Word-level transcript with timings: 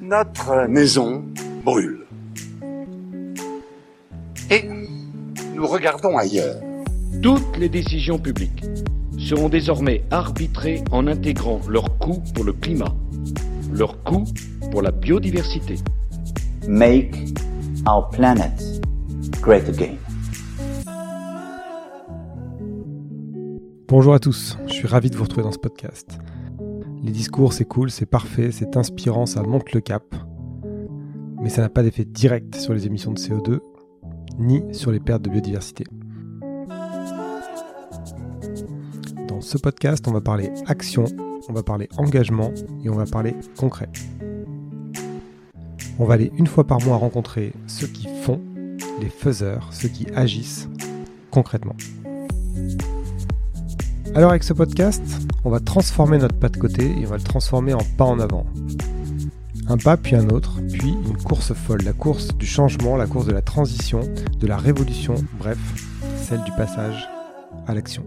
Notre 0.00 0.66
maison 0.68 1.24
brûle. 1.64 2.06
Et 4.50 4.64
nous 5.54 5.66
regardons 5.66 6.16
ailleurs. 6.16 6.56
Toutes 7.22 7.56
les 7.58 7.68
décisions 7.68 8.18
publiques 8.18 8.64
seront 9.18 9.48
désormais 9.48 10.04
arbitrées 10.10 10.82
en 10.92 11.06
intégrant 11.06 11.60
leur 11.68 11.98
coût 11.98 12.22
pour 12.34 12.44
le 12.44 12.52
climat, 12.52 12.94
leur 13.72 14.02
coût 14.04 14.24
pour 14.70 14.82
la 14.82 14.90
biodiversité. 14.90 15.74
Make 16.66 17.16
our 17.86 18.08
planet 18.10 18.52
great 19.40 19.68
again. 19.68 19.96
Bonjour 23.88 24.14
à 24.14 24.18
tous, 24.18 24.58
je 24.66 24.72
suis 24.74 24.86
ravi 24.86 25.10
de 25.10 25.16
vous 25.16 25.24
retrouver 25.24 25.42
dans 25.44 25.52
ce 25.52 25.58
podcast. 25.58 26.18
Les 27.02 27.12
discours, 27.12 27.52
c'est 27.52 27.64
cool, 27.64 27.90
c'est 27.90 28.06
parfait, 28.06 28.50
c'est 28.50 28.76
inspirant, 28.76 29.26
ça 29.26 29.42
monte 29.42 29.72
le 29.72 29.80
cap. 29.80 30.02
Mais 31.40 31.48
ça 31.48 31.62
n'a 31.62 31.68
pas 31.68 31.82
d'effet 31.82 32.04
direct 32.04 32.56
sur 32.56 32.74
les 32.74 32.86
émissions 32.86 33.12
de 33.12 33.18
CO2, 33.18 33.60
ni 34.38 34.62
sur 34.72 34.90
les 34.90 34.98
pertes 34.98 35.22
de 35.22 35.30
biodiversité. 35.30 35.84
Dans 39.28 39.40
ce 39.40 39.58
podcast, 39.58 40.06
on 40.08 40.12
va 40.12 40.20
parler 40.20 40.50
action, 40.66 41.04
on 41.48 41.52
va 41.52 41.62
parler 41.62 41.88
engagement 41.96 42.52
et 42.84 42.90
on 42.90 42.96
va 42.96 43.04
parler 43.04 43.34
concret. 43.56 43.88
On 46.00 46.04
va 46.04 46.14
aller 46.14 46.32
une 46.36 46.46
fois 46.46 46.66
par 46.66 46.80
mois 46.84 46.96
rencontrer 46.96 47.52
ceux 47.66 47.86
qui 47.86 48.08
font, 48.22 48.40
les 49.00 49.08
faiseurs, 49.08 49.68
ceux 49.72 49.88
qui 49.88 50.06
agissent 50.14 50.68
concrètement. 51.30 51.76
Alors 54.14 54.30
avec 54.30 54.42
ce 54.42 54.52
podcast, 54.52 55.02
on 55.44 55.50
va 55.50 55.60
transformer 55.60 56.18
notre 56.18 56.38
pas 56.38 56.48
de 56.48 56.56
côté 56.56 56.84
et 56.84 57.06
on 57.06 57.10
va 57.10 57.18
le 57.18 57.22
transformer 57.22 57.74
en 57.74 57.84
pas 57.96 58.04
en 58.04 58.18
avant. 58.18 58.46
Un 59.68 59.76
pas 59.76 59.96
puis 59.96 60.16
un 60.16 60.28
autre, 60.30 60.58
puis 60.72 60.88
une 60.88 61.16
course 61.16 61.52
folle, 61.52 61.82
la 61.82 61.92
course 61.92 62.34
du 62.36 62.46
changement, 62.46 62.96
la 62.96 63.06
course 63.06 63.26
de 63.26 63.32
la 63.32 63.42
transition, 63.42 64.00
de 64.38 64.46
la 64.46 64.56
révolution, 64.56 65.14
bref, 65.38 65.58
celle 66.16 66.42
du 66.44 66.52
passage 66.52 67.08
à 67.66 67.74
l'action. 67.74 68.04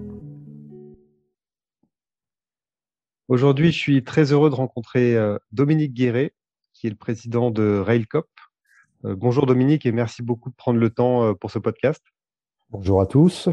Aujourd'hui, 3.28 3.72
je 3.72 3.78
suis 3.78 4.04
très 4.04 4.34
heureux 4.34 4.50
de 4.50 4.56
rencontrer 4.56 5.16
euh, 5.16 5.38
Dominique 5.52 5.94
Guéret, 5.94 6.34
qui 6.74 6.88
est 6.88 6.90
le 6.90 6.96
président 6.96 7.52
de 7.52 7.80
Railcop. 7.80 8.28
Euh, 9.06 9.16
bonjour 9.16 9.46
Dominique 9.46 9.86
et 9.86 9.92
merci 9.92 10.24
beaucoup 10.24 10.50
de 10.50 10.56
prendre 10.56 10.80
le 10.80 10.90
temps 10.90 11.24
euh, 11.24 11.34
pour 11.34 11.52
ce 11.52 11.60
podcast. 11.60 12.04
Bonjour 12.70 13.02
à 13.02 13.06
tous. 13.06 13.50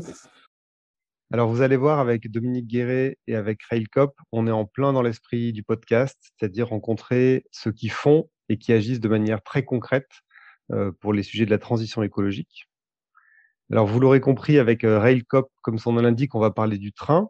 Alors, 1.30 1.50
vous 1.50 1.60
allez 1.60 1.76
voir 1.76 1.98
avec 1.98 2.30
Dominique 2.30 2.66
Guéret 2.66 3.18
et 3.26 3.34
avec 3.34 3.62
Railcop, 3.64 4.14
on 4.32 4.46
est 4.46 4.50
en 4.50 4.64
plein 4.64 4.94
dans 4.94 5.02
l'esprit 5.02 5.52
du 5.52 5.62
podcast, 5.62 6.16
c'est-à-dire 6.22 6.68
rencontrer 6.68 7.44
ceux 7.52 7.70
qui 7.70 7.90
font 7.90 8.30
et 8.48 8.56
qui 8.56 8.72
agissent 8.72 9.00
de 9.00 9.10
manière 9.10 9.42
très 9.42 9.62
concrète 9.62 10.08
euh, 10.72 10.90
pour 11.00 11.12
les 11.12 11.22
sujets 11.22 11.44
de 11.44 11.50
la 11.50 11.58
transition 11.58 12.02
écologique. 12.02 12.70
Alors, 13.70 13.86
vous 13.86 14.00
l'aurez 14.00 14.20
compris, 14.20 14.58
avec 14.58 14.84
euh, 14.84 14.98
Railcop, 14.98 15.50
comme 15.60 15.76
son 15.76 15.92
nom 15.92 16.00
l'indique, 16.00 16.34
on 16.34 16.40
va 16.40 16.50
parler 16.50 16.78
du 16.78 16.94
train. 16.94 17.28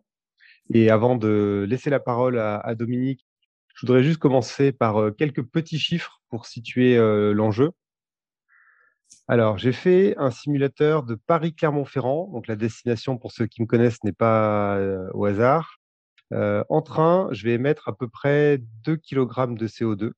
Et 0.73 0.91
avant 0.91 1.17
de 1.17 1.67
laisser 1.69 1.91
la 1.91 1.99
parole 1.99 2.39
à, 2.39 2.75
Dominique, 2.77 3.27
je 3.75 3.85
voudrais 3.85 4.05
juste 4.05 4.21
commencer 4.21 4.71
par 4.71 5.01
euh, 5.01 5.11
quelques 5.11 5.43
petits 5.43 5.81
chiffres 5.81 6.21
pour 6.29 6.47
situer 6.47 6.97
l'enjeu. 7.35 7.73
Alors, 9.27 9.59
j'ai 9.59 9.73
fait 9.73 10.15
un 10.17 10.31
simulateur 10.31 11.03
de 11.03 11.15
Paris-Clermont-Ferrand. 11.15 12.31
Donc, 12.33 12.47
la 12.47 12.57
destination, 12.57 13.19
pour 13.19 13.33
ceux 13.33 13.47
qui 13.47 13.61
me 13.61 13.67
connaissent, 13.67 14.03
n'est 14.05 14.13
pas 14.13 14.77
euh, 14.77 15.09
au 15.13 15.27
hasard. 15.27 15.79
Euh, 16.33 16.65
en 16.69 16.83
train, 16.83 17.29
je 17.33 17.45
vais 17.45 17.55
émettre 17.55 17.89
à 17.89 17.97
peu 17.97 18.09
près 18.09 18.59
2 18.85 18.97
kg 18.97 19.55
de 19.55 19.67
CO2. 19.67 20.13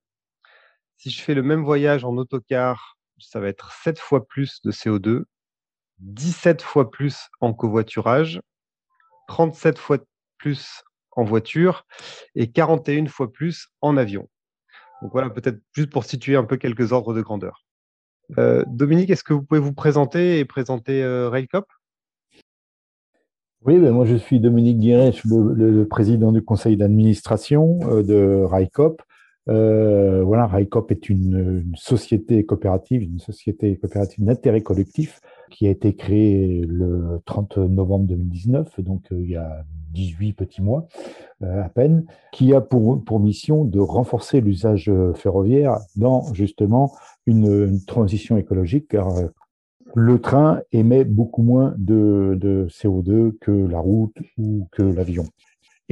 Si 0.97 1.11
je 1.11 1.23
fais 1.23 1.35
le 1.35 1.43
même 1.43 1.65
voyage 1.65 2.05
en 2.05 2.17
autocar, 2.17 2.99
ça 3.19 3.41
va 3.41 3.49
être 3.49 3.73
7 3.73 3.99
fois 3.99 4.27
plus 4.27 4.61
de 4.63 4.73
CO2, 4.73 5.25
17 5.99 6.63
fois 6.63 6.91
plus 6.91 7.29
en 7.41 7.53
covoiturage, 7.53 8.41
37 9.29 9.79
fois 9.79 9.99
plus 10.39 10.83
en 11.13 11.25
voiture 11.25 11.87
et 12.35 12.51
41 12.51 13.07
fois 13.07 13.33
plus 13.33 13.69
en 13.81 13.97
avion. 13.97 14.29
Donc 15.03 15.13
voilà, 15.13 15.31
peut-être 15.31 15.61
juste 15.73 15.91
pour 15.91 16.05
situer 16.05 16.37
un 16.37 16.45
peu 16.45 16.57
quelques 16.57 16.93
ordres 16.93 17.15
de 17.15 17.23
grandeur. 17.23 17.65
Euh, 18.39 18.65
Dominique, 18.67 19.11
est-ce 19.11 19.25
que 19.25 19.33
vous 19.33 19.43
pouvez 19.43 19.61
vous 19.61 19.73
présenter 19.73 20.39
et 20.39 20.45
présenter 20.45 21.03
euh, 21.03 21.29
Railcop? 21.29 21.67
Oui, 23.65 23.79
ben 23.79 23.93
moi 23.93 24.07
je 24.07 24.17
suis 24.17 24.41
Dominique 24.41 24.79
Guéret, 24.79 25.13
je 25.13 25.19
suis 25.19 25.29
le, 25.29 25.85
président 25.85 26.33
du 26.33 26.43
conseil 26.43 26.79
d'administration 26.79 27.79
euh, 27.91 28.03
de 28.03 28.43
Railcop. 28.43 29.03
voilà, 29.47 30.47
Railcop 30.47 30.91
est 30.91 31.11
une, 31.11 31.63
une, 31.67 31.77
société 31.77 32.47
coopérative, 32.47 33.03
une 33.03 33.19
société 33.19 33.77
coopérative 33.77 34.25
d'intérêt 34.25 34.63
collectif 34.63 35.21
qui 35.51 35.67
a 35.67 35.71
été 35.71 35.95
créée 35.95 36.65
le 36.67 37.21
30 37.27 37.59
novembre 37.59 38.07
2019, 38.07 38.81
donc 38.81 39.09
il 39.11 39.29
y 39.29 39.37
a 39.37 39.65
18 39.91 40.33
petits 40.35 40.63
mois 40.63 40.87
à 41.43 41.69
peine, 41.69 42.05
qui 42.33 42.55
a 42.55 42.61
pour, 42.61 43.21
mission 43.21 43.65
de 43.65 43.81
renforcer 43.81 44.41
l'usage 44.41 44.91
ferroviaire 45.15 45.79
dans 45.97 46.33
justement 46.35 46.93
une, 47.27 47.81
transition 47.87 48.37
écologique, 48.37 48.89
car 48.89 49.17
euh, 49.17 49.29
le 49.95 50.21
train 50.21 50.61
émet 50.73 51.05
beaucoup 51.05 51.43
moins 51.43 51.75
de, 51.77 52.67
CO2 52.71 53.33
que 53.41 53.51
la 53.51 53.81
route 53.81 54.17
ou 54.39 54.69
que 54.73 54.83
l'avion. 54.83 55.25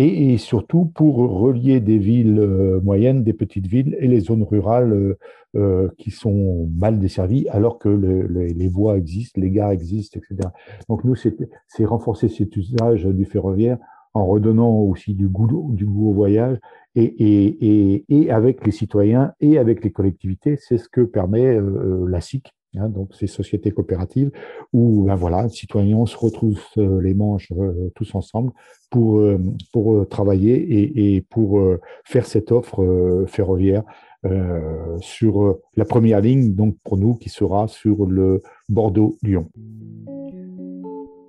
Et, 0.01 0.39
surtout 0.39 0.85
pour 0.85 1.17
relier 1.17 1.81
des 1.81 1.99
villes 1.99 2.39
euh, 2.39 2.81
moyennes, 2.81 3.25
des 3.25 3.33
petites 3.33 3.67
villes 3.67 3.97
et 3.99 4.07
les 4.07 4.21
zones 4.21 4.45
rurales 4.45 5.17
euh, 5.57 5.89
qui 5.99 6.13
sont 6.13 6.69
mal 6.73 7.01
desservies, 7.01 7.49
alors 7.49 7.81
que 7.81 7.89
les 7.89 8.69
voies 8.69 8.97
existent, 8.97 9.41
les 9.41 9.51
gares 9.51 9.73
existent, 9.73 10.21
etc. 10.21 10.51
Donc 10.89 11.03
nous, 11.03 11.17
c'est 11.17 11.85
renforcer 11.85 12.29
cet 12.29 12.57
usage 12.57 13.07
du 13.07 13.25
ferroviaire 13.25 13.79
en 14.15 14.27
redonnant 14.27 14.81
aussi 14.81 15.15
du 15.15 15.29
goût, 15.29 15.71
du 15.73 15.85
goût 15.85 16.11
au 16.11 16.13
voyage 16.13 16.59
et, 16.95 17.05
et, 17.05 18.05
et, 18.09 18.31
avec 18.31 18.65
les 18.67 18.73
citoyens 18.73 19.33
et 19.41 19.59
avec 19.59 19.85
les 19.85 19.91
collectivités. 19.91 20.57
C'est 20.57 20.79
ce 20.79 20.89
que 20.89 21.01
permet 21.03 21.57
euh, 21.57 22.07
la 22.09 22.21
SIC, 22.21 22.53
hein, 22.79 22.89
donc 22.89 23.15
ces 23.15 23.27
sociétés 23.27 23.71
coopératives, 23.71 24.31
où 24.73 25.05
ben 25.05 25.15
voilà, 25.15 25.49
citoyens 25.49 26.07
se 26.07 26.17
retrouvent 26.17 26.61
euh, 26.79 27.01
les 27.01 27.15
manches 27.15 27.53
euh, 27.53 27.91
tous 27.95 28.15
ensemble 28.15 28.53
pour, 28.91 29.23
pour 29.71 30.09
travailler 30.09 31.15
et, 31.15 31.21
pour 31.21 31.61
faire 32.05 32.25
cette 32.25 32.53
offre 32.53 33.27
ferroviaire 33.27 33.83
sur 35.01 35.59
la 35.77 35.85
première 35.85 36.23
ligne, 36.23 36.55
donc 36.55 36.77
pour 36.85 36.97
nous, 36.97 37.15
qui 37.15 37.29
sera 37.29 37.69
sur 37.69 38.07
le 38.07 38.41
Bordeaux-Lyon. 38.71 39.51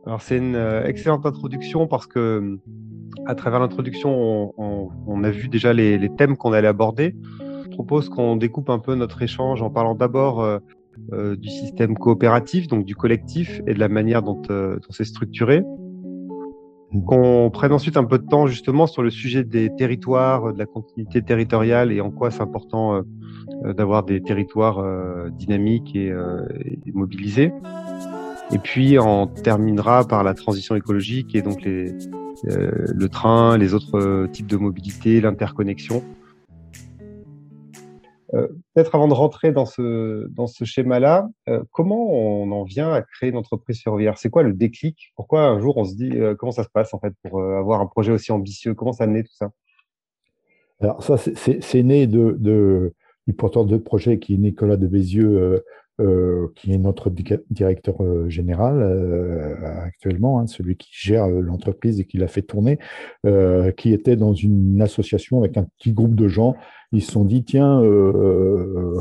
Alors 0.10 0.24
c'est 0.24 0.38
une 0.38 0.56
euh, 0.56 0.86
excellente 0.86 1.26
introduction 1.28 1.86
parce 1.86 2.08
que 2.08 2.58
à 3.28 3.36
travers 3.36 3.60
l'introduction, 3.60 4.54
on, 4.58 5.24
a 5.24 5.30
vu 5.30 5.50
déjà 5.50 5.72
les, 5.72 6.10
thèmes 6.18 6.36
qu'on 6.36 6.52
allait 6.52 6.68
aborder. 6.68 7.16
Je 7.64 7.70
propose 7.70 8.10
qu'on 8.10 8.36
découpe 8.36 8.72
un 8.72 8.80
peu 8.80 8.96
notre 8.96 9.22
échange 9.22 9.62
en 9.62 9.70
parlant 9.70 9.94
d'abord 9.94 10.44
euh, 11.14 11.32
euh, 11.32 11.36
du 11.36 11.50
système 11.50 11.98
coopératif, 11.98 12.68
donc 12.68 12.86
du 12.86 12.96
collectif 12.96 13.62
et 13.68 13.74
de 13.74 13.80
la 13.80 13.90
manière 13.90 14.22
dont, 14.22 14.42
dont 14.42 14.80
c'est 14.90 15.06
structuré. 15.06 15.64
Qu'on 17.06 17.52
prenne 17.52 17.72
ensuite 17.72 17.98
un 17.98 18.04
peu 18.04 18.18
de 18.18 18.26
temps 18.26 18.48
justement 18.48 18.88
sur 18.88 19.04
le 19.04 19.12
sujet 19.12 19.44
des 19.44 19.70
territoires, 19.76 20.54
de 20.54 20.58
la 20.58 20.66
continuité 20.66 21.22
territoriale 21.22 21.92
et 21.92 22.02
en 22.02 22.10
quoi 22.10 22.32
c'est 22.32 22.42
important 22.42 23.04
d'avoir 23.64 24.04
des 24.04 24.24
territoires 24.24 24.84
dynamiques 25.30 25.96
et, 25.96 26.08
et 26.08 26.92
mobilisés. 26.92 27.52
Et 28.52 28.58
puis 28.58 28.98
on 28.98 29.28
terminera 29.28 30.04
par 30.04 30.24
la 30.24 30.34
transition 30.34 30.76
écologique 30.76 31.36
et 31.36 31.44
donc 31.44 31.62
les, 31.62 31.94
euh, 32.48 32.86
le 32.88 33.10
train, 33.10 33.58
les 33.58 33.74
autres 33.74 34.00
euh, 34.00 34.28
types 34.28 34.48
de 34.48 34.58
mobilité, 34.58 35.20
l'interconnexion. 35.22 36.04
Euh, 38.34 38.48
Peut-être 38.74 38.94
avant 38.96 39.08
de 39.08 39.14
rentrer 39.14 39.52
dans 39.52 39.66
ce, 39.66 40.28
schéma-là, 40.64 41.30
euh, 41.48 41.64
comment 41.72 42.12
on 42.12 42.52
en 42.52 42.64
vient 42.64 42.94
à 42.94 43.02
créer 43.02 43.30
une 43.30 43.38
entreprise 43.38 43.82
ferroviaire? 43.82 44.18
C'est 44.18 44.30
quoi 44.30 44.44
le 44.44 44.54
déclic? 44.54 45.12
Pourquoi 45.16 45.44
un 45.44 45.60
jour 45.60 45.78
on 45.78 45.86
se 45.86 45.96
dit 45.96 46.12
comment 46.38 46.52
ça 46.52 46.64
se 46.64 46.70
passe 46.70 46.94
en 46.94 47.00
fait 47.00 47.14
pour 47.24 47.42
avoir 47.42 47.82
un 47.82 47.88
projet 47.88 48.12
aussi 48.12 48.32
ambitieux? 48.32 48.74
Comment 48.74 48.94
ça 48.94 49.08
naît 49.08 49.24
tout 49.24 49.34
ça? 49.34 49.52
Alors 50.82 51.04
ça, 51.04 51.18
c'est 51.18 51.84
né 51.84 52.08
de, 52.08 52.94
du 53.28 53.34
porteur 53.34 53.66
de 53.66 53.78
projet 53.78 54.18
qui 54.18 54.34
est 54.34 54.38
Nicolas 54.38 54.78
de 54.78 54.88
Bézieux 54.88 55.38
euh, 55.38 55.66
qui 56.56 56.74
est 56.74 56.78
notre 56.78 57.10
directeur 57.50 58.02
euh, 58.02 58.30
général 58.30 58.82
euh, 58.82 59.56
actuellement, 59.84 60.40
hein, 60.40 60.48
celui 60.48 60.78
qui 60.78 60.90
gère 60.92 61.28
l'entreprise 61.28 62.00
et 62.00 62.06
qui 62.06 62.18
l'a 62.18 62.28
fait 62.28 62.42
tourner, 62.42 62.80
qui 63.78 63.94
était 63.94 64.16
dans 64.16 64.34
une 64.34 64.82
association 64.82 65.40
avec 65.40 65.58
un 65.58 65.64
petit 65.78 65.92
groupe 65.92 66.16
de 66.16 66.28
gens. 66.28 66.56
Ils 66.92 67.04
se 67.04 67.12
sont 67.12 67.26
dit, 67.26 67.44
tiens, 67.44 67.82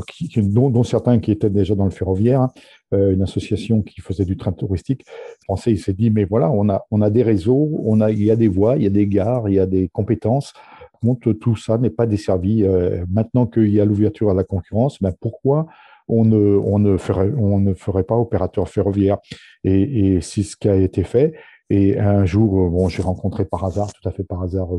qui, 0.07 0.29
dont, 0.41 0.69
dont, 0.69 0.83
certains 0.83 1.19
qui 1.19 1.31
étaient 1.31 1.49
déjà 1.49 1.73
dans 1.75 1.85
le 1.85 1.91
ferroviaire, 1.91 2.41
hein, 2.41 2.51
une 2.91 3.21
association 3.21 3.81
qui 3.81 4.01
faisait 4.01 4.25
du 4.25 4.37
train 4.37 4.51
touristique 4.51 5.05
français, 5.43 5.71
il 5.71 5.79
s'est 5.79 5.93
dit, 5.93 6.11
mais 6.11 6.25
voilà, 6.25 6.51
on 6.51 6.69
a, 6.69 6.85
on 6.91 7.01
a 7.01 7.09
des 7.09 7.23
réseaux, 7.23 7.81
on 7.83 8.01
a, 8.01 8.11
il 8.11 8.23
y 8.23 8.31
a 8.31 8.35
des 8.35 8.47
voies, 8.47 8.75
il 8.77 8.83
y 8.83 8.87
a 8.87 8.91
des 8.91 9.07
gares, 9.07 9.49
il 9.49 9.55
y 9.55 9.59
a 9.59 9.65
des 9.65 9.87
compétences 9.89 10.53
compte, 11.01 11.39
tout 11.39 11.55
ça 11.55 11.77
n'est 11.77 11.89
pas 11.89 12.05
desservi. 12.05 12.65
maintenant 13.09 13.47
qu'il 13.47 13.69
y 13.69 13.79
a 13.79 13.85
l'ouverture 13.85 14.29
à 14.29 14.33
la 14.33 14.43
concurrence, 14.43 15.01
ben 15.01 15.13
pourquoi 15.19 15.67
on 16.09 16.25
ne, 16.25 16.57
on 16.57 16.79
ne, 16.79 16.97
ferait, 16.97 17.31
on 17.37 17.59
ne 17.59 17.73
ferait 17.73 18.03
pas 18.03 18.15
opérateur 18.15 18.67
ferroviaire 18.67 19.17
Et, 19.63 20.15
et 20.15 20.21
c'est 20.21 20.43
ce 20.43 20.55
qui 20.57 20.67
a 20.67 20.75
été 20.75 21.03
fait. 21.03 21.33
Et 21.69 21.99
un 21.99 22.25
jour, 22.25 22.69
bon, 22.69 22.89
j'ai 22.89 23.03
rencontré 23.03 23.45
par 23.45 23.63
hasard, 23.63 23.93
tout 23.93 24.07
à 24.09 24.11
fait 24.11 24.23
par 24.23 24.41
hasard, 24.41 24.69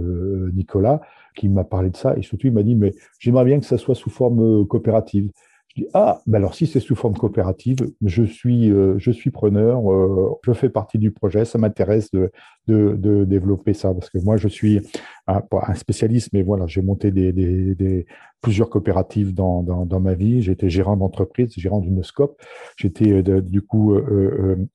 Nicolas, 0.53 1.01
qui 1.37 1.49
m'a 1.49 1.63
parlé 1.63 1.91
de 1.91 1.97
ça. 1.97 2.17
Et 2.17 2.23
surtout, 2.23 2.49
il 2.49 2.53
m'a 2.53 2.65
dit, 2.65 2.75
mais 2.75 2.93
j'aimerais 3.21 3.45
bien 3.45 3.61
que 3.61 3.67
ça 3.67 3.79
soit 3.79 3.95
sous 3.95 4.11
forme 4.11 4.67
coopérative. 4.67 5.31
Je 5.77 5.83
dis 5.83 5.89
ah 5.95 6.21
ben 6.27 6.39
alors 6.39 6.55
si 6.55 6.67
c'est 6.67 6.81
sous 6.81 6.97
forme 6.97 7.15
coopérative, 7.15 7.79
je 8.05 8.25
suis 8.25 8.73
euh, 8.73 8.95
je 8.99 9.13
suis 9.13 9.31
preneur, 9.31 9.93
euh, 9.93 10.31
je 10.43 10.53
fais 10.53 10.69
partie 10.69 10.99
du 10.99 11.13
projet, 11.13 11.45
ça 11.45 11.59
m'intéresse 11.59 12.11
de, 12.11 12.33
de, 12.67 12.97
de, 12.97 13.25
développer 13.25 13.73
ça 13.73 13.95
parce 13.95 14.11
que 14.11 14.19
moi 14.19 14.37
je 14.37 14.49
suis 14.49 14.81
un, 15.29 15.41
un 15.53 15.75
spécialiste, 15.75 16.31
mais 16.33 16.43
voilà 16.43 16.67
j'ai 16.67 16.83
monté 16.83 17.13
des, 17.13 17.33
des, 17.33 17.77
des, 17.77 18.07
plusieurs 18.41 18.69
coopératives 18.69 19.33
dans, 19.33 19.63
dans, 19.63 19.87
dans 19.87 20.01
ma 20.01 20.15
vie. 20.15 20.43
J'étais 20.43 20.71
gérant 20.71 20.97
d'entreprise, 20.97 21.53
gérant 21.57 21.79
d'une 21.81 22.03
scope. 22.03 22.41
J'étais 22.77 23.13
euh, 23.13 23.41
du 23.41 23.63
coup 23.63 23.97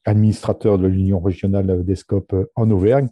administrateur 0.06 0.78
de 0.78 0.88
l'union 0.88 1.20
régionale 1.20 1.84
des 1.84 1.96
scopes 1.96 2.36
en 2.56 2.72
Auvergne. 2.72 3.10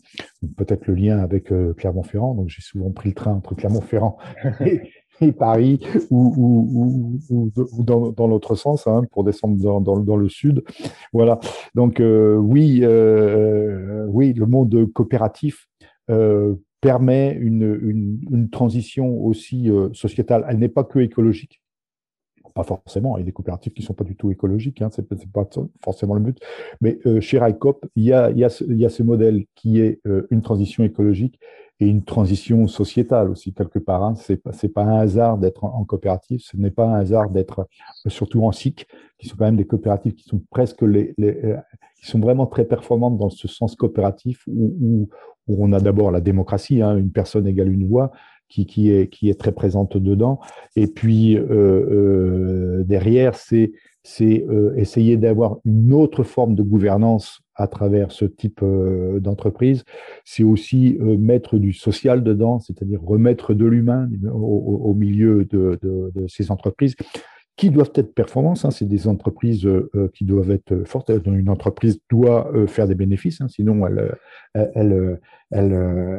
Peut-être 0.56 0.88
le 0.88 0.94
lien 0.94 1.20
avec 1.20 1.52
Clermont-Ferrand. 1.76 2.36
Donc 2.36 2.48
j'ai 2.48 2.62
souvent 2.62 2.92
pris 2.92 3.10
le 3.10 3.16
train 3.16 3.34
entre 3.34 3.56
Clermont-Ferrand 3.56 4.18
et, 4.66 4.82
et 5.21 5.31
Paris 5.31 5.80
ou, 6.10 7.19
dans, 7.80 8.27
l'autre 8.27 8.56
sens 8.56 8.88
hein, 8.88 9.04
pour 9.12 9.24
descendre 9.24 9.57
dans, 9.57 9.81
dans, 9.81 10.00
dans, 10.00 10.15
le 10.15 10.30
sud. 10.30 10.63
Voilà. 11.12 11.39
Donc 11.75 12.00
euh, 12.00 12.36
oui, 12.36 12.80
euh, 12.83 14.06
oui, 14.10 14.33
le 14.33 14.45
monde 14.45 14.92
coopératif 14.94 15.68
euh, 16.10 16.56
permet 16.83 17.31
une, 17.39 18.19
une, 18.30 18.50
transition 18.50 19.24
aussi 19.24 19.69
euh, 19.69 19.89
sociétale. 19.94 20.45
Elle 20.50 20.60
n'est 20.60 20.68
pas 20.68 20.83
que 20.83 21.00
écologique. 21.00 21.62
Pas 22.54 22.63
forcément, 22.63 23.18
il 23.18 23.21
y 23.21 23.24
a 23.24 23.25
des 23.25 23.31
coopératives 23.31 23.74
qui 23.74 23.81
ne 23.81 23.88
sont 23.88 23.94
pas 23.95 24.04
du 24.04 24.15
tout 24.15 24.30
écologiques, 24.30 24.81
hein, 24.83 24.89
c'est 24.92 25.07
pas 25.07 25.50
forcément 25.83 26.13
le 26.13 26.19
but. 26.19 26.38
Mais 26.81 27.00
euh, 27.07 27.19
chez 27.19 27.39
RICOP, 27.39 27.88
il 27.95 28.04
y 28.04 28.10
y, 28.10 28.50
ce, 28.50 28.63
il 28.65 28.77
y 28.77 28.86
a 28.86 28.89
ce 28.89 29.01
modèle 29.01 29.45
qui 29.56 29.80
est 29.80 30.01
euh, 30.06 30.27
une 30.30 30.44
transition 30.44 30.83
écologique 30.83 31.39
une 31.86 32.04
transition 32.04 32.68
sociétale 32.68 33.30
aussi 33.30 33.54
quelque 33.54 33.80
part. 33.80 34.04
Hein. 34.04 34.16
C'est 34.16 34.38
pas 34.38 34.52
c'est 34.54 34.70
pas 34.70 34.84
un 34.84 35.00
hasard 35.00 35.38
d'être 35.38 35.64
en, 35.64 35.84
coopérative, 35.86 36.40
ce 36.42 36.58
n'est 36.58 36.72
pas 36.72 36.86
un 36.86 36.96
hasard 36.96 37.30
d'être 37.30 37.68
euh, 38.06 38.10
surtout 38.10 38.44
en 38.44 38.52
SIC, 38.52 38.88
qui 39.18 39.28
sont 39.28 39.36
quand 39.38 39.46
même 39.46 39.58
des 39.58 39.66
coopératives 39.68 40.14
qui 40.14 40.24
sont 40.24 40.42
presque 40.50 40.82
les, 40.82 41.14
euh, 41.20 41.58
qui 42.00 42.08
sont 42.08 42.20
vraiment 42.20 42.46
très 42.46 42.66
performantes 42.66 43.18
dans 43.18 43.30
ce 43.30 43.48
sens 43.48 43.76
coopératif 43.76 44.44
où, 44.48 44.76
où, 44.82 45.10
où 45.48 45.66
on 45.66 45.74
a 45.74 45.80
d'abord 45.80 46.12
la 46.12 46.22
démocratie, 46.22 46.82
hein, 46.82 46.98
une 46.98 47.12
personne 47.12 47.48
égale 47.48 47.72
une 47.72 47.88
voix, 47.88 48.12
qui, 48.54 48.92
est 48.92 49.08
qui 49.08 49.30
est 49.30 49.40
très 49.40 49.52
présente 49.52 49.98
dedans, 49.98 50.40
et 50.76 50.88
puis 50.88 51.38
euh, 51.38 51.44
euh, 51.50 52.84
derrière 52.84 53.36
c'est 53.36 53.72
c'est 54.06 54.46
euh, 54.50 54.76
essayer 54.76 55.16
d'avoir 55.16 55.58
une 55.64 55.94
autre 55.94 56.24
forme 56.24 56.56
de 56.56 56.64
gouvernance 56.64 57.42
à 57.56 57.68
travers 57.68 58.12
ce 58.12 58.26
type 58.26 58.62
d'entreprise. 59.20 59.84
C'est 60.26 60.44
aussi 60.44 60.98
mettre 61.00 61.58
du 61.58 61.72
social 61.72 62.24
dedans, 62.24 62.60
c'est-à-dire 62.60 63.00
remettre 63.02 63.54
de 63.54 63.66
l'humain 63.66 64.10
au, 64.26 64.82
au, 64.84 64.94
milieu 64.96 65.46
de, 65.46 65.78
de, 65.84 66.12
de, 66.16 66.28
ces 66.28 66.50
entreprises 66.50 66.96
qui 67.56 67.70
doivent 67.70 67.92
être 67.96 68.14
performantes. 68.14 68.66
Hein. 68.66 68.72
C'est 68.72 68.88
des 68.88 69.08
entreprises 69.08 69.66
euh, 69.66 70.10
qui 70.14 70.26
doivent 70.26 70.52
être 70.52 70.84
fortes. 70.86 71.12
Une 71.26 71.50
entreprise 71.50 72.00
doit 72.10 72.52
euh, 72.54 72.68
faire 72.68 72.88
des 72.88 72.96
bénéfices, 72.96 73.42
hein, 73.42 73.48
sinon 73.48 73.86
elle, 73.86 74.16
elle, 74.54 75.20
elle, 75.52 75.74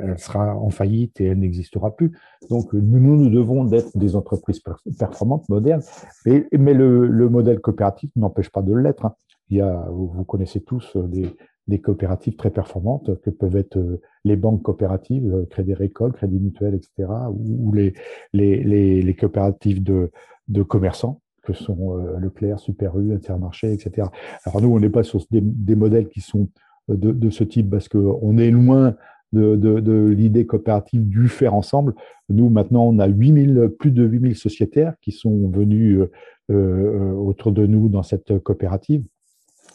elle, 0.04 0.18
sera 0.18 0.56
en 0.56 0.70
faillite 0.70 1.20
et 1.20 1.26
elle 1.26 1.40
n'existera 1.40 1.94
plus. 1.94 2.12
Donc 2.50 2.72
nous, 2.72 3.16
nous 3.16 3.30
devons 3.30 3.70
être 3.72 3.96
des 3.96 4.16
entreprises 4.16 4.60
performantes, 4.98 5.48
modernes. 5.48 5.82
Mais, 6.24 6.46
mais 6.52 6.74
le, 6.74 7.06
le 7.06 7.28
modèle 7.28 7.60
coopératif 7.60 8.10
n'empêche 8.16 8.50
pas 8.50 8.62
de 8.62 8.74
l'être. 8.74 9.04
Hein. 9.04 9.14
Il 9.50 9.58
y 9.58 9.60
a, 9.60 9.88
vous 9.90 10.24
connaissez 10.24 10.60
tous 10.62 10.96
des, 10.96 11.28
des 11.66 11.80
coopératives 11.80 12.36
très 12.36 12.50
performantes 12.50 13.20
que 13.20 13.30
peuvent 13.30 13.56
être 13.56 13.78
les 14.24 14.36
banques 14.36 14.62
coopératives, 14.62 15.46
Crédit 15.50 15.74
Récolte, 15.74 16.16
Crédit 16.16 16.38
Mutuel, 16.38 16.74
etc., 16.74 17.08
ou, 17.30 17.72
les, 17.72 17.92
les, 18.32 18.62
les, 18.64 19.02
les 19.02 19.14
coopératives 19.14 19.82
de, 19.82 20.10
de 20.48 20.62
commerçants 20.62 21.20
que 21.44 21.52
sont 21.52 21.98
euh, 21.98 22.18
Leclerc, 22.18 22.58
Super 22.58 22.98
U, 22.98 23.12
Intermarché, 23.14 23.72
etc. 23.72 24.08
Alors 24.44 24.62
nous, 24.62 24.74
on 24.74 24.80
n'est 24.80 24.90
pas 24.90 25.02
sur 25.02 25.20
des, 25.30 25.76
modèles 25.76 26.08
qui 26.08 26.20
sont 26.20 26.48
de, 26.88 27.12
de 27.12 27.30
ce 27.30 27.44
type 27.44 27.70
parce 27.70 27.88
qu'on 27.88 28.38
est 28.38 28.50
loin 28.50 28.96
de, 29.34 30.08
l'idée 30.08 30.46
coopérative 30.46 31.08
du 31.08 31.28
faire 31.28 31.54
ensemble. 31.54 31.94
Nous, 32.28 32.48
maintenant, 32.48 32.84
on 32.84 32.98
a 32.98 33.06
8000, 33.06 33.70
plus 33.78 33.90
de 33.90 34.04
8000 34.04 34.36
sociétaires 34.36 34.94
qui 35.00 35.12
sont 35.12 35.48
venus 35.48 35.98
euh, 36.00 36.10
euh, 36.50 37.12
autour 37.12 37.52
de 37.52 37.66
nous 37.66 37.88
dans 37.88 38.02
cette 38.02 38.38
coopérative, 38.38 39.04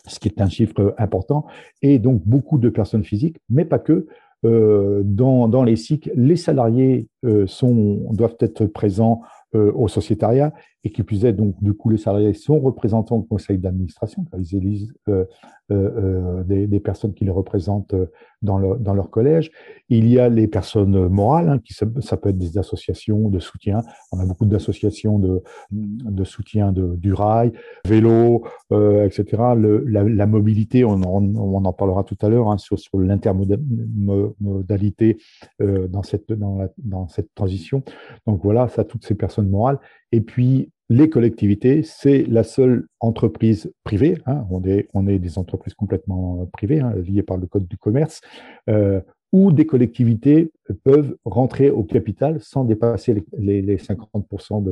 ce 0.07 0.19
qui 0.19 0.29
est 0.29 0.41
un 0.41 0.49
chiffre 0.49 0.95
important, 0.97 1.45
et 1.81 1.99
donc 1.99 2.21
beaucoup 2.25 2.57
de 2.57 2.69
personnes 2.69 3.03
physiques, 3.03 3.39
mais 3.49 3.65
pas 3.65 3.79
que. 3.79 4.07
Euh, 4.45 5.01
dans, 5.03 5.63
les 5.63 5.75
SIC, 5.75 6.09
les 6.15 6.37
salariés 6.37 7.07
euh, 7.25 7.45
sont, 7.45 8.07
doivent 8.13 8.37
être 8.39 8.65
présents 8.65 9.21
euh, 9.55 9.71
au 9.73 9.87
sociétariat 9.87 10.53
et 10.83 10.91
qui 10.91 11.03
plus 11.03 11.21
donc, 11.21 11.55
du 11.61 11.73
coup, 11.73 11.89
les 11.89 11.97
salariés 11.97 12.33
sont 12.33 12.59
représentants 12.59 13.17
au 13.17 13.23
conseil 13.23 13.57
d'administration, 13.57 14.25
ils 14.37 14.55
élisent 14.55 14.93
euh, 15.09 15.25
euh, 15.71 15.75
euh, 15.75 16.43
des, 16.45 16.65
des, 16.65 16.79
personnes 16.79 17.13
qui 17.13 17.25
les 17.25 17.31
représentent 17.31 17.93
euh, 17.93 18.07
dans, 18.41 18.57
le, 18.57 18.77
dans 18.79 18.95
leur 18.95 19.11
collège. 19.11 19.51
Il 19.89 20.07
y 20.07 20.17
a 20.17 20.27
les 20.27 20.47
personnes 20.47 21.07
morales, 21.09 21.47
hein, 21.47 21.59
qui 21.59 21.75
ça, 21.75 21.85
peut 22.17 22.29
être 22.29 22.39
des 22.39 22.57
associations 22.57 23.29
de 23.29 23.37
soutien. 23.37 23.83
On 24.11 24.19
a 24.19 24.25
beaucoup 24.25 24.47
d'associations 24.47 25.19
de, 25.19 25.43
de 25.71 26.23
soutien 26.23 26.71
de, 26.71 26.95
du 26.95 27.13
rail, 27.13 27.51
vélo, 27.85 28.45
euh, 28.71 29.05
etc. 29.05 29.43
Le, 29.55 29.83
la, 29.85 30.01
la, 30.03 30.25
mobilité, 30.25 30.83
on, 30.85 31.03
on, 31.03 31.35
on, 31.35 31.63
en 31.63 31.73
parlera 31.73 32.03
tout 32.03 32.17
à 32.23 32.29
l'heure 32.29 32.49
hein, 32.49 32.57
sur, 32.57 32.79
sur 32.79 32.97
l'intermodalité 32.97 35.19
dans, 35.59 36.01
cette, 36.01 36.31
dans, 36.31 36.57
la, 36.57 36.69
dans 36.79 37.07
cette 37.09 37.35
transition. 37.35 37.83
Donc 38.25 38.41
voilà, 38.41 38.69
ça, 38.69 38.83
toutes 38.85 39.05
ces 39.05 39.15
personnes 39.15 39.49
morales. 39.49 39.77
Et 40.11 40.21
puis, 40.21 40.71
les 40.89 41.09
collectivités, 41.09 41.83
c'est 41.83 42.23
la 42.23 42.43
seule 42.43 42.87
entreprise 42.99 43.71
privée, 43.83 44.17
hein, 44.25 44.43
on, 44.49 44.63
est, 44.63 45.19
des 45.19 45.37
entreprises 45.37 45.75
complètement 45.75 46.47
privées, 46.51 46.79
hein, 46.79 46.93
liées 47.07 47.21
par 47.21 47.37
le 47.37 47.45
Code 47.45 47.67
du 47.67 47.77
commerce, 47.77 48.21
euh, 48.69 48.99
où 49.31 49.51
des 49.51 49.65
collectivités 49.65 50.51
peuvent 50.83 51.15
rentrer 51.25 51.69
au 51.69 51.83
capital 51.83 52.39
sans 52.41 52.63
dépasser 52.63 53.13
les, 53.13 53.23
les, 53.37 53.61
les 53.61 53.77
50% 53.77 54.63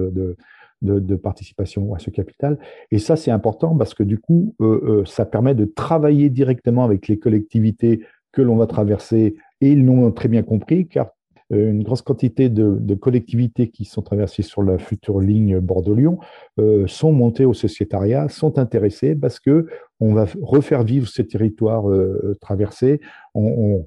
de, 0.81 1.15
participation 1.15 1.93
à 1.93 1.99
ce 1.99 2.09
capital. 2.09 2.57
Et 2.89 2.97
ça, 2.97 3.15
c'est 3.15 3.31
important 3.31 3.75
parce 3.75 3.93
que 3.93 4.03
du 4.03 4.17
coup, 4.17 4.55
euh, 4.61 5.01
euh, 5.01 5.05
ça 5.05 5.25
permet 5.25 5.53
de 5.53 5.65
travailler 5.65 6.29
directement 6.29 6.83
avec 6.83 7.07
les 7.07 7.19
collectivités 7.19 8.01
que 8.31 8.41
l'on 8.41 8.55
va 8.55 8.65
traverser 8.65 9.35
et 9.61 9.71
ils 9.71 9.85
l'ont 9.85 10.11
très 10.11 10.29
bien 10.29 10.43
compris, 10.43 10.87
car 10.87 11.07
euh, 11.07 11.16
une 11.49 11.83
grosse 11.83 12.01
quantité 12.01 12.49
de, 12.49 12.77
de, 12.79 12.95
collectivités 12.95 13.69
qui 13.69 13.85
sont 13.85 14.01
traversées 14.01 14.43
sur 14.43 14.63
la 14.63 14.77
future 14.77 15.21
ligne 15.21 15.59
Bordeaux-Lyon 15.59 16.19
euh, 16.59 16.87
sont 16.87 17.13
montées 17.13 17.45
au 17.45 17.53
sociétariat, 17.53 18.27
sont 18.27 18.57
intéressées 18.57 19.15
parce 19.15 19.39
que 19.39 19.67
on 19.99 20.13
va 20.13 20.25
refaire 20.41 20.83
vivre 20.83 21.07
ces 21.07 21.25
territoires 21.25 21.89
euh, 21.89 22.37
traversés, 22.41 23.01
on, 23.33 23.43
on, 23.43 23.83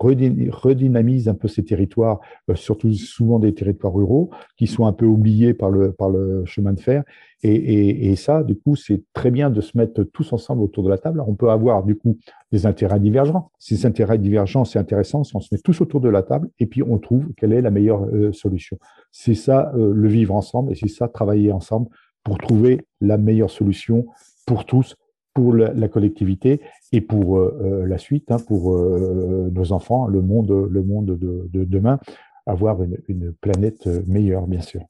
redynamise 0.50 1.28
un 1.28 1.34
peu 1.34 1.48
ces 1.48 1.64
territoires, 1.64 2.20
euh, 2.48 2.54
surtout 2.54 2.92
souvent 2.92 3.38
des 3.38 3.54
territoires 3.54 3.94
ruraux, 3.94 4.30
qui 4.56 4.66
sont 4.66 4.86
un 4.86 4.92
peu 4.92 5.06
oubliés 5.06 5.54
par 5.54 5.70
le, 5.70 5.92
par 5.92 6.10
le 6.10 6.44
chemin 6.46 6.72
de 6.72 6.80
fer. 6.80 7.04
Et, 7.42 7.54
et, 7.54 8.10
et 8.10 8.16
ça, 8.16 8.42
du 8.42 8.56
coup, 8.56 8.76
c'est 8.76 9.02
très 9.12 9.30
bien 9.30 9.50
de 9.50 9.60
se 9.60 9.78
mettre 9.78 10.02
tous 10.02 10.32
ensemble 10.32 10.62
autour 10.62 10.84
de 10.84 10.90
la 10.90 10.98
table. 10.98 11.22
on 11.26 11.34
peut 11.34 11.50
avoir, 11.50 11.84
du 11.84 11.96
coup, 11.96 12.18
des 12.52 12.66
intérêts 12.66 13.00
divergents. 13.00 13.50
Ces 13.58 13.86
intérêts 13.86 14.18
divergents, 14.18 14.64
c'est 14.64 14.78
intéressant 14.78 15.24
si 15.24 15.34
on 15.36 15.40
se 15.40 15.48
met 15.52 15.60
tous 15.60 15.80
autour 15.80 16.00
de 16.00 16.08
la 16.08 16.22
table 16.22 16.50
et 16.58 16.66
puis 16.66 16.82
on 16.82 16.98
trouve 16.98 17.28
quelle 17.36 17.52
est 17.52 17.62
la 17.62 17.70
meilleure 17.70 18.04
euh, 18.06 18.32
solution. 18.32 18.78
C'est 19.10 19.34
ça, 19.34 19.72
euh, 19.74 19.92
le 19.94 20.08
vivre 20.08 20.34
ensemble 20.34 20.72
et 20.72 20.74
c'est 20.74 20.88
ça, 20.88 21.08
travailler 21.08 21.52
ensemble 21.52 21.88
pour 22.24 22.38
trouver 22.38 22.86
la 23.00 23.16
meilleure 23.16 23.50
solution 23.50 24.06
pour 24.46 24.66
tous 24.66 24.96
pour 25.34 25.54
la, 25.54 25.88
collectivité 25.88 26.60
et 26.92 27.00
pour 27.00 27.38
euh, 27.38 27.84
la 27.86 27.98
suite, 27.98 28.30
hein, 28.30 28.38
pour 28.38 28.74
euh, 28.74 29.50
nos 29.52 29.72
enfants, 29.72 30.06
le 30.06 30.22
monde, 30.22 30.68
le 30.70 30.82
monde 30.82 31.18
de, 31.18 31.48
de 31.50 31.64
demain, 31.64 31.98
avoir 32.46 32.82
une, 32.82 33.32
planète 33.40 33.86
meilleure, 34.06 34.46
bien 34.46 34.60
sûr. 34.60 34.82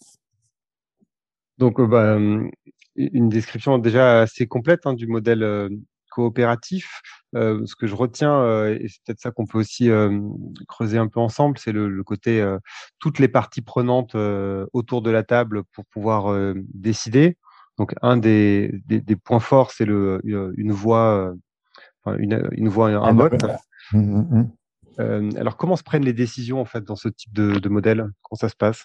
Donc, 1.59 1.79
euh, 1.79 1.87
bah, 1.87 2.19
une 2.97 3.29
description 3.29 3.79
déjà 3.79 4.23
assez 4.23 4.47
complète 4.47 4.87
hein, 4.87 4.95
du 4.95 5.07
modèle 5.07 5.43
euh, 5.43 5.69
coopératif. 6.11 7.03
Euh, 7.37 7.65
ce 7.67 7.77
que 7.77 7.87
je 7.87 7.95
retiens, 7.95 8.67
et 8.67 8.89
c'est 8.89 9.03
peut-être 9.05 9.21
ça 9.21 9.31
qu'on 9.31 9.47
peut 9.47 9.59
aussi 9.59 9.89
creuser 10.67 10.99
un 10.99 11.07
peu 11.07 11.21
ensemble, 11.21 11.59
c'est 11.59 11.71
le, 11.71 12.03
côté 12.03 12.45
toutes 12.99 13.21
les 13.21 13.29
parties 13.29 13.61
prenantes 13.61 14.17
autour 14.73 15.03
de 15.03 15.11
la 15.11 15.23
table 15.23 15.63
pour 15.73 15.85
pouvoir 15.85 16.35
décider. 16.75 17.37
Donc 17.81 17.95
un 18.03 18.19
des, 18.19 18.83
des, 18.87 19.01
des 19.01 19.17
points 19.17 19.41
forts, 19.41 19.71
c'est 19.71 19.87
le 19.87 20.21
une 20.23 20.71
voix, 20.71 21.33
une, 22.19 22.47
une 22.53 22.69
voix, 22.69 22.91
un 22.91 23.15
vote. 23.15 23.43
Mmh, 23.95 23.99
mmh, 23.99 24.51
mmh. 24.99 25.31
alors, 25.39 25.57
comment 25.57 25.77
se 25.77 25.83
prennent 25.83 26.05
les 26.05 26.13
décisions 26.13 26.61
en 26.61 26.67
fait 26.67 26.85
dans 26.85 26.95
ce 26.95 27.09
type 27.09 27.33
de, 27.33 27.69
modèle? 27.71 28.11
Comment 28.21 28.39
ça 28.39 28.51
se 28.51 28.55
passe? 28.55 28.85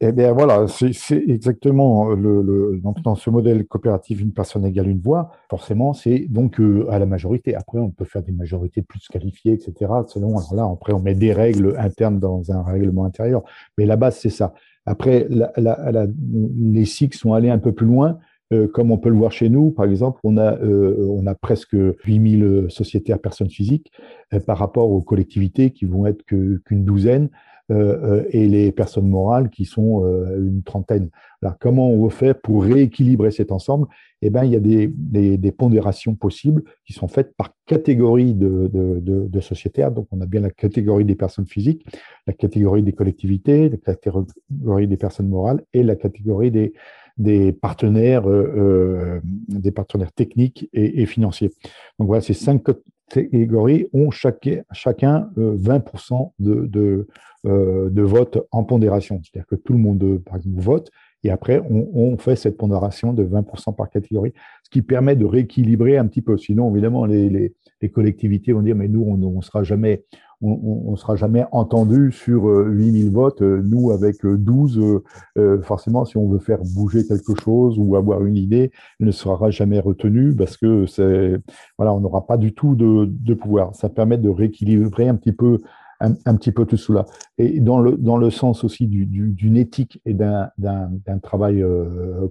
Eh 0.00 0.12
bien 0.12 0.32
voilà, 0.32 0.66
c'est 0.68 1.24
exactement 1.26 2.10
le, 2.10 2.80
dans 3.02 3.16
ce 3.16 3.30
modèle 3.30 3.66
coopératif 3.66 4.20
une 4.20 4.32
personne 4.32 4.64
égale 4.64 4.86
une 4.86 5.00
voix. 5.00 5.32
Forcément, 5.50 5.92
c'est 5.92 6.20
donc 6.28 6.60
à 6.88 7.00
la 7.00 7.06
majorité. 7.06 7.56
Après, 7.56 7.80
on 7.80 7.90
peut 7.90 8.04
faire 8.04 8.22
des 8.22 8.32
majorités 8.32 8.82
plus 8.82 9.08
qualifiées, 9.08 9.54
etc. 9.54 9.92
Selon 10.06 10.38
alors 10.38 10.54
là, 10.54 10.70
après, 10.72 10.92
on 10.92 11.00
met 11.00 11.16
des 11.16 11.32
règles 11.32 11.74
internes 11.78 12.20
dans 12.20 12.52
un 12.52 12.62
règlement 12.62 13.04
intérieur. 13.04 13.42
Mais 13.76 13.86
la 13.86 13.96
base, 13.96 14.18
c'est 14.18 14.30
ça. 14.30 14.54
Après, 14.86 15.28
les 15.28 16.84
SIC 16.84 17.14
sont 17.14 17.34
allés 17.34 17.50
un 17.50 17.58
peu 17.58 17.72
plus 17.72 17.86
loin. 17.86 18.18
Euh, 18.52 18.68
comme 18.68 18.92
on 18.92 18.98
peut 18.98 19.08
le 19.08 19.16
voir 19.16 19.32
chez 19.32 19.48
nous, 19.48 19.72
par 19.72 19.86
exemple, 19.86 20.20
on 20.22 20.36
a, 20.36 20.56
euh, 20.58 21.08
on 21.10 21.26
a 21.26 21.34
presque 21.34 21.76
8000 22.04 22.66
sociétaires 22.68 23.18
personnes 23.18 23.50
physiques 23.50 23.90
euh, 24.32 24.38
par 24.38 24.58
rapport 24.58 24.88
aux 24.88 25.00
collectivités 25.00 25.70
qui 25.70 25.84
vont 25.84 26.06
être 26.06 26.22
qu'une 26.24 26.84
douzaine 26.84 27.28
et 27.70 28.46
les 28.46 28.72
personnes 28.72 29.08
morales 29.08 29.50
qui 29.50 29.64
sont 29.64 30.04
une 30.36 30.62
trentaine. 30.62 31.10
Alors, 31.42 31.58
comment 31.58 31.90
on 31.90 32.08
fait 32.08 32.34
pour 32.34 32.64
rééquilibrer 32.64 33.30
cet 33.30 33.52
ensemble? 33.52 33.86
Eh 34.22 34.30
ben, 34.30 34.44
il 34.44 34.52
y 34.52 34.56
a 34.56 34.60
des, 34.60 35.52
pondérations 35.52 36.14
possibles 36.14 36.64
qui 36.84 36.92
sont 36.92 37.08
faites 37.08 37.34
par 37.36 37.52
catégorie 37.66 38.34
de, 38.34 39.40
sociétaires. 39.40 39.92
Donc, 39.92 40.08
on 40.10 40.20
a 40.20 40.26
bien 40.26 40.40
la 40.40 40.50
catégorie 40.50 41.04
des 41.04 41.14
personnes 41.14 41.46
physiques, 41.46 41.86
la 42.26 42.32
catégorie 42.32 42.82
des 42.82 42.92
collectivités, 42.92 43.68
la 43.68 43.76
catégorie 43.76 44.88
des 44.88 44.96
personnes 44.96 45.28
morales 45.28 45.62
et 45.72 45.82
la 45.82 45.96
catégorie 45.96 46.50
des, 46.50 47.52
partenaires, 47.52 48.28
euh, 48.28 48.54
euh, 48.56 49.20
des 49.48 49.70
partenaires 49.70 50.12
techniques 50.12 50.68
et, 50.72 51.02
et, 51.02 51.06
financiers. 51.06 51.52
Donc 51.98 52.08
voilà, 52.08 52.22
ces 52.22 52.34
cinq 52.34 52.64
catégories 53.10 53.86
ont 53.92 54.10
chacun, 54.10 54.62
chacun 54.72 55.30
20% 55.36 56.32
de, 56.38 56.66
de, 56.66 57.06
euh, 57.46 57.90
de 57.90 58.02
vote 58.02 58.46
en 58.50 58.64
pondération. 58.64 59.20
C'est-à-dire 59.22 59.46
que 59.46 59.54
tout 59.54 59.72
le 59.72 59.78
monde, 59.78 60.20
par 60.24 60.36
exemple, 60.36 60.60
vote 60.60 60.90
et 61.24 61.30
après, 61.30 61.60
on, 61.70 61.88
on, 61.94 62.18
fait 62.18 62.36
cette 62.36 62.56
pondération 62.56 63.12
de 63.12 63.24
20% 63.24 63.74
par 63.74 63.90
catégorie, 63.90 64.32
ce 64.62 64.70
qui 64.70 64.82
permet 64.82 65.16
de 65.16 65.24
rééquilibrer 65.24 65.96
un 65.96 66.06
petit 66.06 66.22
peu. 66.22 66.36
Sinon, 66.38 66.70
évidemment, 66.70 67.04
les, 67.04 67.28
les, 67.28 67.54
les 67.80 67.88
collectivités 67.90 68.52
vont 68.52 68.62
dire, 68.62 68.76
mais 68.76 68.88
nous, 68.88 69.02
on 69.02 69.16
ne 69.16 69.42
sera 69.42 69.62
jamais 69.62 70.04
on 70.42 70.90
ne 70.90 70.96
sera 70.96 71.16
jamais 71.16 71.44
entendu 71.50 72.12
sur 72.12 72.44
8000 72.44 73.06
euh, 73.06 73.10
votes. 73.10 73.42
Euh, 73.42 73.62
nous, 73.64 73.90
avec 73.90 74.24
12, 74.24 75.02
euh, 75.38 75.62
forcément, 75.62 76.04
si 76.04 76.16
on 76.16 76.28
veut 76.28 76.38
faire 76.38 76.60
bouger 76.62 77.06
quelque 77.06 77.34
chose 77.42 77.76
ou 77.78 77.96
avoir 77.96 78.24
une 78.24 78.36
idée, 78.36 78.70
elle 79.00 79.06
ne 79.06 79.12
sera 79.12 79.50
jamais 79.50 79.80
retenu 79.80 80.34
parce 80.34 80.56
que 80.56 80.86
c'est 80.86 81.38
voilà, 81.78 81.94
on 81.94 82.00
n'aura 82.00 82.26
pas 82.26 82.36
du 82.36 82.52
tout 82.52 82.74
de, 82.74 83.06
de, 83.06 83.34
pouvoir. 83.34 83.74
Ça 83.74 83.88
permet 83.88 84.18
de 84.18 84.28
rééquilibrer 84.28 85.08
un 85.08 85.14
petit 85.14 85.32
peu 85.32 85.62
un, 86.00 86.36
petit 86.36 86.52
peu 86.52 86.66
tout 86.66 86.76
cela. 86.76 87.04
Et 87.38 87.60
dans 87.60 87.78
le, 87.78 87.96
dans 87.96 88.16
le 88.16 88.30
sens 88.30 88.64
aussi 88.64 88.86
d'une 88.86 89.32
du, 89.32 89.58
éthique 89.58 90.00
et 90.04 90.14
d'un 90.14 91.18
travail 91.22 91.64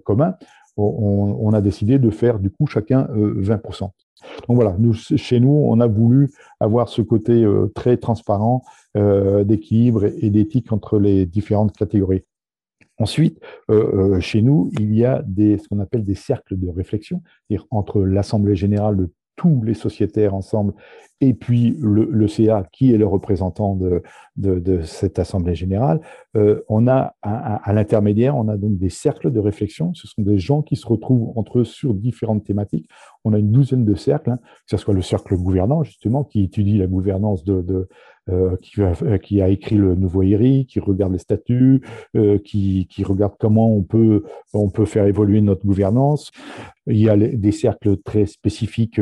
commun, 0.04 0.36
on, 0.78 1.54
a 1.54 1.62
décidé 1.62 2.00
de 2.00 2.10
faire 2.10 2.40
du 2.40 2.50
coup 2.50 2.68
chacun 2.68 3.08
20%. 3.14 3.90
Donc 4.48 4.56
voilà, 4.56 4.76
nous, 4.80 4.94
chez 4.94 5.40
nous, 5.40 5.66
on 5.68 5.80
a 5.80 5.88
voulu 5.88 6.32
avoir 6.60 6.90
ce 6.90 7.02
côté 7.02 7.44
euh, 7.44 7.72
très 7.76 7.98
transparent 7.98 8.64
euh, 8.98 9.44
d'équilibre 9.44 10.06
et 10.06 10.30
d'éthique 10.30 10.72
entre 10.72 11.00
les 11.00 11.26
différentes 11.26 11.74
catégories. 11.74 12.24
Ensuite, 12.98 13.40
euh, 13.70 14.20
chez 14.22 14.42
nous, 14.42 14.72
il 14.80 14.96
y 14.96 15.04
a 15.04 15.22
des, 15.26 15.58
ce 15.58 15.68
qu'on 15.68 15.80
appelle 15.80 16.06
des 16.06 16.16
cercles 16.16 16.58
de 16.58 16.70
réflexion, 16.70 17.22
c'est-à-dire 17.48 17.68
entre 17.70 18.02
l'Assemblée 18.02 18.56
générale 18.56 18.98
de 18.98 19.12
tous 19.36 19.62
les 19.64 19.74
sociétaires 19.74 20.34
ensemble, 20.34 20.74
et 21.22 21.34
puis 21.34 21.78
le, 21.80 22.28
CA, 22.28 22.68
qui 22.72 22.94
est 22.94 22.98
le 22.98 23.08
représentant 23.08 23.76
de, 24.36 24.82
cette 24.84 25.18
Assemblée 25.18 25.56
générale, 25.56 26.02
euh, 26.36 26.62
on 26.68 26.88
a 26.88 27.16
à, 27.22 27.72
l'intermédiaire, 27.74 28.36
on 28.36 28.50
a 28.50 28.58
donc 28.58 28.78
des 28.78 28.90
cercles 28.90 29.32
de 29.32 29.40
réflexion. 29.40 29.94
Ce 29.94 30.08
sont 30.08 30.22
des 30.22 30.38
gens 30.38 30.62
qui 30.62 30.76
se 30.76 30.86
retrouvent 30.86 31.32
entre 31.38 31.60
eux 31.60 31.64
sur 31.64 31.94
différentes 31.94 32.44
thématiques. 32.44 32.90
On 33.24 33.34
a 33.34 33.40
une 33.40 33.52
douzaine 33.52 33.86
de 33.86 33.96
cercles, 33.96 34.32
hein, 34.32 34.40
que 34.44 34.72
ce 34.72 34.78
soit 34.78 34.94
le 34.94 35.02
cercle 35.02 35.38
gouvernant, 35.38 35.84
justement, 35.84 36.26
qui 36.26 36.44
étudie 36.44 36.78
la 36.78 36.88
gouvernance 36.88 37.46
de, 37.46 37.88
euh, 38.30 38.58
qui, 38.58 38.82
euh, 38.82 39.18
qui, 39.18 39.42
a 39.42 39.48
écrit 39.48 39.78
le 39.78 39.96
nouveau 39.96 40.22
IRI, 40.22 40.66
qui 40.66 40.82
regarde 40.82 41.14
les 41.14 41.20
statuts, 41.20 41.82
qui, 42.44 42.88
qui, 42.90 43.04
regarde 43.06 43.34
comment 43.40 43.74
on 43.74 43.84
peut, 43.84 44.24
on 44.54 44.70
peut 44.70 44.86
faire 44.86 45.06
évoluer 45.06 45.40
notre 45.40 45.66
gouvernance. 45.66 46.32
Il 46.88 46.98
y 46.98 47.10
a 47.10 47.16
des 47.16 47.52
cercles 47.52 47.98
très 47.98 48.26
spécifiques 48.26 49.00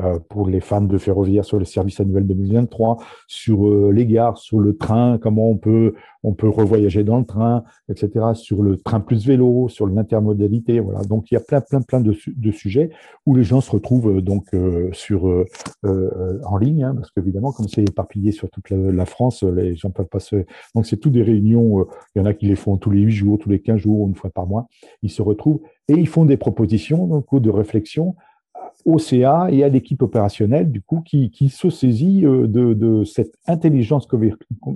euh, 0.00 0.18
pour 0.28 0.48
les 0.48 0.58
fans 0.58 0.80
de 0.80 0.98
ferroviaire 0.98 1.44
sur 1.44 1.56
le 1.56 1.64
service 1.64 2.00
annuel 2.00 2.26
2023, 2.26 2.96
sur 3.28 3.68
euh, 3.68 3.92
les 3.92 4.06
gares, 4.06 4.38
sur 4.38 4.58
le 4.58 4.76
train, 4.76 5.18
comment 5.18 5.48
on 5.48 5.56
peut 5.56 5.94
on 6.24 6.32
peut 6.32 6.48
revoyager 6.48 7.04
dans 7.04 7.18
le 7.18 7.24
train, 7.24 7.62
etc. 7.88 8.32
Sur 8.34 8.64
le 8.64 8.76
train 8.76 8.98
plus 8.98 9.24
vélo, 9.24 9.68
sur 9.68 9.86
l'intermodalité, 9.86 10.80
voilà. 10.80 11.04
Donc 11.04 11.30
il 11.30 11.34
y 11.34 11.36
a 11.36 11.40
plein 11.40 11.60
plein 11.60 11.80
plein 11.80 12.00
de, 12.00 12.12
sujets 12.50 12.90
où 13.24 13.36
les 13.36 13.44
gens 13.44 13.60
se 13.60 13.70
retrouvent 13.70 14.16
euh, 14.16 14.20
donc 14.20 14.46
sur 14.92 15.44
en 15.84 16.56
ligne, 16.56 16.82
hein, 16.82 16.94
parce 16.96 17.12
qu'évidemment 17.12 17.52
comme 17.52 17.68
c'est 17.68 17.82
éparpillé 17.82 18.32
sur 18.32 18.50
toute 18.50 18.70
la, 18.70 19.06
France, 19.06 19.44
les 19.44 19.76
gens 19.76 19.90
peuvent 19.90 20.06
pas 20.06 20.18
se. 20.18 20.44
Donc 20.74 20.86
c'est 20.86 20.96
toutes 20.96 21.12
des 21.12 21.22
réunions. 21.22 21.86
il 22.16 22.18
y 22.18 22.22
en 22.22 22.26
a 22.26 22.34
qui 22.34 22.46
les 22.46 22.56
font 22.56 22.78
tous 22.78 22.90
les 22.90 23.00
huit 23.00 23.12
jours, 23.12 23.38
tous 23.38 23.50
les 23.50 23.60
quinze 23.60 23.78
jours, 23.78 24.08
une 24.08 24.16
fois 24.16 24.30
par 24.30 24.48
mois. 24.48 24.66
Ils 25.02 25.10
se 25.10 25.22
retrouvent 25.22 25.60
et 25.86 25.94
ils 25.94 26.08
font 26.08 26.24
des 26.24 26.36
propositions 26.36 27.06
donc 27.06 27.26
de 27.40 27.50
réflexion 27.50 28.16
au 28.84 28.98
CA 28.98 29.48
et 29.50 29.64
à 29.64 29.68
l'équipe 29.68 30.02
opérationnelle, 30.02 30.70
du 30.70 30.80
coup, 30.80 31.00
qui, 31.00 31.30
qui 31.30 31.48
se 31.48 31.70
saisit 31.70 32.24
euh, 32.24 32.46
de, 32.46 32.74
de, 32.74 33.04
cette 33.04 33.34
intelligence 33.46 34.06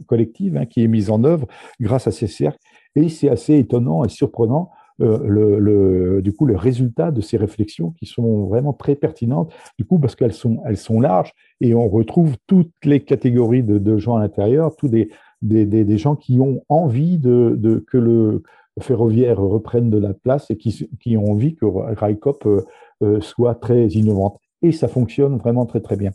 collective 0.06 0.56
hein, 0.56 0.66
qui 0.66 0.82
est 0.82 0.88
mise 0.88 1.10
en 1.10 1.24
œuvre 1.24 1.46
grâce 1.80 2.06
à 2.06 2.10
ces 2.10 2.26
cercles. 2.26 2.58
Et 2.96 3.08
c'est 3.08 3.28
assez 3.28 3.58
étonnant 3.58 4.04
et 4.04 4.08
surprenant 4.08 4.70
euh, 5.00 5.18
le, 5.24 5.58
le, 5.60 6.22
du 6.22 6.32
coup, 6.32 6.44
le 6.44 6.56
résultat 6.56 7.12
de 7.12 7.20
ces 7.20 7.36
réflexions 7.36 7.92
qui 7.92 8.06
sont 8.06 8.46
vraiment 8.46 8.72
très 8.72 8.96
pertinentes, 8.96 9.52
du 9.78 9.84
coup, 9.84 9.98
parce 9.98 10.16
qu'elles 10.16 10.32
sont, 10.32 10.60
elles 10.66 10.76
sont 10.76 11.00
larges 11.00 11.32
et 11.60 11.74
on 11.74 11.88
retrouve 11.88 12.36
toutes 12.46 12.72
les 12.84 13.00
catégories 13.00 13.62
de, 13.62 13.78
de 13.78 13.96
gens 13.96 14.16
à 14.16 14.20
l'intérieur, 14.20 14.74
tous 14.74 14.88
des, 14.88 15.10
des, 15.42 15.66
des, 15.66 15.84
des, 15.84 15.98
gens 15.98 16.16
qui 16.16 16.40
ont 16.40 16.62
envie 16.68 17.18
de, 17.18 17.54
de, 17.56 17.84
que 17.86 17.96
le 17.96 18.42
ferroviaire 18.80 19.38
reprenne 19.38 19.90
de 19.90 19.98
la 19.98 20.14
place 20.14 20.50
et 20.50 20.56
qui, 20.56 20.88
qui 21.00 21.16
ont 21.16 21.32
envie 21.32 21.54
que 21.54 21.64
RICOP 21.66 22.46
euh, 22.46 22.64
euh, 23.02 23.20
soit 23.20 23.54
très 23.54 23.86
innovante. 23.88 24.38
Et 24.62 24.72
ça 24.72 24.88
fonctionne 24.88 25.36
vraiment 25.38 25.66
très 25.66 25.80
très 25.80 25.96
bien. 25.96 26.12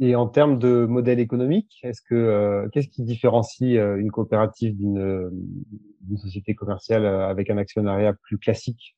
Et 0.00 0.16
en 0.16 0.26
termes 0.26 0.58
de 0.58 0.86
modèle 0.86 1.20
économique, 1.20 1.78
est-ce 1.84 2.02
que 2.02 2.14
euh, 2.14 2.68
qu'est-ce 2.72 2.88
qui 2.88 3.02
différencie 3.02 3.78
une 3.78 4.10
coopérative 4.10 4.76
d'une 4.76 5.30
société 6.16 6.54
commerciale 6.54 7.06
avec 7.06 7.48
un 7.50 7.58
actionnariat 7.58 8.12
plus 8.12 8.38
classique? 8.38 8.96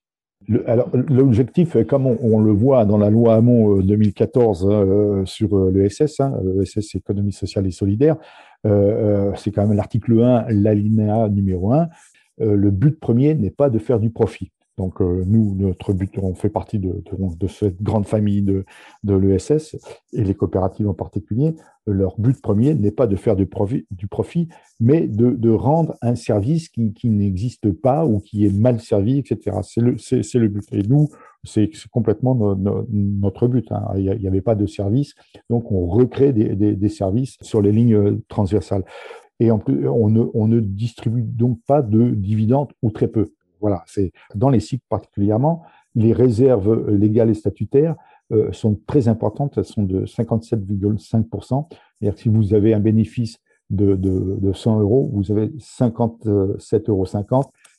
Le, 0.48 0.68
alors 0.68 0.88
l'objectif, 0.92 1.76
comme 1.86 2.06
on, 2.06 2.40
le 2.40 2.52
voit 2.52 2.84
dans 2.84 2.98
la 2.98 3.10
loi 3.10 3.36
Hamon 3.36 3.80
2014 3.80 5.24
sur 5.24 5.70
l'ESS, 5.70 6.20
hein, 6.20 6.38
l'ESS 6.44 6.94
économie 6.94 7.32
sociale 7.32 7.66
et 7.66 7.70
solidaire, 7.70 8.16
c'est 8.64 9.50
quand 9.50 9.66
même 9.66 9.76
l'article 9.76 10.22
1, 10.22 10.46
l'alinéa 10.50 11.28
numéro 11.28 11.72
1. 11.72 11.88
Le 12.38 12.70
but 12.70 12.98
premier 13.00 13.34
n'est 13.34 13.50
pas 13.50 13.70
de 13.70 13.78
faire 13.78 13.98
du 13.98 14.10
profit. 14.10 14.50
Donc 14.78 15.00
euh, 15.00 15.24
nous, 15.26 15.54
notre 15.54 15.94
but, 15.94 16.18
on 16.18 16.34
fait 16.34 16.50
partie 16.50 16.78
de, 16.78 16.88
de, 16.88 17.36
de 17.36 17.46
cette 17.46 17.82
grande 17.82 18.06
famille 18.06 18.42
de, 18.42 18.66
de 19.04 19.14
l'ESS 19.14 19.76
et 20.12 20.22
les 20.22 20.34
coopératives 20.34 20.88
en 20.88 20.94
particulier. 20.94 21.54
Leur 21.86 22.18
but 22.18 22.40
premier 22.42 22.74
n'est 22.74 22.90
pas 22.90 23.06
de 23.06 23.16
faire 23.16 23.36
du 23.36 23.46
profit, 23.46 23.86
du 23.90 24.06
profit 24.06 24.48
mais 24.78 25.06
de, 25.06 25.50
rendre 25.50 25.94
un 26.02 26.14
service 26.14 26.68
qui, 26.68 26.92
qui 26.92 27.08
n'existe 27.08 27.72
pas 27.72 28.04
ou 28.04 28.18
qui 28.18 28.44
est 28.44 28.54
mal 28.54 28.80
servi, 28.80 29.18
etc. 29.18 29.56
C'est 29.62 29.80
le, 29.80 29.96
c'est, 29.96 30.34
le 30.34 30.48
but. 30.48 30.64
Et 30.72 30.82
nous, 30.82 31.08
c'est, 31.44 31.70
complètement 31.90 32.34
notre 32.34 33.48
but. 33.48 33.72
Hein. 33.72 33.82
Il 33.96 34.18
n'y 34.18 34.28
avait 34.28 34.42
pas 34.42 34.54
de 34.54 34.66
service, 34.66 35.14
donc 35.48 35.72
on 35.72 35.86
recrée 35.86 36.34
des, 36.34 36.54
des, 36.54 36.74
des 36.74 36.88
services 36.90 37.36
sur 37.40 37.62
les 37.62 37.72
lignes 37.72 38.20
transversales. 38.28 38.84
Et 39.40 39.50
en 39.50 39.58
plus, 39.58 39.88
on 39.88 40.08
ne, 40.08 40.24
on 40.34 40.48
ne 40.48 40.60
distribue 40.60 41.22
donc 41.22 41.58
pas 41.66 41.82
de 41.82 42.10
dividendes 42.10 42.72
ou 42.82 42.90
très 42.90 43.08
peu. 43.08 43.32
Voilà, 43.60 43.82
c'est 43.86 44.12
dans 44.34 44.50
les 44.50 44.60
cycles 44.60 44.84
particulièrement, 44.88 45.62
les 45.94 46.12
réserves 46.12 46.90
légales 46.90 47.30
et 47.30 47.34
statutaires 47.34 47.96
euh, 48.32 48.52
sont 48.52 48.78
très 48.86 49.08
importantes, 49.08 49.54
elles 49.56 49.64
sont 49.64 49.82
de 49.82 50.04
57,5%. 50.04 51.66
C'est-à-dire 51.70 52.14
que 52.14 52.20
si 52.20 52.28
vous 52.28 52.54
avez 52.54 52.74
un 52.74 52.80
bénéfice 52.80 53.38
de, 53.70 53.94
de, 53.96 54.38
de 54.40 54.52
100 54.52 54.80
euros, 54.80 55.10
vous 55.12 55.30
avez 55.30 55.48
57,50 55.48 56.90
euros 56.90 57.04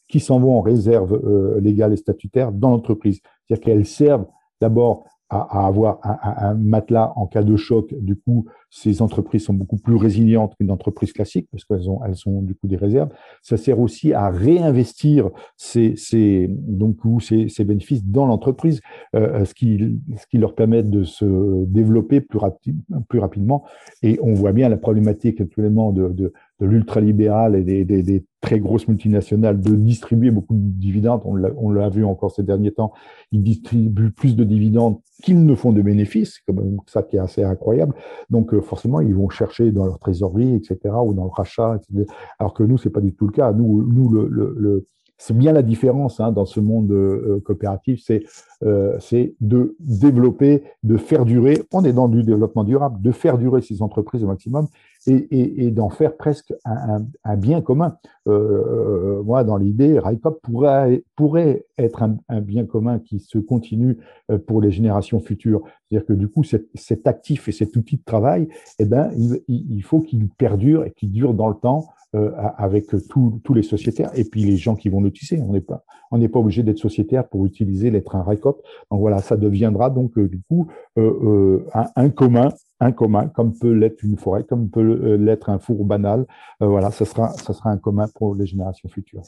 qui 0.07 0.19
s'en 0.19 0.39
vont 0.39 0.57
en 0.57 0.61
réserve 0.61 1.13
euh, 1.13 1.59
légale 1.59 1.93
et 1.93 1.97
statutaire 1.97 2.51
dans 2.51 2.71
l'entreprise. 2.71 3.19
C'est-à-dire 3.45 3.63
qu'elles 3.63 3.85
servent 3.85 4.25
d'abord 4.61 5.05
à, 5.29 5.59
à, 5.59 5.67
avoir 5.67 5.99
un, 6.03 6.49
un, 6.49 6.53
matelas 6.55 7.11
en 7.15 7.27
cas 7.27 7.43
de 7.43 7.55
choc, 7.55 7.93
du 7.99 8.15
coup, 8.15 8.45
ces 8.69 9.01
entreprises 9.01 9.45
sont 9.45 9.53
beaucoup 9.53 9.77
plus 9.77 9.95
résilientes 9.95 10.55
qu'une 10.57 10.71
entreprise 10.71 11.13
classique 11.13 11.47
parce 11.51 11.63
qu'elles 11.63 11.89
ont, 11.89 12.01
elles 12.05 12.17
ont 12.25 12.41
du 12.41 12.53
coup 12.53 12.67
des 12.67 12.75
réserves. 12.75 13.09
Ça 13.41 13.57
sert 13.57 13.79
aussi 13.79 14.13
à 14.13 14.29
réinvestir 14.29 15.29
ces, 15.55 15.95
ces 15.95 16.47
donc 16.49 16.97
ces, 17.21 17.47
ces 17.49 17.63
bénéfices 17.63 18.05
dans 18.05 18.25
l'entreprise, 18.25 18.81
euh, 19.15 19.45
ce 19.45 19.53
qui 19.53 19.99
ce 20.17 20.27
qui 20.27 20.37
leur 20.37 20.55
permet 20.55 20.83
de 20.83 21.03
se 21.03 21.65
développer 21.65 22.21
plus, 22.21 22.39
rapide, 22.39 22.77
plus 23.07 23.19
rapidement. 23.19 23.63
Et 24.03 24.19
on 24.21 24.33
voit 24.33 24.51
bien 24.51 24.69
la 24.69 24.77
problématique 24.77 25.39
actuellement 25.39 25.91
de, 25.91 26.09
de 26.09 26.33
de 26.59 26.65
l'ultralibéral 26.65 27.55
et 27.55 27.63
des, 27.63 27.85
des, 27.85 28.03
des, 28.03 28.25
très 28.39 28.59
grosses 28.59 28.87
multinationales 28.87 29.59
de 29.59 29.75
distribuer 29.75 30.31
beaucoup 30.31 30.53
de 30.53 30.59
dividendes. 30.59 31.21
On 31.25 31.71
l'a 31.71 31.89
vu 31.89 32.05
encore 32.05 32.31
ces 32.31 32.43
derniers 32.43 32.71
temps. 32.71 32.93
Ils 33.31 33.43
distribuent 33.43 34.11
plus 34.11 34.35
de 34.35 34.43
dividendes 34.43 34.99
qu'ils 35.23 35.43
ne 35.43 35.55
font 35.55 35.71
de 35.71 35.81
bénéfices. 35.81 36.35
C'est 36.35 36.53
quand 36.53 36.61
même 36.61 36.77
ça 36.85 37.03
qui 37.03 37.17
est 37.17 37.19
assez 37.19 37.43
incroyable. 37.43 37.93
Donc, 38.29 38.53
euh, 38.53 38.61
forcément, 38.61 39.01
ils 39.01 39.15
vont 39.15 39.29
chercher 39.29 39.71
dans 39.71 39.85
leur 39.85 39.99
trésorerie, 39.99 40.53
etc., 40.53 40.77
ou 41.03 41.13
dans 41.13 41.25
le 41.25 41.31
rachat, 41.31 41.77
etc. 41.77 42.05
Alors 42.39 42.53
que 42.53 42.63
nous, 42.63 42.77
c'est 42.77 42.91
pas 42.91 43.01
du 43.01 43.13
tout 43.13 43.25
le 43.25 43.33
cas. 43.33 43.51
Nous, 43.51 43.83
nous 43.91 44.09
le, 44.09 44.27
le, 44.29 44.55
le 44.57 44.87
c'est 45.17 45.35
bien 45.35 45.51
la 45.51 45.63
différence 45.63 46.19
hein, 46.19 46.31
dans 46.31 46.45
ce 46.45 46.59
monde 46.59 46.91
euh, 46.91 47.41
coopératif, 47.43 48.01
c'est 48.03 48.23
euh, 48.63 48.99
de 49.41 49.75
développer, 49.79 50.63
de 50.83 50.97
faire 50.97 51.25
durer. 51.25 51.63
On 51.73 51.83
est 51.83 51.93
dans 51.93 52.07
du 52.07 52.23
développement 52.23 52.63
durable, 52.63 53.01
de 53.01 53.11
faire 53.11 53.37
durer 53.37 53.61
ces 53.61 53.81
entreprises 53.81 54.23
au 54.23 54.27
maximum 54.27 54.67
et, 55.07 55.13
et, 55.13 55.65
et 55.65 55.71
d'en 55.71 55.89
faire 55.89 56.15
presque 56.15 56.53
un, 56.65 57.03
un, 57.23 57.37
bien 57.37 57.61
commun. 57.61 57.97
Euh, 58.27 59.23
moi, 59.23 59.43
dans 59.43 59.57
l'idée, 59.57 59.99
RICOP 59.99 60.41
pourrait, 60.41 61.03
pourrait 61.15 61.65
être 61.77 62.03
un, 62.03 62.17
un, 62.29 62.41
bien 62.41 62.65
commun 62.65 62.99
qui 62.99 63.19
se 63.19 63.37
continue 63.37 63.97
euh, 64.31 64.37
pour 64.37 64.61
les 64.61 64.71
générations 64.71 65.19
futures. 65.19 65.63
C'est-à-dire 65.89 66.05
que 66.05 66.13
du 66.13 66.27
coup, 66.27 66.43
cet, 66.43 66.67
cet, 66.75 67.07
actif 67.07 67.47
et 67.47 67.51
cet 67.51 67.75
outil 67.75 67.97
de 67.97 68.03
travail, 68.03 68.49
eh 68.79 68.85
ben, 68.85 69.09
il, 69.17 69.41
il 69.47 69.81
faut 69.83 70.01
qu'il 70.01 70.27
perdure 70.29 70.83
et 70.83 70.91
qu'il 70.91 71.11
dure 71.11 71.33
dans 71.33 71.47
le 71.47 71.55
temps 71.55 71.85
euh, 72.15 72.31
avec 72.57 72.85
tous 73.09 73.53
les 73.53 73.63
sociétaires 73.63 74.11
et 74.15 74.23
puis 74.23 74.41
les 74.43 74.55
gens 74.55 74.77
qui 74.77 74.87
vont 74.87 75.01
l'utiliser. 75.01 75.43
On 75.43 75.51
n'est 75.51 75.59
pas, 75.59 75.83
pas 76.09 76.39
obligé 76.39 76.63
d'être 76.63 76.77
sociétaire 76.77 77.27
pour 77.27 77.45
utiliser 77.45 77.91
l'être 77.91 78.15
un 78.15 78.23
RICOP. 78.23 78.63
Donc 78.89 79.01
voilà, 79.01 79.19
ça 79.19 79.35
deviendra 79.35 79.89
donc 79.89 80.17
euh, 80.17 80.29
du 80.29 80.41
coup 80.49 80.67
euh, 80.97 81.65
un, 81.73 81.87
un, 81.97 82.09
commun, 82.09 82.53
un 82.79 82.91
commun, 82.91 83.27
comme 83.27 83.57
peut 83.57 83.71
l'être 83.71 84.03
une 84.03 84.17
forêt, 84.17 84.43
comme 84.43 84.69
peut 84.69 85.15
l'être 85.15 85.49
un 85.49 85.59
four 85.59 85.85
banal. 85.85 86.25
voilà, 86.59 86.91
ça 86.91 87.05
sera, 87.05 87.29
ça 87.29 87.53
sera 87.53 87.71
un 87.71 87.77
commun 87.77 88.07
pour 88.15 88.35
les 88.35 88.45
générations 88.45 88.89
futures. 88.89 89.23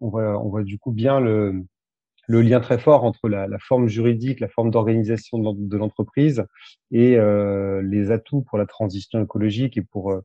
On 0.00 0.08
voit, 0.08 0.42
on 0.42 0.48
voit 0.48 0.62
du 0.64 0.78
coup 0.78 0.92
bien 0.92 1.20
le, 1.20 1.64
le 2.26 2.42
lien 2.42 2.60
très 2.60 2.78
fort 2.78 3.04
entre 3.04 3.28
la, 3.28 3.46
la 3.46 3.58
forme 3.58 3.86
juridique, 3.86 4.40
la 4.40 4.48
forme 4.48 4.70
d'organisation 4.70 5.38
de 5.38 5.76
l'entreprise 5.76 6.44
et 6.90 7.16
euh, 7.16 7.82
les 7.82 8.10
atouts 8.10 8.42
pour 8.42 8.58
la 8.58 8.66
transition 8.66 9.22
écologique 9.22 9.76
et 9.76 9.82
pour 9.82 10.12
euh, 10.12 10.20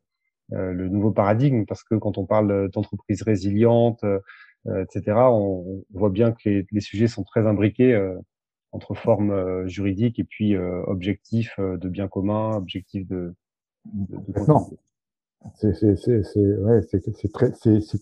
le 0.73 0.89
nouveau 0.89 1.11
paradigme, 1.11 1.65
parce 1.65 1.83
que 1.83 1.95
quand 1.95 2.17
on 2.17 2.25
parle 2.25 2.69
d'entreprises 2.71 3.21
résilientes, 3.21 4.03
euh, 4.03 4.83
etc., 4.83 5.17
on, 5.31 5.83
voit 5.93 6.09
bien 6.09 6.31
que 6.31 6.39
les, 6.45 6.65
les, 6.71 6.81
sujets 6.81 7.07
sont 7.07 7.23
très 7.23 7.45
imbriqués 7.45 7.93
euh, 7.93 8.15
entre 8.71 8.93
forme 8.93 9.67
juridique 9.67 10.19
et 10.19 10.23
puis 10.23 10.55
objectifs 10.57 11.59
de 11.59 11.89
bien 11.89 12.07
commun, 12.07 12.55
objectifs 12.55 13.07
de, 13.07 13.33
de, 13.85 14.17
de 14.17 14.47
non. 14.47 14.67
C'est 15.55 15.73
ouais, 16.37 16.81
très, 17.33 17.51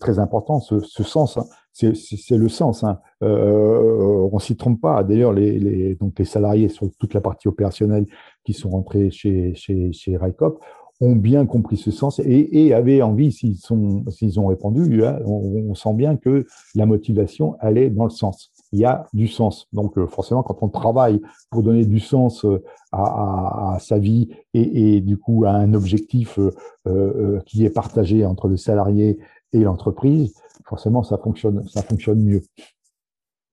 très 0.00 0.18
important 0.18 0.60
ce, 0.60 0.80
ce 0.80 1.02
sens. 1.04 1.36
Hein. 1.36 1.44
C'est 1.72 2.36
le 2.36 2.48
sens. 2.48 2.82
Hein. 2.82 2.98
Euh, 3.22 4.28
on 4.32 4.38
s'y 4.40 4.56
trompe 4.56 4.80
pas. 4.80 5.04
D'ailleurs, 5.04 5.32
les, 5.32 5.58
les, 5.58 5.94
donc 5.94 6.18
les 6.18 6.24
salariés 6.24 6.68
sur 6.68 6.88
toute 6.98 7.14
la 7.14 7.20
partie 7.20 7.46
opérationnelle 7.46 8.06
qui 8.44 8.52
sont 8.52 8.70
rentrés 8.70 9.10
chez, 9.10 9.54
chez, 9.54 9.92
chez 9.92 10.16
RICOP 10.16 10.60
ont 11.00 11.14
bien 11.14 11.46
compris 11.46 11.76
ce 11.76 11.92
sens 11.92 12.18
et, 12.18 12.66
et 12.66 12.74
avaient 12.74 13.02
envie, 13.02 13.30
s'ils 13.30 13.56
sont, 13.56 14.04
s'ils 14.10 14.40
ont 14.40 14.48
répondu, 14.48 15.00
on, 15.24 15.68
on, 15.70 15.74
sent 15.76 15.94
bien 15.94 16.16
que 16.16 16.44
la 16.74 16.86
motivation 16.86 17.56
allait 17.60 17.88
dans 17.88 18.04
le 18.04 18.10
sens. 18.10 18.50
Il 18.72 18.80
y 18.80 18.84
a 18.84 19.06
du 19.12 19.28
sens. 19.28 19.66
Donc 19.72 19.96
euh, 19.96 20.06
forcément, 20.06 20.42
quand 20.42 20.58
on 20.62 20.68
travaille 20.68 21.20
pour 21.50 21.62
donner 21.62 21.86
du 21.86 22.00
sens 22.00 22.44
euh, 22.44 22.62
à, 22.92 23.02
à, 23.02 23.74
à 23.74 23.78
sa 23.78 23.98
vie 23.98 24.28
et, 24.54 24.96
et, 24.96 25.00
du 25.00 25.16
coup 25.16 25.44
à 25.46 25.50
un 25.50 25.72
objectif 25.74 26.38
euh, 26.38 26.50
euh, 26.86 27.40
qui 27.46 27.64
est 27.64 27.70
partagé 27.70 28.24
entre 28.24 28.48
le 28.48 28.56
salarié 28.56 29.18
et 29.52 29.60
l'entreprise, 29.60 30.34
forcément 30.66 31.02
ça 31.02 31.16
fonctionne, 31.18 31.66
ça 31.66 31.82
fonctionne 31.82 32.22
mieux. 32.22 32.42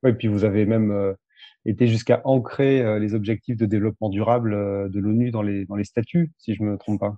Oui, 0.03 0.12
et 0.12 0.13
puis 0.13 0.27
vous 0.27 0.43
avez 0.43 0.65
même 0.65 1.15
été 1.65 1.88
jusqu'à 1.88 2.21
ancrer 2.25 2.99
les 2.99 3.15
objectifs 3.15 3.58
de 3.58 3.65
développement 3.65 4.10
durable 4.10 4.51
de 4.91 4.99
l'ONU 4.99 5.32
dans 5.32 5.41
les, 5.41 5.65
dans 5.65 5.75
les 5.75 5.86
statuts, 5.86 6.32
si 6.38 6.54
je 6.54 6.62
me 6.63 6.78
trompe 6.78 6.99
pas. 6.99 7.15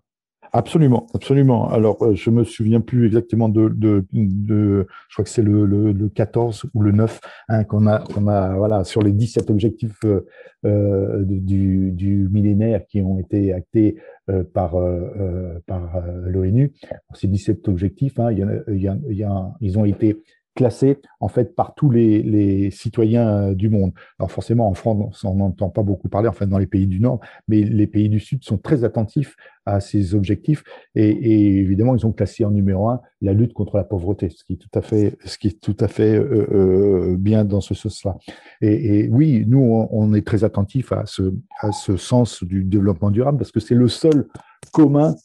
Absolument, 0.54 1.08
absolument. 1.14 1.70
Alors, 1.70 2.02
euh, 2.04 2.16
je 2.16 2.30
me 2.30 2.44
souviens 2.44 2.82
plus 2.82 3.06
exactement 3.06 3.50
de, 3.50 3.70
de, 3.70 4.06
de 4.14 4.88
je 5.10 5.16
crois 5.16 5.24
que 5.24 5.30
c'est 5.30 5.42
le, 5.42 5.66
le, 5.66 5.92
le, 5.92 6.10
14 6.10 6.66
ou 6.74 6.82
le 6.82 6.92
9 6.92 7.20
hein, 7.50 7.64
qu'on 7.64 7.88
a, 7.88 8.00
qu'on 8.00 8.28
a, 8.28 8.56
voilà, 8.56 8.84
sur 8.84 9.02
les 9.02 9.12
17 9.12 9.50
objectifs 9.50 10.00
euh, 10.06 10.26
euh 10.66 11.24
du, 11.26 11.92
du 11.92 12.30
millénaire 12.32 12.86
qui 12.88 13.02
ont 13.02 13.20
été 13.20 13.54
actés 13.54 13.98
euh, 14.30 14.44
par, 14.44 14.76
euh, 14.76 15.60
par 15.66 16.02
l'ONU. 16.26 16.74
Ces 17.14 17.28
17 17.28 17.68
objectifs, 17.68 18.20
hein, 18.20 18.32
y 18.32 18.44
a, 18.44 18.98
y 19.10 19.24
a, 19.24 19.52
ils 19.62 19.78
ont 19.78 19.86
été 19.86 20.22
classés 20.58 21.00
en 21.20 21.28
fait 21.28 21.56
par 21.56 21.76
tous 21.76 21.90
les, 21.90 22.70
citoyens 22.72 23.54
du 23.54 23.70
monde. 23.70 23.94
Alors 24.20 24.32
forcément 24.32 24.68
en 24.68 24.74
France 24.74 25.24
on 25.24 25.36
n'entend 25.36 25.70
pas 25.70 25.84
beaucoup 25.84 26.10
parler, 26.10 26.28
enfin 26.28 26.48
dans 26.48 26.58
les 26.58 26.68
pays 26.68 26.88
du 26.88 27.00
Nord, 27.00 27.20
mais 27.48 27.62
les 27.62 27.88
pays 27.88 28.10
du 28.10 28.20
Sud 28.20 28.44
sont 28.44 28.58
très 28.58 28.84
attentifs 28.84 29.36
à 29.66 29.80
ces 29.80 30.16
objectifs 30.16 30.64
et, 30.96 31.60
évidemment 31.60 31.96
ils 31.96 32.06
ont 32.06 32.12
classé 32.12 32.44
en 32.44 32.52
numéro 32.52 32.90
un 32.90 33.00
la 33.22 33.34
lutte 33.34 33.54
contre 33.54 33.78
la 33.78 33.84
pauvreté, 33.84 34.30
ce 34.30 34.44
qui 34.44 34.54
est 34.54 34.58
tout 34.58 34.70
à 34.74 35.88
fait, 35.88 36.16
euh, 36.16 36.48
euh, 36.52 37.16
bien 37.18 37.46
dans 37.46 37.62
ce 37.62 37.74
sens-là. 37.74 38.16
Et, 38.62 39.08
oui, 39.10 39.44
nous 39.48 39.88
on, 39.92 40.14
est 40.14 40.26
très 40.26 40.44
attentifs 40.44 40.92
à 40.92 41.06
ce 41.06 41.98
sens 41.98 42.44
du 42.44 42.64
développement 42.64 43.12
durable 43.12 43.38
parce 43.38 43.52
que 43.52 43.60
c'est 43.60 43.76
le 43.76 43.88
seul 43.88 44.28
commun 44.74 45.16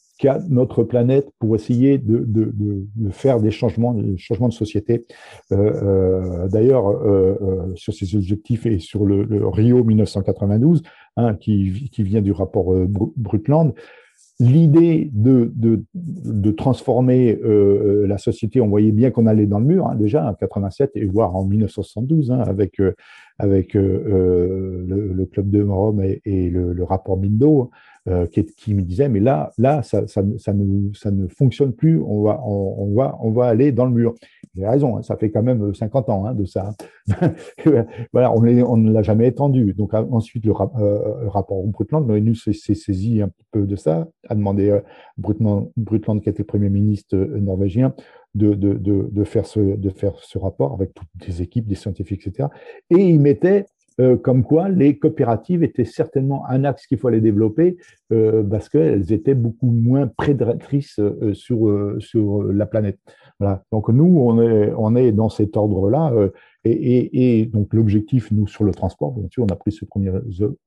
notre 0.49 0.83
planète 0.83 1.29
pour 1.39 1.55
essayer 1.55 1.97
de, 1.97 2.25
faire 3.11 3.39
des 3.39 3.51
changements, 3.51 3.93
des 3.93 4.17
changements 4.17 4.49
de 4.49 4.53
société. 4.53 5.05
Euh, 5.51 5.55
euh, 5.55 6.47
D'ailleurs, 6.47 6.87
euh, 6.89 7.71
sur 7.75 7.93
ces 7.93 8.15
objectifs 8.15 8.65
et 8.65 8.79
sur 8.79 9.05
le, 9.05 9.47
Rio 9.47 9.83
1992, 9.83 10.83
hein, 11.17 11.35
qui, 11.35 11.89
qui, 11.91 12.03
vient 12.03 12.21
du 12.21 12.31
rapport 12.31 12.73
Brundtland, 13.17 13.73
l'idée 14.39 15.09
de, 15.13 15.51
de, 15.55 15.83
de, 15.93 16.51
transformer 16.51 17.39
euh, 17.43 18.07
la 18.07 18.17
société, 18.17 18.61
on 18.61 18.67
voyait 18.67 18.91
bien 18.91 19.11
qu'on 19.11 19.27
allait 19.27 19.45
dans 19.45 19.59
le 19.59 19.65
mur 19.65 19.87
hein, 19.87 19.95
déjà 19.95 20.27
en 20.27 20.33
87 20.33 20.91
et 20.95 21.05
voire 21.05 21.35
en 21.35 21.45
1972 21.45 22.31
hein, 22.31 22.39
avec 22.39 22.79
avec 23.39 23.75
euh, 23.75 24.85
le, 24.87 25.13
le, 25.13 25.25
club 25.25 25.49
de 25.49 25.63
Rome 25.63 26.01
et, 26.01 26.49
le, 26.49 26.83
rapport 26.83 27.17
Bindo. 27.17 27.71
Euh, 28.09 28.27
qui, 28.27 28.75
me 28.75 28.81
disait 28.81 29.07
mais 29.07 29.21
là 29.21 29.53
là 29.57 29.81
ça, 29.81 30.05
ça, 30.07 30.21
ça, 30.37 30.51
ne 30.51 30.93
ça 30.93 31.09
ne 31.09 31.25
fonctionne 31.29 31.71
plus 31.71 32.01
on 32.01 32.21
va 32.21 32.41
on, 32.43 32.75
on 32.79 32.93
va 32.93 33.17
on 33.21 33.31
va 33.31 33.45
aller 33.45 33.71
dans 33.71 33.85
le 33.85 33.93
mur 33.93 34.13
j'ai 34.55 34.67
raison 34.67 34.97
hein, 34.97 35.01
ça 35.01 35.17
fait 35.17 35.31
quand 35.31 35.43
même 35.43 35.73
50 35.73 36.09
ans 36.09 36.25
hein, 36.25 36.33
de 36.33 36.45
ça 36.45 36.73
voilà 38.13 38.31
on, 38.33 38.77
ne 38.77 38.91
l'a 38.91 39.01
jamais 39.01 39.27
étendu 39.27 39.73
donc 39.73 39.93
ensuite 39.93 40.45
le, 40.45 40.51
euh, 40.51 41.29
rapport 41.29 41.63
Brundtland 41.65 42.07
l'ONU 42.07 42.35
s'est 42.35 42.53
saisi 42.53 43.21
un 43.21 43.29
peu 43.51 43.65
de 43.65 43.75
ça 43.75 44.07
a 44.29 44.35
demandé 44.35 44.69
euh, 44.69 44.81
Brundtland, 45.17 45.71
Brundtland 45.77 46.21
qui 46.21 46.29
était 46.29 46.43
premier 46.43 46.69
ministre 46.69 47.15
euh, 47.15 47.39
norvégien 47.39 47.93
de, 48.35 48.53
de, 48.55 48.73
de, 48.73 49.23
faire 49.23 49.45
ce, 49.45 49.59
de 49.59 49.89
faire 49.91 50.13
ce 50.17 50.39
rapport 50.39 50.73
avec 50.73 50.95
toutes 50.95 51.27
les 51.27 51.43
équipes, 51.43 51.67
des 51.67 51.75
scientifiques, 51.75 52.25
etc. 52.25 52.49
Et 52.89 52.97
il 52.97 53.19
mettait 53.19 53.67
euh, 53.99 54.17
comme 54.17 54.43
quoi 54.43 54.69
les 54.69 54.97
coopératives 54.97 55.63
étaient 55.63 55.85
certainement 55.85 56.47
un 56.47 56.63
axe 56.63 56.87
qu'il 56.87 56.97
fallait 56.97 57.21
développer 57.21 57.77
euh, 58.11 58.43
parce 58.43 58.69
qu'elles 58.69 59.11
étaient 59.13 59.35
beaucoup 59.35 59.69
moins 59.69 60.07
prédatrices 60.07 60.99
euh, 60.99 61.33
sur, 61.33 61.69
euh, 61.69 61.97
sur 61.99 62.43
la 62.43 62.65
planète. 62.65 62.99
Donc 63.71 63.89
nous, 63.89 64.19
on 64.19 64.41
est, 64.41 64.71
on 64.77 64.95
est 64.95 65.11
dans 65.11 65.29
cet 65.29 65.57
ordre-là. 65.57 66.11
Euh, 66.13 66.29
et, 66.65 67.45
donc 67.51 67.73
l'objectif, 67.73 68.31
nous, 68.31 68.47
sur 68.47 68.63
le 68.63 68.71
transport, 68.71 69.11
bien 69.11 69.27
sûr, 69.29 69.43
on 69.43 69.53
a 69.53 69.55
pris 69.55 69.71
ce 69.71 69.85
premier 69.85 70.11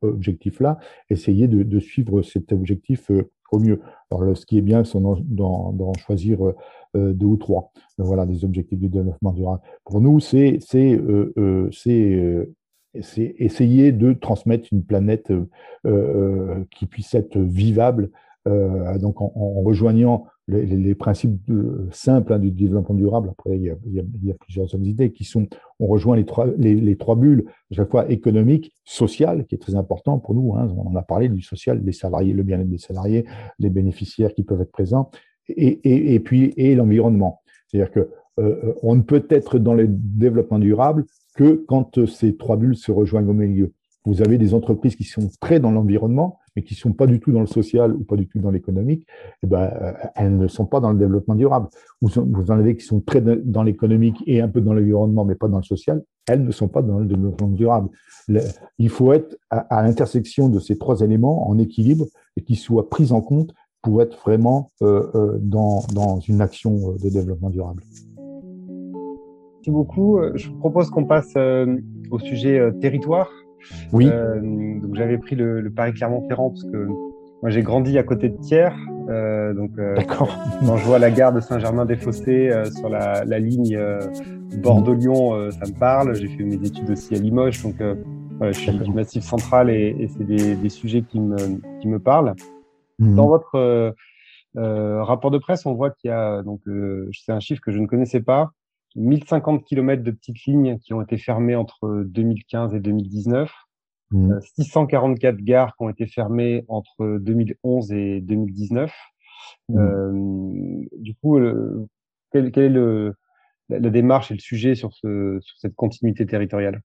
objectif-là, 0.03 0.79
essayer 1.09 1.49
de, 1.49 1.81
suivre 1.81 2.23
cet 2.23 2.53
objectif 2.53 3.11
au 3.51 3.59
mieux. 3.59 3.81
Alors, 4.11 4.37
ce 4.37 4.45
qui 4.45 4.59
est 4.59 4.62
bien, 4.62 4.85
c'est 4.85 4.99
d'en 5.01 5.93
choisir 5.95 6.39
deux 6.95 7.27
ou 7.27 7.37
trois. 7.37 7.73
Donc, 7.99 8.09
voilà, 8.09 8.27
des 8.27 8.45
objectifs 8.45 8.79
du 8.79 8.89
développement 8.89 9.33
durable. 9.33 9.62
Pour 9.85 10.03
nous, 10.03 10.21
c'est 10.21 10.59
euh, 10.75 11.33
euh, 11.39 11.71
essayer 13.39 13.93
de 13.93 14.12
transmettre 14.12 14.69
une 14.73 14.85
planète 14.85 15.31
euh, 15.31 15.47
euh, 15.87 16.65
qui 16.71 16.87
puisse 16.87 17.15
être 17.15 17.39
vivable, 17.39 18.11
euh, 18.49 18.99
donc 18.99 19.21
en, 19.21 19.31
rejoignant 19.62 20.27
les, 20.49 20.95
principes 20.95 21.51
simples 21.91 22.33
hein, 22.33 22.39
du 22.39 22.51
développement 22.51 22.95
durable. 22.95 23.31
Après, 23.31 23.57
il 23.57 23.63
y, 23.63 23.71
a, 23.71 23.75
il 23.85 24.25
y, 24.25 24.31
a, 24.31 24.35
plusieurs 24.35 24.67
autres 24.67 24.87
idées 24.87 25.11
qui 25.11 25.25
sont, 25.25 25.47
on 25.81 25.87
rejoint 25.87 26.17
les 26.17 26.25
trois, 26.25 26.47
les, 26.57 26.97
trois 26.97 27.17
bulles, 27.17 27.45
à 27.73 27.75
chaque 27.75 27.91
fois 27.91 28.11
économique, 28.11 28.73
social, 28.85 29.45
qui 29.47 29.57
est 29.57 29.59
très 29.59 29.75
important 29.75 30.19
pour 30.19 30.35
nous. 30.35 30.55
Hein. 30.55 30.69
On 30.77 30.95
a 30.95 31.03
parlé 31.03 31.29
du 31.29 31.43
social, 31.43 31.83
les 31.85 31.93
salariés, 31.93 32.33
le 32.33 32.45
bien-être 32.45 32.71
des 32.71 32.79
salariés, 32.79 33.25
les 33.59 33.71
bénéficiaires 33.71 34.33
qui 34.35 34.45
peuvent 34.45 34.61
être 34.61 34.73
présents, 34.73 35.11
et, 35.49 35.81
et, 35.89 36.15
et 36.15 36.21
puis 36.21 36.53
et 36.57 36.75
l'environnement. 36.75 37.41
C'est-à-dire 37.67 37.91
que 37.91 38.11
euh, 38.39 38.75
on 38.83 38.95
ne 38.95 39.03
peut 39.03 39.27
être 39.31 39.59
dans 39.59 39.75
le 39.75 39.87
développement 39.89 40.59
durable 40.59 41.07
que 41.35 41.65
quand 41.67 42.07
ces 42.07 42.37
trois 42.37 42.57
bulles 42.57 42.77
se 42.77 42.93
rejoignent 42.93 43.29
au 43.29 43.35
milieu. 43.35 43.73
Vous 44.05 44.23
avez 44.23 44.39
des 44.39 44.55
entreprises 44.55 44.95
qui 44.95 45.05
sont 45.05 45.29
très 45.41 45.59
dans 45.59 45.71
l'environnement, 45.71 46.39
mais 46.57 46.62
qui 46.62 46.75
ne 46.75 46.79
sont 46.79 46.92
pas 46.92 47.07
du 47.07 47.21
tout 47.21 47.31
dans 47.31 47.40
le 47.40 47.47
social 47.47 47.92
ou 47.92 48.03
pas 48.03 48.16
du 48.16 48.27
tout 48.27 48.38
dans 48.38 48.51
l'économique, 48.51 49.07
eh 49.42 49.47
ben, 49.47 49.71
euh, 49.81 49.92
elles 50.14 50.37
ne 50.37 50.49
sont 50.49 50.64
pas 50.64 50.81
dans 50.81 50.90
le 50.90 50.99
développement 50.99 51.35
durable. 51.35 51.69
Vous, 52.01 52.19
en 52.19 52.59
avez 52.59 52.77
qui 52.77 52.85
sont 52.85 53.01
très 53.01 53.21
dans 53.21 53.62
l'économique 53.62 54.23
et 54.27 54.40
un 54.40 54.49
peu 54.49 54.62
dans 54.62 54.73
l'environnement, 54.73 55.25
mais 55.25 55.35
pas 55.35 55.49
dans 55.49 55.59
le 55.59 55.62
social, 55.62 56.03
elles 56.27 56.42
ne 56.42 56.51
sont 56.51 56.69
pas 56.69 56.83
dans 56.83 56.99
le 56.99 57.05
développement 57.05 57.49
durable. 57.49 57.90
il 58.79 58.88
faut 58.88 59.12
être 59.12 59.37
à, 59.51 59.83
l'intersection 59.83 60.49
de 60.49 60.59
ces 60.59 60.79
trois 60.79 61.01
éléments 61.03 61.49
en 61.49 61.59
équilibre 61.59 62.07
et 62.37 62.42
qu'ils 62.42 62.57
soient 62.57 62.88
pris 62.88 63.12
en 63.12 63.21
compte 63.21 63.55
pour 63.83 64.03
être 64.03 64.19
vraiment 64.25 64.73
euh, 64.83 65.07
euh, 65.14 65.38
dans, 65.40 66.19
une 66.27 66.40
action 66.40 66.95
de 66.95 67.09
développement 67.09 67.51
durable. 67.51 67.83
Merci 69.57 69.71
beaucoup. 69.71 70.19
Je 70.35 70.51
propose 70.51 70.90
qu'on 70.90 71.05
passe 71.05 71.35
au 72.11 72.19
sujet 72.19 72.73
territoire. 72.81 73.31
Oui. 73.93 74.09
Euh, 74.11 74.41
donc 74.81 74.95
j'avais 74.95 75.19
pris 75.19 75.37
le, 75.37 75.61
le 75.61 75.71
Paris 75.71 75.93
Clermont-Ferrand 75.93 76.51
parce 76.51 76.65
que 76.65 76.87
moi 77.43 77.51
j'ai 77.51 77.63
grandi 77.63 77.99
à 77.99 78.03
côté 78.03 78.29
de 78.29 78.37
Thiers. 78.39 78.69
Euh, 79.09 79.55
donc 79.55 79.71
euh, 79.79 79.97
quand 80.09 80.77
je 80.77 80.85
vois 80.85 80.99
la 80.99 81.11
gare 81.11 81.33
de 81.33 81.41
Saint-Germain-des-Fossés 81.41 82.51
euh, 82.51 82.65
sur 82.65 82.89
la, 82.89 83.25
la 83.25 83.39
ligne 83.39 83.77
euh, 83.77 84.01
Bordeaux-Lyon, 84.63 85.51
ça 85.53 85.67
me 85.67 85.79
parle. 85.79 86.15
J'ai 86.15 86.29
fait 86.29 86.43
mes 86.43 86.57
études 86.57 86.91
aussi 86.91 87.15
à 87.15 87.19
Limoges, 87.19 87.63
donc 87.63 87.77
voilà, 88.39 88.53
je 88.53 88.59
suis 88.59 88.73
du 88.73 88.93
Massif 88.93 89.25
Central 89.25 89.71
et, 89.71 89.97
et 89.99 90.09
c'est 90.09 90.25
des, 90.25 90.57
des, 90.57 90.69
sujets 90.69 91.03
qui 91.03 91.21
me, 91.21 91.37
qui 91.81 91.89
me 91.89 91.99
parlent. 91.99 92.35
Mmh. 92.99 93.17
Dans 93.17 93.29
votre 93.29 93.95
rapport 94.55 95.31
de 95.31 95.39
presse, 95.39 95.67
on 95.67 95.75
voit 95.75 95.91
qu'il 95.91 96.11
y 96.11 96.13
a 96.13 96.43
donc 96.43 96.61
c'est 97.13 97.33
un 97.33 97.41
chiffre 97.41 97.61
que 97.61 97.73
je 97.73 97.79
ne 97.79 97.87
connaissais 97.87 98.21
pas 98.21 98.53
1050 98.97 99.65
km 99.65 100.03
de 100.03 100.11
petites 100.11 100.45
lignes 100.45 100.79
qui 100.79 100.95
ont 100.95 101.03
été 101.03 101.19
fermées 101.19 101.55
entre 101.55 102.05
2015 102.07 102.75
et 102.75 102.81
2019, 102.81 103.53
644 104.41 105.35
mmh. 105.35 105.39
euh, 105.39 105.45
gares 105.45 105.77
qui 105.77 105.83
ont 105.85 105.89
été 105.89 106.07
fermées 106.07 106.65
entre 106.69 107.19
2011 107.19 107.93
et 107.93 108.21
2019. 108.21 108.93
Mmh. 109.69 109.79
Euh, 109.79 110.85
du 110.99 111.15
coup, 111.15 111.39
quelle, 112.33 112.53
est 112.57 112.69
le, 112.69 113.15
la, 113.69 113.91
démarche 113.91 114.31
et 114.31 114.35
le 114.35 114.41
sujet 114.41 114.75
sur, 114.75 114.93
ce, 114.93 115.39
sur 115.41 115.59
cette 115.59 115.75
continuité 115.75 116.27
territoriale? 116.27 116.81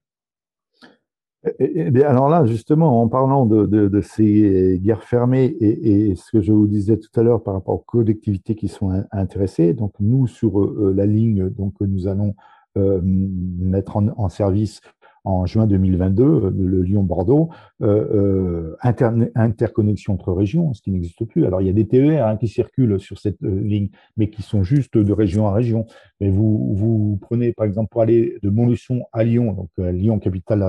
Eh, 1.43 1.91
eh 1.95 2.03
alors 2.03 2.29
là, 2.29 2.45
justement, 2.45 3.01
en 3.01 3.07
parlant 3.07 3.45
de, 3.45 4.01
ces 4.01 4.79
guerres 4.81 5.03
fermées 5.03 5.55
et, 5.59 6.15
ce 6.15 6.31
que 6.31 6.41
je 6.41 6.51
vous 6.51 6.67
disais 6.67 6.97
tout 6.97 7.19
à 7.19 7.23
l'heure 7.23 7.43
par 7.43 7.55
rapport 7.55 7.75
aux 7.75 7.79
collectivités 7.85 8.55
qui 8.55 8.67
sont 8.67 9.03
intéressées, 9.11 9.73
donc 9.73 9.93
nous 9.99 10.27
sur 10.27 10.61
euh, 10.61 10.93
la 10.95 11.05
ligne 11.05 11.49
donc 11.49 11.73
nous 11.81 12.07
allons 12.07 12.35
euh, 12.77 13.01
mettre 13.03 13.97
en, 13.97 14.29
service 14.29 14.81
en 15.23 15.45
juin 15.45 15.67
2022, 15.67 16.23
euh, 16.23 16.51
le 16.57 16.81
Lyon-Bordeaux, 16.81 17.49
euh, 17.81 18.75
euh 18.81 19.31
interconnexion 19.35 20.13
entre 20.13 20.33
régions, 20.33 20.73
ce 20.73 20.81
qui 20.81 20.91
n'existe 20.91 21.25
plus. 21.25 21.45
Alors, 21.45 21.61
il 21.61 21.67
y 21.67 21.69
a 21.69 21.73
des 21.73 21.87
TER 21.87 22.25
hein, 22.25 22.37
qui 22.37 22.47
circulent 22.47 22.99
sur 22.99 23.19
cette 23.19 23.41
euh, 23.43 23.61
ligne, 23.61 23.89
mais 24.17 24.29
qui 24.29 24.41
sont 24.41 24.63
juste 24.63 24.97
de 24.97 25.13
région 25.13 25.47
à 25.47 25.53
région. 25.53 25.85
Mais 26.19 26.29
vous, 26.29 26.73
vous 26.75 27.17
prenez, 27.21 27.53
par 27.53 27.65
exemple, 27.65 27.89
pour 27.89 28.01
aller 28.01 28.37
de 28.41 28.49
Montluçon 28.49 29.03
à 29.13 29.23
Lyon, 29.23 29.53
donc 29.53 29.69
Lyon, 29.77 30.19
capitale 30.19 30.63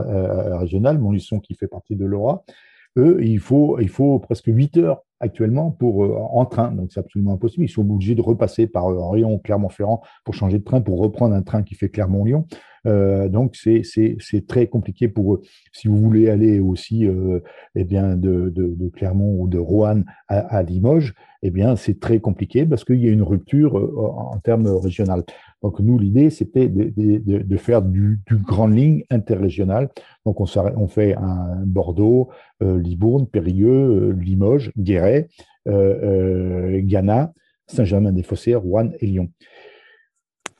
régionale, 0.54 0.98
Montluçon 0.98 1.40
qui 1.40 1.54
fait 1.54 1.66
partie 1.66 1.96
de 1.96 2.04
l'Aura, 2.04 2.44
eux, 2.96 3.18
il 3.22 3.38
faut, 3.38 3.78
il 3.80 3.88
faut 3.88 4.18
presque 4.18 4.46
8 4.46 4.76
heures 4.78 5.02
actuellement 5.22 5.70
pour 5.70 6.00
en 6.35 6.44
train, 6.44 6.70
donc 6.72 6.92
c'est 6.92 7.00
absolument 7.00 7.32
impossible. 7.32 7.64
Ils 7.64 7.68
sont 7.68 7.88
obligés 7.88 8.14
de 8.14 8.20
repasser 8.20 8.66
par 8.66 8.90
Lyon, 9.14 9.38
Clermont-Ferrand 9.38 10.02
pour 10.24 10.35
changer 10.35 10.58
de 10.58 10.64
train, 10.64 10.80
pour 10.80 11.00
reprendre 11.00 11.35
un 11.35 11.42
train 11.42 11.62
qui 11.62 11.74
fait 11.74 11.88
Clermont-Lyon. 11.88 12.46
Euh, 12.87 13.28
donc 13.28 13.54
c'est 13.54 14.46
très 14.46 14.66
compliqué 14.66 15.08
pour 15.08 15.35
eux. 15.35 15.40
Si 15.72 15.88
vous 15.88 15.96
voulez 15.96 16.28
aller 16.28 16.58
aussi 16.61 17.06
euh, 17.06 17.40
eh 17.74 17.85
bien 17.85 18.16
de, 18.16 18.48
de, 18.50 18.88
Clermont 18.88 19.37
ou 19.38 19.48
de 19.48 19.58
Roanne 19.58 20.04
à, 20.28 20.62
Limoges, 20.62 21.14
eh 21.42 21.50
bien 21.50 21.76
c'est 21.76 22.00
très 22.00 22.18
compliqué 22.18 22.66
parce 22.66 22.85
qu'il 22.85 23.02
y 23.02 23.08
a 23.08 23.12
une 23.12 23.22
rupture 23.22 23.78
euh, 23.78 24.12
en 24.16 24.38
termes 24.38 24.66
régional. 24.66 25.22
Donc 25.62 25.78
nous 25.78 25.98
l'idée 25.98 26.30
c'était 26.30 26.68
de, 26.68 26.92
de, 26.96 27.56
faire 27.56 27.82
du, 27.82 28.20
du 28.26 28.37
grande 28.37 28.74
ligne 28.74 29.04
interrégionale. 29.11 29.88
Donc 30.26 30.40
on, 30.40 30.46
on 30.76 30.88
fait 30.88 31.14
un 31.14 31.62
Bordeaux, 31.64 32.30
euh, 32.62 32.80
Libourne, 32.80 33.26
Périgueux, 33.26 34.12
euh, 34.12 34.12
Limoges, 34.12 34.72
Guéret, 34.78 35.12
euh, 35.68 36.81
Ghana, 36.83 37.33
Saint-Germain-des-Fossés, 37.66 38.55
Rouen 38.55 38.90
et 39.01 39.07
Lyon. 39.07 39.29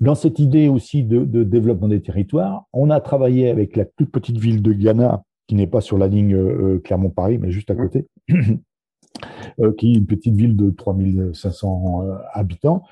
Dans 0.03 0.17
cette 0.17 0.41
idée 0.41 0.69
aussi 0.69 1.05
de, 1.05 1.45
développement 1.45 1.87
des 1.87 2.03
territoires, 2.03 2.65
on 2.73 2.91
a 2.91 3.01
travaillé 3.01 3.49
avec 3.49 3.77
la 3.77 3.85
toute 3.85 4.11
petite 4.11 4.37
ville 4.37 4.61
de 4.61 4.73
Ghana, 4.73 5.23
qui 5.47 5.55
n'est 5.55 5.69
pas 5.69 5.81
sur 5.81 5.97
la 5.97 6.09
ligne 6.09 6.35
euh, 6.35 6.81
Clermont-Paris, 6.83 7.39
mais 7.39 7.53
juste 7.53 7.71
à 7.71 7.77
côté, 7.77 8.09
euh, 9.61 9.73
qui 9.79 9.93
est 9.93 9.99
une 9.99 10.07
petite 10.07 10.35
ville 10.35 10.57
de 10.57 10.71
3500 10.71 12.03
euh, 12.03 12.17
habitants, 12.33 12.83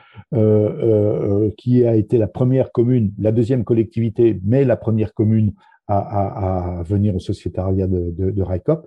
qui 1.57 1.85
a 1.85 1.97
été 1.97 2.17
la 2.17 2.29
première 2.29 2.71
commune, 2.71 3.13
la 3.19 3.33
deuxième 3.33 3.65
collectivité, 3.65 4.39
mais 4.45 4.65
la 4.65 4.77
première 4.77 5.13
commune 5.13 5.53
à, 5.89 6.85
venir 6.87 7.17
au 7.17 7.19
sociétariat 7.19 7.89
de, 7.89 8.15
de, 8.17 8.31
de 8.31 8.43
RICOP. 8.43 8.87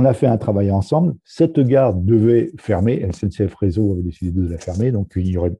On 0.00 0.04
a 0.04 0.14
fait 0.14 0.28
un 0.28 0.38
travail 0.38 0.70
ensemble. 0.70 1.16
Cette 1.24 1.58
gare 1.58 1.92
devait 1.92 2.52
fermer. 2.56 3.04
SNCF 3.10 3.52
Réseau 3.56 3.94
avait 3.94 4.04
décidé 4.04 4.30
de 4.30 4.48
la 4.48 4.56
fermer. 4.56 4.92
Donc, 4.92 5.10
il 5.16 5.26
y 5.26 5.36
aurait, 5.36 5.56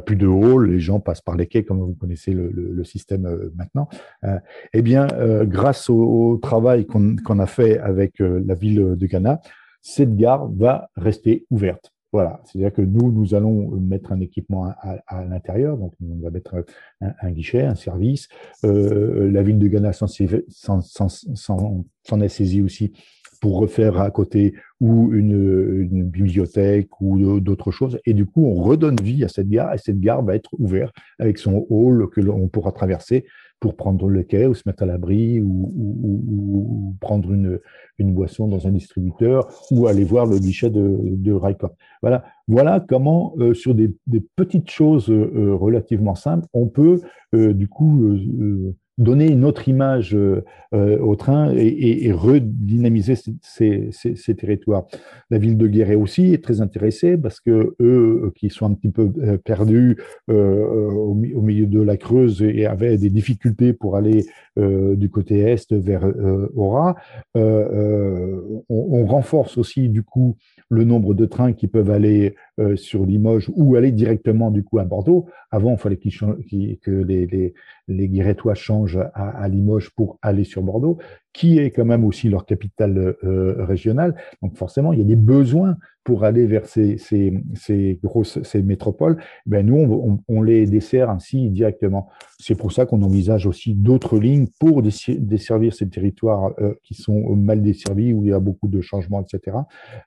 plus 0.00 0.16
de 0.16 0.26
hall. 0.26 0.70
Les 0.70 0.80
gens 0.80 1.00
passent 1.00 1.20
par 1.20 1.36
les 1.36 1.46
quais, 1.46 1.62
comme 1.62 1.80
vous 1.80 1.92
connaissez 1.92 2.32
le, 2.32 2.82
système 2.84 3.26
euh, 3.26 3.52
maintenant. 3.54 3.90
Euh, 4.24 4.38
eh 4.72 4.80
bien, 4.80 5.06
euh, 5.18 5.44
grâce 5.44 5.90
au, 5.90 6.38
travail 6.40 6.86
qu'on 6.86 7.38
a 7.38 7.46
fait 7.46 7.78
avec 7.78 8.20
la 8.20 8.54
ville 8.54 8.94
de 8.96 9.06
Ghana, 9.06 9.42
cette 9.82 10.16
gare 10.16 10.48
va 10.50 10.88
rester 10.96 11.44
ouverte. 11.50 11.92
Voilà, 12.10 12.40
c'est-à-dire 12.44 12.72
que 12.72 12.80
nous, 12.80 13.12
nous 13.12 13.34
allons 13.34 13.70
mettre 13.72 14.12
un 14.12 14.20
équipement 14.20 14.72
à, 15.06 15.24
l'intérieur, 15.26 15.76
donc 15.76 15.92
on 16.02 16.22
va 16.22 16.30
mettre 16.30 16.64
un, 17.00 17.30
guichet, 17.30 17.62
un 17.62 17.74
service. 17.74 18.28
la 18.62 19.42
ville 19.42 19.58
de 19.58 19.68
Ghana 19.68 19.92
s'en 19.92 20.06
est 22.20 22.28
saisie 22.28 22.62
aussi 22.62 22.92
pour 23.42 23.58
refaire 23.58 24.00
à 24.00 24.10
côté 24.12 24.54
ou 24.80 25.12
une, 25.12 26.04
bibliothèque 26.04 26.88
ou 27.00 27.40
d'autres 27.40 27.72
choses. 27.72 27.98
Et 28.06 28.14
du 28.14 28.24
coup, 28.24 28.46
on 28.46 28.62
redonne 28.62 28.96
vie 29.02 29.24
à 29.24 29.28
cette 29.28 29.48
gare 29.48 29.74
et 29.74 29.78
cette 29.78 29.98
gare 29.98 30.22
va 30.22 30.36
être 30.36 30.50
ouverte 30.58 30.94
avec 31.18 31.38
son 31.38 31.66
hall 31.68 32.08
que 32.08 32.20
l'on 32.20 32.46
pourra 32.46 32.70
traverser 32.70 33.26
pour 33.58 33.76
prendre 33.76 34.08
le 34.08 34.22
quai 34.22 34.46
ou 34.46 34.54
se 34.54 34.62
mettre 34.66 34.84
à 34.84 34.86
l'abri 34.86 35.40
ou, 35.40 36.94
prendre 37.00 37.32
une, 37.32 37.58
une, 37.98 38.14
boisson 38.14 38.46
dans 38.46 38.68
un 38.68 38.70
distributeur 38.70 39.48
ou 39.72 39.88
aller 39.88 40.04
voir 40.04 40.26
le 40.26 40.38
guichet 40.38 40.70
de, 40.70 41.00
de 41.02 41.32
Voilà, 42.00 42.24
voilà 42.46 42.78
comment, 42.80 43.34
euh, 43.38 43.54
sur 43.54 43.74
des, 43.74 43.92
petites 44.36 44.70
choses 44.70 45.10
euh, 45.10 45.54
relativement 45.54 46.14
simples, 46.14 46.46
on 46.52 46.68
peut 46.68 47.00
euh, 47.34 47.52
du 47.52 47.66
coup 47.66 48.18
donner 48.98 49.30
une 49.30 49.44
autre 49.44 49.68
image 49.68 50.14
euh, 50.14 50.44
euh, 50.74 50.98
au 50.98 51.16
train 51.16 51.52
et, 51.54 52.12
redynamiser 52.12 53.14
ces, 53.40 54.34
territoires. 54.36 54.86
La 55.30 55.38
ville 55.38 55.56
de 55.56 55.66
Guéret 55.66 55.94
aussi 55.94 56.32
est 56.32 56.42
très 56.42 56.60
intéressée 56.60 57.16
parce 57.16 57.40
que 57.40 57.74
eux, 57.80 58.32
qui 58.36 58.50
sont 58.50 58.66
un 58.66 58.74
petit 58.74 58.90
peu 58.90 59.10
euh, 59.18 59.38
perdus 59.38 59.96
au, 60.28 61.14
milieu 61.14 61.66
de 61.66 61.80
la 61.80 61.96
Creuse 61.96 62.42
et 62.42 62.66
avaient 62.66 62.96
des 62.98 63.10
difficultés 63.10 63.72
pour 63.72 63.96
aller 63.96 64.24
du 64.56 65.08
côté 65.10 65.40
est 65.40 65.72
vers 65.72 66.04
Aura, 66.54 66.96
on, 67.34 69.06
renforce 69.06 69.58
aussi 69.58 69.88
du 69.88 70.02
coup 70.02 70.36
le 70.68 70.84
nombre 70.84 71.14
de 71.14 71.26
trains 71.26 71.52
qui 71.52 71.68
peuvent 71.68 71.90
aller 71.90 72.34
euh, 72.60 72.76
sur 72.76 73.06
Limoges 73.06 73.50
ou 73.54 73.76
aller 73.76 73.92
directement 73.92 74.50
du 74.50 74.62
coup 74.62 74.78
à 74.78 74.84
Bordeaux. 74.84 75.26
Avant, 75.50 75.72
il 75.72 75.78
fallait 75.78 75.96
que 75.96 76.90
les, 76.90 77.54
les 77.88 78.08
Guérétois 78.08 78.54
changent 78.54 79.00
à, 79.14 79.48
Limoges 79.48 79.90
pour 79.90 80.18
aller 80.22 80.44
sur 80.44 80.62
Bordeaux, 80.62 80.98
qui 81.32 81.58
est 81.58 81.70
quand 81.70 81.84
même 81.84 82.04
aussi 82.04 82.28
leur 82.28 82.46
capitale 82.46 83.16
régionale. 83.22 84.14
Donc 84.42 84.56
forcément, 84.56 84.92
il 84.92 85.00
y 85.00 85.02
a 85.02 85.06
des 85.06 85.16
besoins 85.16 85.76
pour 86.04 86.24
aller 86.24 86.46
vers 86.46 86.66
ces, 86.66 86.96
ces, 86.98 87.98
grosses 88.02 88.42
ces 88.42 88.62
métropoles, 88.62 89.22
ben 89.46 89.64
nous, 89.64 90.20
on, 90.28 90.42
les 90.42 90.66
dessert 90.66 91.10
ainsi 91.10 91.48
directement. 91.50 92.08
C'est 92.38 92.56
pour 92.56 92.72
ça 92.72 92.86
qu'on 92.86 93.02
envisage 93.02 93.46
aussi 93.46 93.74
d'autres 93.74 94.18
lignes 94.18 94.48
pour 94.58 94.82
desservir 94.82 95.72
ces 95.72 95.88
territoires 95.88 96.52
euh, 96.60 96.74
qui 96.82 96.94
sont 96.94 97.36
mal 97.36 97.62
desservis, 97.62 98.12
où 98.12 98.24
il 98.24 98.30
y 98.30 98.32
a 98.32 98.40
beaucoup 98.40 98.68
de 98.68 98.80
changements, 98.80 99.22
etc., 99.22 99.58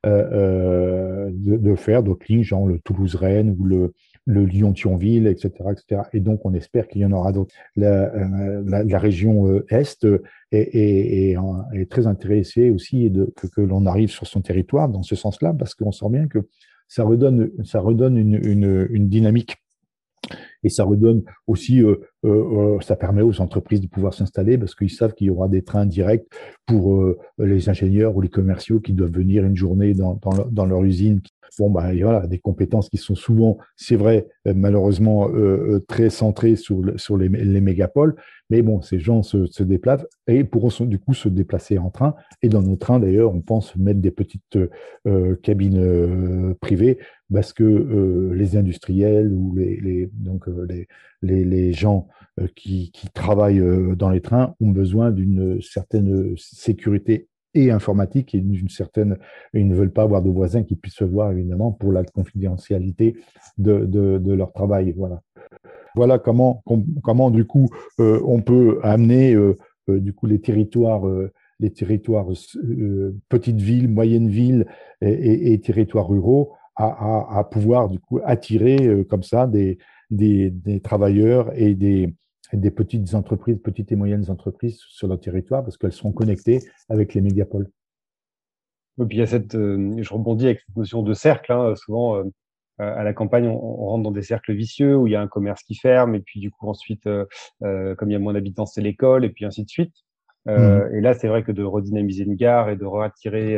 euh, 0.05 0.29
euh, 0.33 1.29
de, 1.31 1.55
de, 1.57 1.75
faire 1.75 2.03
d'autres 2.03 2.25
lignes, 2.27 2.43
genre 2.43 2.67
le 2.67 2.79
Toulouse-Rennes 2.79 3.55
ou 3.57 3.63
le, 3.63 3.93
le 4.25 4.43
Lyon-Thionville, 4.45 5.27
etc., 5.27 5.51
etc. 5.71 6.01
Et 6.13 6.19
donc, 6.19 6.45
on 6.45 6.53
espère 6.53 6.87
qu'il 6.87 7.01
y 7.01 7.05
en 7.05 7.11
aura 7.11 7.31
d'autres. 7.31 7.53
La, 7.75 8.11
la, 8.65 8.83
la, 8.83 8.99
région 8.99 9.61
Est 9.69 10.05
est, 10.51 11.35
est, 11.35 11.89
très 11.89 12.07
intéressée 12.07 12.71
aussi 12.71 13.09
de, 13.09 13.31
que, 13.35 13.47
que 13.47 13.61
l'on 13.61 13.85
arrive 13.85 14.09
sur 14.09 14.25
son 14.25 14.41
territoire 14.41 14.89
dans 14.89 15.03
ce 15.03 15.15
sens-là, 15.15 15.53
parce 15.57 15.75
qu'on 15.75 15.91
sent 15.91 16.09
bien 16.09 16.27
que 16.27 16.39
ça 16.87 17.03
redonne, 17.03 17.51
ça 17.63 17.79
redonne 17.79 18.17
une, 18.17 18.39
une, 18.43 18.87
une 18.89 19.09
dynamique 19.09 19.57
et 20.65 20.69
ça 20.69 20.83
redonne 20.83 21.23
aussi, 21.47 21.81
euh, 21.81 21.97
euh, 22.25 22.75
euh, 22.75 22.81
ça 22.81 22.95
permet 22.95 23.21
aux 23.21 23.39
entreprises 23.39 23.81
de 23.81 23.87
pouvoir 23.87 24.13
s'installer 24.13 24.57
parce 24.57 24.73
qu'ils 24.73 24.89
savent 24.89 25.13
qu'il 25.13 25.27
y 25.27 25.29
aura 25.29 25.47
des 25.47 25.61
trains 25.61 25.85
directs 25.85 26.25
pour 26.65 27.05
les 27.37 27.69
ingénieurs 27.69 28.15
ou 28.15 28.21
les 28.21 28.29
commerciaux 28.29 28.79
qui 28.79 28.93
doivent 28.93 29.11
venir 29.11 29.45
une 29.45 29.55
journée 29.55 29.93
dans, 29.93 30.65
leur, 30.65 30.83
usine. 30.83 31.21
Bon, 31.59 31.69
bah, 31.69 31.91
voilà, 31.93 32.25
des 32.25 32.39
compétences 32.39 32.89
qui 32.89 32.97
sont 32.97 33.13
souvent, 33.13 33.59
c'est 33.75 33.95
vrai, 33.95 34.27
malheureusement, 34.45 35.29
très 35.87 36.09
centrées 36.09 36.55
sur, 36.55 36.81
les, 36.81 37.29
les 37.29 37.61
mégapoles, 37.61 38.15
mais 38.49 38.63
bon, 38.63 38.81
ces 38.81 38.97
gens 38.97 39.21
se, 39.21 39.45
se, 39.45 39.61
déplacent 39.61 40.07
et 40.25 40.43
pourront 40.43 40.85
du 40.85 40.97
coup 40.97 41.13
se 41.13 41.29
déplacer 41.29 41.77
en 41.77 41.91
train. 41.91 42.15
Et 42.41 42.49
dans 42.49 42.63
nos 42.63 42.75
trains, 42.75 42.99
d'ailleurs, 42.99 43.31
on 43.31 43.41
pense 43.41 43.75
mettre 43.75 43.99
des 43.99 44.11
petites 44.11 44.57
cabines 45.43 46.55
privées 46.61 46.97
parce 47.33 47.53
que 47.53 47.63
euh, 47.63 48.33
les 48.33 48.55
industriels 48.55 49.31
ou 49.31 49.55
les, 49.55 49.77
les 49.77 50.09
donc 50.13 50.45
les, 50.47 50.87
les, 51.21 51.43
les, 51.43 51.73
gens 51.73 52.07
qui, 52.55 52.91
qui, 52.91 53.09
travaillent 53.09 53.63
dans 53.95 54.09
les 54.09 54.21
trains 54.21 54.55
ont 54.61 54.71
besoin 54.71 55.11
d'une 55.11 55.61
certaine 55.61 56.35
sécurité 56.37 57.27
et 57.53 57.71
informatique 57.71 58.35
et 58.35 58.41
d'une 58.41 58.69
certaine 58.69 59.17
ils 59.53 59.67
ne 59.67 59.75
veulent 59.75 59.93
pas 59.93 60.03
avoir 60.03 60.21
de 60.21 60.29
voisins 60.29 60.63
qui 60.63 60.75
puissent 60.75 60.95
se 60.95 61.03
voir 61.03 61.31
évidemment 61.31 61.71
pour 61.71 61.91
la 61.91 62.03
confidentialité 62.03 63.15
de, 63.57 63.85
de, 63.85 64.17
de 64.17 64.33
leur 64.33 64.51
travail 64.53 64.93
voilà. 64.95 65.21
Voilà 65.95 66.19
comment, 66.19 66.61
comment 67.03 67.31
du 67.31 67.45
coup, 67.45 67.69
euh, 67.99 68.19
on 68.25 68.41
peut 68.41 68.79
amener 68.83 69.33
euh, 69.33 69.55
euh, 69.89 69.99
du 69.99 70.13
coup 70.13 70.27
les 70.27 70.41
territoires, 70.41 71.03
les 71.59 71.71
territoires 71.71 72.27
petites 73.29 73.61
villes, 73.61 73.87
moyennes 73.87 74.27
villes 74.27 74.65
et, 75.01 75.59
territoires 75.61 76.09
ruraux 76.09 76.51
à, 76.75 77.47
pouvoir 77.49 77.89
du 77.89 77.99
coup 77.99 78.19
attirer 78.25 79.05
comme 79.09 79.23
ça 79.23 79.47
des, 79.47 79.77
des, 80.11 80.81
travailleurs 80.83 81.51
et 81.55 81.73
des, 81.73 82.13
des 82.51 82.71
petites 82.71 83.13
entreprises, 83.13 83.59
petites 83.63 83.91
et 83.91 83.95
moyennes 83.95 84.29
entreprises 84.29 84.79
sur 84.89 85.07
leur 85.07 85.19
territoire 85.19 85.63
parce 85.63 85.77
qu'elles 85.77 85.93
sont 85.93 86.11
connectées 86.11 86.59
avec 86.89 87.13
les 87.13 87.21
mégapoles. 87.21 87.69
Et 88.99 89.05
puis 89.05 89.17
il 89.17 89.19
y 89.19 89.23
a 89.23 89.27
cette, 89.27 89.53
je 89.53 90.13
rebondis 90.13 90.45
avec 90.45 90.61
cette 90.65 90.75
notion 90.75 91.01
de 91.01 91.13
cercle. 91.13 91.51
Hein, 91.51 91.75
souvent, 91.75 92.23
euh, 92.81 92.95
à 92.95 93.03
la 93.03 93.13
campagne, 93.13 93.47
on, 93.47 93.59
rentre 93.59 94.03
dans 94.03 94.11
des 94.11 94.21
cercles 94.21 94.53
vicieux 94.53 94.95
où 94.97 95.07
il 95.07 95.11
y 95.11 95.15
a 95.15 95.21
un 95.21 95.27
commerce 95.27 95.63
qui 95.63 95.75
ferme, 95.75 96.15
et 96.15 96.19
puis 96.19 96.39
du 96.39 96.51
coup 96.51 96.67
ensuite, 96.69 97.07
euh, 97.07 97.25
euh, 97.63 97.95
comme 97.95 98.09
il 98.09 98.13
y 98.13 98.15
a 98.15 98.19
moins 98.19 98.33
d'habitants, 98.33 98.65
c'est 98.65 98.81
l'école, 98.81 99.23
et 99.23 99.29
puis 99.29 99.45
ainsi 99.45 99.63
de 99.63 99.69
suite. 99.69 99.93
Mmh. 100.47 100.93
Et 100.93 101.01
là, 101.01 101.15
c'est 101.15 101.27
vrai 101.27 101.41
que 101.41 101.51
de 101.51 101.63
redynamiser 101.63 102.23
une 102.23 102.35
gare 102.35 102.69
et 102.69 102.75
de 102.75 102.85
réattirer 102.85 103.57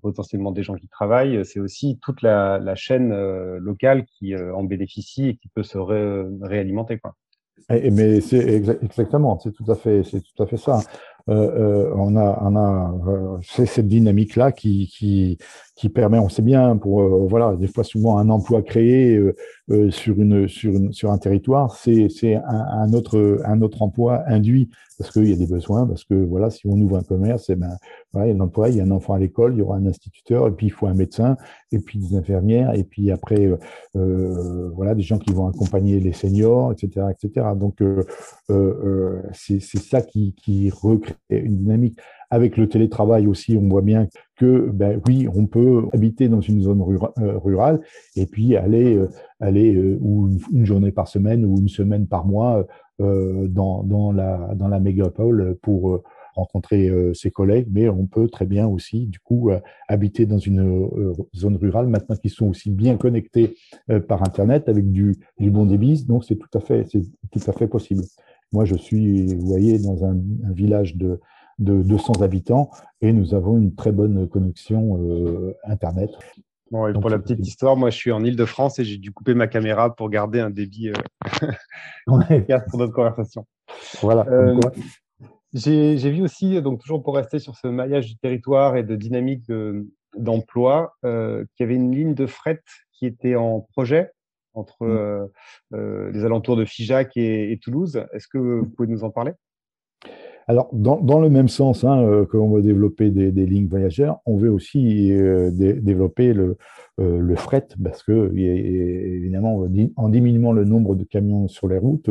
potentiellement 0.00 0.52
des 0.52 0.62
gens 0.62 0.74
qui 0.74 0.88
travaillent, 0.88 1.44
c'est 1.44 1.60
aussi 1.60 1.98
toute 2.00 2.22
la, 2.22 2.58
la 2.58 2.74
chaîne 2.74 3.14
locale 3.58 4.04
qui 4.04 4.34
en 4.36 4.64
bénéficie 4.64 5.28
et 5.28 5.36
qui 5.36 5.48
peut 5.48 5.62
se 5.62 5.78
réalimenter. 5.78 6.98
Quoi. 6.98 7.14
mais 7.68 8.20
c'est 8.20 8.38
exactement, 8.38 9.38
c'est 9.38 9.52
tout 9.52 9.70
à 9.70 9.74
fait, 9.74 10.02
c'est 10.04 10.22
tout 10.22 10.42
à 10.42 10.46
fait 10.46 10.56
ça. 10.56 10.80
Euh, 11.28 11.90
on 11.96 12.16
a, 12.16 12.38
on 12.40 12.56
a 12.56 13.40
c'est 13.42 13.66
cette 13.66 13.88
dynamique 13.88 14.36
là 14.36 14.52
qui, 14.52 14.86
qui, 14.86 15.38
qui 15.76 15.90
permet, 15.90 16.18
on 16.18 16.30
sait 16.30 16.42
bien, 16.42 16.76
pour 16.78 17.02
euh, 17.02 17.26
voilà, 17.28 17.54
des 17.54 17.66
fois 17.66 17.84
souvent 17.84 18.16
un 18.16 18.30
emploi 18.30 18.62
créé 18.62 19.14
euh, 19.14 19.36
euh, 19.70 19.90
sur 19.90 20.18
une 20.18 20.48
sur 20.48 20.72
une, 20.72 20.90
sur 20.94 21.12
un 21.12 21.18
territoire, 21.18 21.76
c'est 21.76 22.08
c'est 22.08 22.36
un, 22.36 22.42
un, 22.46 22.92
autre 22.94 23.42
un 23.44 23.60
autre 23.60 23.82
emploi 23.82 24.22
induit 24.26 24.70
parce 24.98 25.10
qu'il 25.10 25.28
y 25.28 25.32
a 25.34 25.36
des 25.36 25.46
besoins, 25.46 25.86
parce 25.86 26.04
que 26.04 26.14
voilà, 26.14 26.48
si 26.48 26.66
on 26.66 26.80
ouvre 26.80 26.96
un 26.96 27.02
commerce, 27.02 27.50
eh 27.50 27.56
ben 27.56 27.76
voilà, 28.14 28.28
il 28.28 28.36
y 28.36 28.40
a 28.40 28.42
un 28.42 28.68
il 28.68 28.76
y 28.76 28.80
a 28.80 28.84
un 28.84 28.90
enfant 28.90 29.12
à 29.12 29.18
l'école, 29.18 29.52
il 29.52 29.58
y 29.58 29.62
aura 29.62 29.76
un 29.76 29.84
instituteur, 29.84 30.48
et 30.48 30.50
puis 30.50 30.68
il 30.68 30.70
faut 30.70 30.86
un 30.86 30.94
médecin, 30.94 31.36
et 31.72 31.78
puis 31.78 31.98
des 31.98 32.16
infirmières, 32.16 32.72
et 32.74 32.84
puis 32.84 33.10
après 33.10 33.50
euh, 33.96 34.70
voilà 34.74 34.94
des 34.94 35.02
gens 35.02 35.18
qui 35.18 35.34
vont 35.34 35.46
accompagner 35.46 36.00
les 36.00 36.14
seniors, 36.14 36.72
etc., 36.72 37.08
etc. 37.10 37.48
Donc 37.54 37.82
c'est 39.34 39.60
c'est 39.60 39.78
ça 39.78 40.00
qui 40.00 40.34
qui 40.34 40.70
recrée 40.70 41.14
une 41.28 41.58
dynamique. 41.58 41.98
Avec 42.30 42.56
le 42.56 42.68
télétravail 42.68 43.26
aussi, 43.26 43.56
on 43.56 43.68
voit 43.68 43.82
bien 43.82 44.08
que, 44.36 44.70
ben 44.70 45.00
oui, 45.06 45.28
on 45.34 45.46
peut 45.46 45.84
habiter 45.92 46.28
dans 46.28 46.40
une 46.40 46.62
zone 46.62 46.82
euh, 46.82 47.38
rurale 47.38 47.80
et 48.16 48.26
puis 48.26 48.56
aller, 48.56 48.96
euh, 48.96 49.08
aller 49.40 49.74
euh, 49.74 49.98
une, 50.52 50.66
journée 50.66 50.92
par 50.92 51.08
semaine 51.08 51.44
ou 51.44 51.58
une 51.58 51.68
semaine 51.68 52.06
par 52.06 52.26
mois 52.26 52.66
dans, 52.98 53.82
dans, 53.82 54.10
la, 54.10 54.54
dans 54.54 54.68
la 54.68 54.80
mégapole 54.80 55.58
pour 55.60 56.02
rencontrer 56.34 56.90
ses 57.12 57.30
collègues, 57.30 57.68
mais 57.70 57.90
on 57.90 58.06
peut 58.06 58.26
très 58.26 58.46
bien 58.46 58.66
aussi, 58.66 59.06
du 59.06 59.18
coup, 59.18 59.50
habiter 59.86 60.24
dans 60.24 60.38
une 60.38 61.12
zone 61.34 61.56
rurale, 61.56 61.88
maintenant 61.88 62.16
qu'ils 62.16 62.30
sont 62.30 62.46
aussi 62.46 62.70
bien 62.70 62.96
connectés 62.96 63.54
par 64.08 64.22
Internet 64.22 64.70
avec 64.70 64.90
du, 64.92 65.14
du 65.38 65.50
bon 65.50 65.66
débit, 65.66 66.06
donc 66.06 66.24
c'est 66.24 66.36
tout 66.36 66.48
à 66.56 66.60
fait, 66.60 66.86
tout 66.86 67.40
à 67.46 67.52
fait 67.52 67.66
possible. 67.66 68.02
Moi, 68.50 68.64
je 68.64 68.76
suis, 68.76 69.34
vous 69.34 69.46
voyez, 69.46 69.78
dans 69.78 70.02
un, 70.06 70.16
un 70.44 70.52
village 70.52 70.96
de 70.96 71.20
de 71.58 71.82
200 71.82 72.22
habitants 72.22 72.70
et 73.00 73.12
nous 73.12 73.34
avons 73.34 73.56
une 73.56 73.74
très 73.74 73.92
bonne 73.92 74.28
connexion 74.28 74.98
euh, 75.00 75.54
Internet. 75.64 76.10
Bon, 76.70 76.88
et 76.88 76.92
pour 76.92 77.10
la 77.10 77.18
petite 77.18 77.46
histoire, 77.46 77.76
moi 77.76 77.90
je 77.90 77.96
suis 77.96 78.12
en 78.12 78.24
Ile-de-France 78.24 78.78
et 78.78 78.84
j'ai 78.84 78.98
dû 78.98 79.12
couper 79.12 79.34
ma 79.34 79.46
caméra 79.46 79.94
pour 79.94 80.10
garder 80.10 80.40
un 80.40 80.50
débit 80.50 80.90
euh, 80.90 81.52
pour 82.70 82.78
notre 82.78 82.92
conversation. 82.92 83.46
Voilà. 84.02 84.26
Euh, 84.28 84.58
j'ai 85.52 86.10
vu 86.10 86.22
aussi, 86.22 86.60
donc 86.60 86.80
toujours 86.80 87.02
pour 87.02 87.14
rester 87.14 87.38
sur 87.38 87.56
ce 87.56 87.68
maillage 87.68 88.06
du 88.06 88.16
territoire 88.16 88.76
et 88.76 88.82
de 88.82 88.96
dynamique 88.96 89.50
d'emploi, 90.16 90.94
euh, 91.04 91.44
qu'il 91.54 91.64
y 91.64 91.68
avait 91.68 91.76
une 91.76 91.94
ligne 91.94 92.14
de 92.14 92.26
fret 92.26 92.60
qui 92.92 93.06
était 93.06 93.36
en 93.36 93.60
projet 93.60 94.10
entre 94.54 94.86
mm. 94.86 94.90
euh, 94.90 95.26
euh, 95.74 96.10
les 96.12 96.24
alentours 96.24 96.56
de 96.56 96.64
Figeac 96.64 97.16
et, 97.16 97.52
et 97.52 97.58
Toulouse. 97.58 98.02
Est-ce 98.12 98.26
que 98.26 98.38
vous 98.38 98.68
pouvez 98.70 98.88
nous 98.88 99.04
en 99.04 99.10
parler? 99.10 99.32
Alors, 100.48 100.68
dans, 100.72 101.00
dans, 101.00 101.18
le 101.18 101.28
même 101.28 101.48
sens 101.48 101.82
hein, 101.82 102.00
euh, 102.02 102.24
que 102.24 102.36
l'on 102.36 102.50
veut 102.50 102.62
développer 102.62 103.10
des, 103.10 103.32
des, 103.32 103.46
lignes 103.46 103.66
voyageurs, 103.66 104.20
on 104.26 104.36
veut 104.36 104.50
aussi 104.50 105.12
euh, 105.12 105.50
développer 105.50 106.32
le, 106.32 106.56
euh, 107.00 107.18
le, 107.18 107.34
fret, 107.34 107.66
parce 107.82 108.04
que 108.04 108.32
évidemment, 108.36 109.66
en 109.96 110.08
diminuant 110.08 110.52
le 110.52 110.64
nombre 110.64 110.94
de 110.94 111.02
camions 111.02 111.48
sur 111.48 111.66
les 111.66 111.78
routes, 111.78 112.10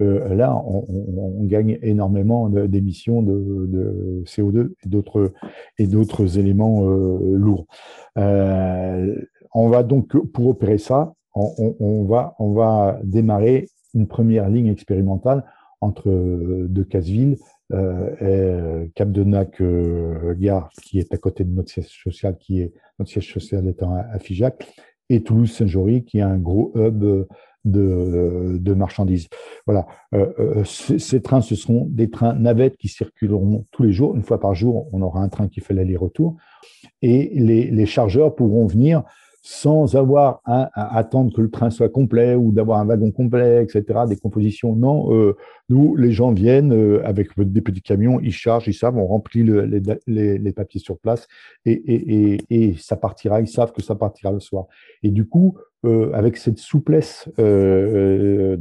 euh, 0.00 0.34
là, 0.34 0.56
on, 0.66 0.86
on, 0.88 1.44
gagne 1.44 1.78
énormément 1.82 2.48
d'émissions 2.48 3.22
de, 3.22 3.66
de, 3.68 4.22
CO2 4.24 4.72
et 5.78 5.86
d'autres 5.86 6.38
éléments 6.38 6.84
lourds. 6.86 7.66
on 8.16 9.68
va 9.68 9.82
donc, 9.82 10.16
pour 10.32 10.48
opérer 10.48 10.78
ça, 10.78 11.12
on, 11.34 11.76
on, 11.80 12.04
va, 12.04 12.34
on 12.38 12.54
va 12.54 12.98
démarrer 13.04 13.68
une 13.92 14.06
première 14.06 14.48
ligne 14.48 14.68
expérimentale 14.68 15.44
entre 15.82 16.08
de 16.08 16.82
Casseville 16.82 17.36
euh, 17.72 18.10
euh, 18.20 18.86
Cap 18.94 19.10
de 19.10 19.24
Nac 19.24 19.60
euh, 19.60 20.34
Gare, 20.36 20.68
qui 20.82 20.98
est 20.98 21.14
à 21.14 21.16
côté 21.16 21.44
de 21.44 21.50
notre 21.50 21.70
siège 21.70 21.88
social, 22.02 22.36
qui 22.38 22.60
est 22.60 22.72
notre 22.98 23.10
siège 23.10 23.32
social 23.32 23.66
étant 23.66 23.94
à, 23.94 24.18
Figeac, 24.18 24.66
et 25.08 25.22
Toulouse-Saint-Jory, 25.22 26.04
qui 26.04 26.18
est 26.18 26.22
un 26.22 26.36
gros 26.36 26.72
hub 26.74 27.26
de, 27.64 28.74
marchandises. 28.74 29.28
Voilà. 29.66 29.86
ces, 30.64 31.22
trains, 31.22 31.40
ce 31.40 31.54
seront 31.54 31.86
des 31.90 32.10
trains 32.10 32.34
navettes 32.34 32.76
qui 32.76 32.88
circuleront 32.88 33.66
tous 33.70 33.82
les 33.82 33.92
jours. 33.92 34.14
Une 34.14 34.22
fois 34.22 34.40
par 34.40 34.54
jour, 34.54 34.88
on 34.92 35.00
aura 35.02 35.20
un 35.20 35.28
train 35.28 35.48
qui 35.48 35.60
fait 35.60 35.74
l'aller-retour. 35.74 36.36
Et 37.02 37.32
les, 37.34 37.86
chargeurs 37.86 38.34
pourront 38.34 38.66
venir 38.66 39.04
sans 39.46 39.94
avoir 39.94 40.40
à, 40.46 40.96
attendre 40.96 41.34
que 41.34 41.42
le 41.42 41.50
train 41.50 41.68
soit 41.68 41.90
complet 41.90 42.34
ou 42.34 42.50
d'avoir 42.50 42.80
un 42.80 42.86
wagon 42.86 43.10
complet, 43.10 43.62
etc., 43.62 44.00
des 44.08 44.16
compositions. 44.16 44.74
Non, 44.74 45.12
euh, 45.14 45.36
nous, 45.68 45.96
les 45.96 46.12
gens 46.12 46.32
viennent 46.32 46.72
euh, 46.72 47.00
avec 47.06 47.28
des 47.38 47.60
petits 47.60 47.82
camions, 47.82 48.20
ils 48.20 48.32
chargent, 48.32 48.68
ils 48.68 48.74
savent, 48.74 48.98
on 48.98 49.06
remplit 49.06 49.42
le, 49.42 49.64
les, 50.06 50.52
papiers 50.52 50.80
sur 50.80 50.98
place 50.98 51.26
et, 51.64 52.74
ça 52.78 52.96
partira, 52.96 53.40
ils 53.40 53.48
savent 53.48 53.72
que 53.72 53.82
ça 53.82 53.94
partira 53.94 54.32
le 54.32 54.40
soir. 54.40 54.66
Et 55.02 55.10
du 55.10 55.26
coup, 55.26 55.56
avec 56.14 56.38
cette 56.38 56.58
souplesse 56.58 57.28
de, 57.36 58.58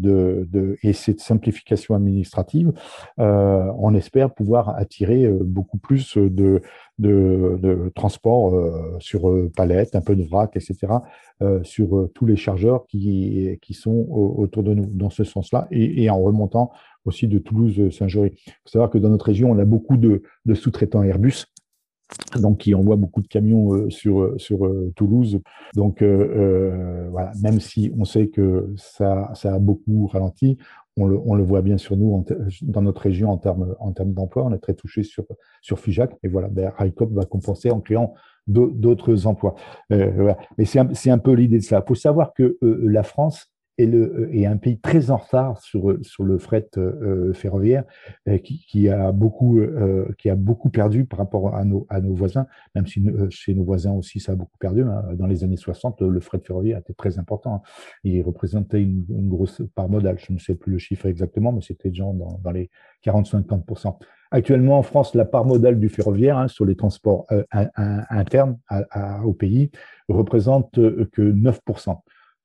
et 0.83 0.91
cette 0.91 1.21
simplification 1.21 1.95
administrative, 1.95 2.73
on 3.17 3.93
espère 3.93 4.33
pouvoir 4.33 4.75
attirer 4.77 5.29
beaucoup 5.29 5.77
plus 5.77 6.17
de, 6.17 6.61
de, 6.99 7.57
de 7.61 7.91
transport 7.95 8.99
sur 8.99 9.31
palette, 9.55 9.95
un 9.95 10.01
peu 10.01 10.17
de 10.17 10.23
vrac, 10.23 10.55
etc., 10.55 10.93
sur 11.63 12.09
tous 12.13 12.25
les 12.25 12.35
chargeurs 12.35 12.87
qui, 12.87 13.57
sont 13.71 14.05
autour 14.09 14.63
de 14.63 14.73
nous, 14.73 14.87
dans 14.87 15.09
ce 15.09 15.23
sens-là, 15.23 15.67
et 15.71 16.09
en 16.09 16.21
remontant 16.21 16.71
aussi 17.05 17.27
de 17.27 17.39
Toulouse-Saint-Jory. 17.39 18.31
Il 18.35 18.51
faut 18.51 18.69
savoir 18.69 18.89
que 18.89 18.97
dans 18.97 19.09
notre 19.09 19.25
région, 19.25 19.51
on 19.51 19.59
a 19.59 19.65
beaucoup 19.65 19.97
de, 19.97 20.21
sous-traitants 20.53 21.03
Airbus 21.03 21.45
donc 22.39 22.59
qui 22.59 22.75
envoie 22.75 22.95
beaucoup 22.95 23.21
de 23.21 23.27
camions 23.27 23.73
euh, 23.73 23.89
sur, 23.89 24.21
euh, 24.21 24.37
sur 24.37 24.65
euh, 24.65 24.91
Toulouse. 24.95 25.41
Donc 25.75 26.03
voilà, 26.03 27.31
même 27.41 27.59
si 27.59 27.91
on 27.97 28.05
sait 28.05 28.27
que 28.27 28.73
ça, 28.77 29.31
ça 29.33 29.55
a 29.55 29.59
beaucoup 29.59 30.07
ralenti, 30.07 30.57
on 30.95 31.07
le, 31.07 31.19
on 31.25 31.33
le 31.33 31.43
voit 31.43 31.61
bien 31.61 31.77
sur 31.77 31.97
nous 31.97 32.23
dans 32.61 32.81
notre 32.81 33.01
région 33.01 33.31
en 33.31 33.37
termes 33.37 33.75
en 33.79 33.91
termes 33.93 34.13
d'emploi. 34.13 34.43
On 34.45 34.53
est 34.53 34.59
très 34.59 34.75
touché 34.75 35.03
sur 35.03 35.25
sur 35.61 35.79
Figeac 35.79 36.15
et 36.23 36.27
voilà, 36.27 36.49
ben, 36.49 36.71
Raikop 36.75 37.11
va 37.13 37.25
compenser 37.25 37.71
en 37.71 37.79
créant 37.79 38.13
d'autres 38.45 39.25
emplois. 39.25 39.55
Mais 39.89 40.65
c'est 40.65 40.79
un, 40.79 40.89
un, 41.13 41.17
peu 41.17 41.31
l'idée 41.31 41.57
de 41.57 41.63
ça. 41.63 41.81
Il 41.83 41.87
faut 41.87 41.95
savoir 41.95 42.33
que 42.33 42.57
la 42.61 43.03
France 43.03 43.52
est, 43.77 43.85
le, 43.85 44.29
est 44.35 44.45
un 44.45 44.57
pays 44.57 44.79
très 44.79 45.11
en 45.11 45.17
retard 45.17 45.61
sur, 45.61 45.97
sur 46.01 46.23
le 46.23 46.37
fret 46.37 46.67
euh, 46.77 47.33
ferroviaire, 47.33 47.83
euh, 48.27 48.37
qui, 48.37 48.65
qui, 48.67 48.89
a 48.89 49.11
beaucoup, 49.11 49.59
euh, 49.59 50.07
qui 50.17 50.29
a 50.29 50.35
beaucoup 50.35 50.69
perdu 50.69 51.05
par 51.05 51.19
rapport 51.19 51.55
à 51.55 51.65
nos, 51.65 51.85
à 51.89 52.01
nos 52.01 52.13
voisins, 52.13 52.45
même 52.75 52.87
si 52.87 53.03
chez 53.29 53.53
nos 53.53 53.63
voisins 53.63 53.91
aussi 53.91 54.19
ça 54.19 54.33
a 54.33 54.35
beaucoup 54.35 54.57
perdu. 54.57 54.83
Hein. 54.83 55.03
Dans 55.13 55.27
les 55.27 55.43
années 55.43 55.57
60, 55.57 56.01
le 56.01 56.19
fret 56.19 56.39
ferroviaire 56.43 56.79
était 56.79 56.93
très 56.93 57.19
important. 57.19 57.55
Hein. 57.55 57.61
Il 58.03 58.21
représentait 58.23 58.81
une, 58.81 59.03
grosse 59.23 59.61
part 59.73 59.89
modale. 59.89 60.17
Je 60.19 60.33
ne 60.33 60.37
sais 60.37 60.55
plus 60.55 60.71
le 60.71 60.77
chiffre 60.77 61.05
exactement, 61.05 61.51
mais 61.51 61.61
c'était 61.61 61.89
déjà 61.89 62.03
dans, 62.03 62.39
dans 62.43 62.51
les 62.51 62.69
40-50%. 63.05 63.97
Actuellement, 64.31 64.79
en 64.79 64.83
France, 64.83 65.13
la 65.15 65.25
part 65.25 65.45
modale 65.45 65.79
du 65.79 65.89
ferroviaire 65.89 66.37
hein, 66.37 66.47
sur 66.47 66.65
les 66.65 66.75
transports 66.75 67.27
internes 67.51 68.57
à, 68.67 69.23
au 69.23 69.33
pays 69.33 69.69
représente 70.09 70.71
que 70.73 71.21
9% 71.21 71.97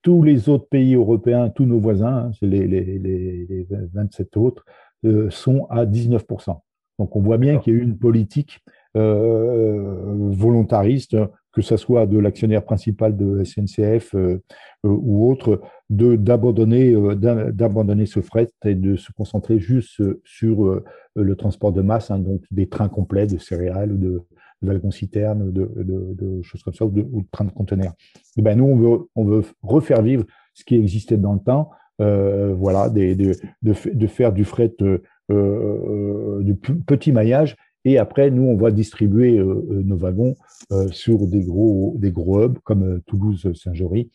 tous 0.03 0.23
les 0.23 0.49
autres 0.49 0.69
pays 0.69 0.95
européens, 0.95 1.51
tous 1.51 1.65
nos 1.65 1.79
voisins, 1.79 2.29
hein, 2.29 2.31
les, 2.43 2.67
les, 2.67 2.99
les, 2.99 3.67
27 3.93 4.37
autres, 4.37 4.65
euh, 5.05 5.31
sont 5.31 5.67
à 5.71 5.87
19%. 5.87 6.61
Donc 6.99 7.15
on 7.17 7.21
voit 7.21 7.39
bien 7.39 7.59
qu'il 7.59 7.73
y 7.73 7.77
a 7.77 7.79
eu 7.79 7.83
une 7.83 7.99
politique 7.99 8.61
euh, 8.97 10.15
volontariste, 10.31 11.17
que 11.53 11.63
ce 11.63 11.77
soit 11.77 12.07
de 12.07 12.19
l'actionnaire 12.19 12.65
principal 12.65 13.17
de 13.17 13.45
SNCF 13.45 14.15
euh, 14.15 14.41
ou 14.85 15.31
autre, 15.31 15.61
de 15.91 16.17
d'abandonner 16.17 16.95
d'abandonner 17.17 18.07
ce 18.07 18.21
fret 18.21 18.49
et 18.65 18.75
de 18.75 18.97
se 18.97 19.11
concentrer 19.13 19.59
juste 19.59 20.03
sur 20.25 20.83
le 21.15 21.37
transport 21.37 21.73
de 21.73 21.83
masse, 21.83 22.11
hein, 22.11 22.19
donc 22.19 22.43
des 22.51 22.69
trains 22.69 22.89
complets 22.89 23.27
de 23.27 23.39
céréales 23.39 23.93
ou 23.93 23.97
de, 23.97 24.23
de 24.63 24.69
wagons-citernes, 24.69 25.53
de, 25.53 25.71
de, 25.77 26.15
de, 26.15 26.43
choses 26.43 26.63
comme 26.63 26.75
ça, 26.75 26.85
ou 26.85 26.91
de, 26.91 27.07
ou 27.13 27.23
de 27.23 27.27
trains 27.31 27.45
de 27.45 27.53
conteneurs. 27.53 27.95
Et 28.37 28.43
ben 28.43 28.59
nous, 28.59 28.65
on 28.65 28.77
veut, 28.77 28.99
on 29.15 29.25
veut 29.25 29.45
refaire 29.63 30.03
vivre 30.03 30.25
ce 30.55 30.65
qui 30.65 30.75
existait 30.75 31.17
dans 31.17 31.35
le 31.35 31.41
temps, 31.41 31.71
euh, 32.01 32.55
voilà, 32.55 32.89
des, 32.89 33.15
de, 33.15 33.35
de, 33.63 34.07
faire 34.07 34.33
du 34.33 34.45
fret, 34.45 34.75
euh, 34.83 34.99
euh, 35.31 36.43
du 36.43 36.55
petit 36.55 37.13
maillage, 37.13 37.57
et 37.89 37.97
après, 37.97 38.31
nous, 38.31 38.43
on 38.43 38.57
va 38.57 38.71
distribuer 38.71 39.39
euh, 39.39 39.67
euh, 39.71 39.83
nos 39.83 39.97
wagons 39.97 40.35
euh, 40.73 40.89
sur 40.89 41.27
des 41.27 41.41
gros, 41.41 41.95
des 41.97 42.11
gros 42.11 42.43
hubs 42.43 42.59
comme 42.59 43.01
Toulouse-Saint-Jory, 43.07 44.11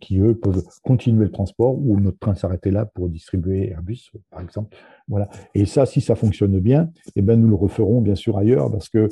qui, 0.00 0.20
eux, 0.20 0.34
peuvent 0.34 0.62
continuer 0.84 1.24
le 1.24 1.32
transport 1.32 1.76
ou 1.76 1.98
notre 1.98 2.18
train 2.18 2.34
s'arrêter 2.34 2.70
là 2.70 2.86
pour 2.86 3.08
distribuer 3.08 3.70
Airbus, 3.70 4.12
par 4.30 4.40
exemple. 4.40 4.76
Voilà. 5.08 5.28
Et 5.54 5.66
ça, 5.66 5.86
si 5.86 6.00
ça 6.00 6.14
fonctionne 6.14 6.58
bien, 6.60 6.90
eh 7.16 7.22
ben, 7.22 7.40
nous 7.40 7.48
le 7.48 7.56
referons 7.56 8.00
bien 8.00 8.14
sûr 8.14 8.38
ailleurs 8.38 8.70
parce 8.70 8.88
que 8.88 9.08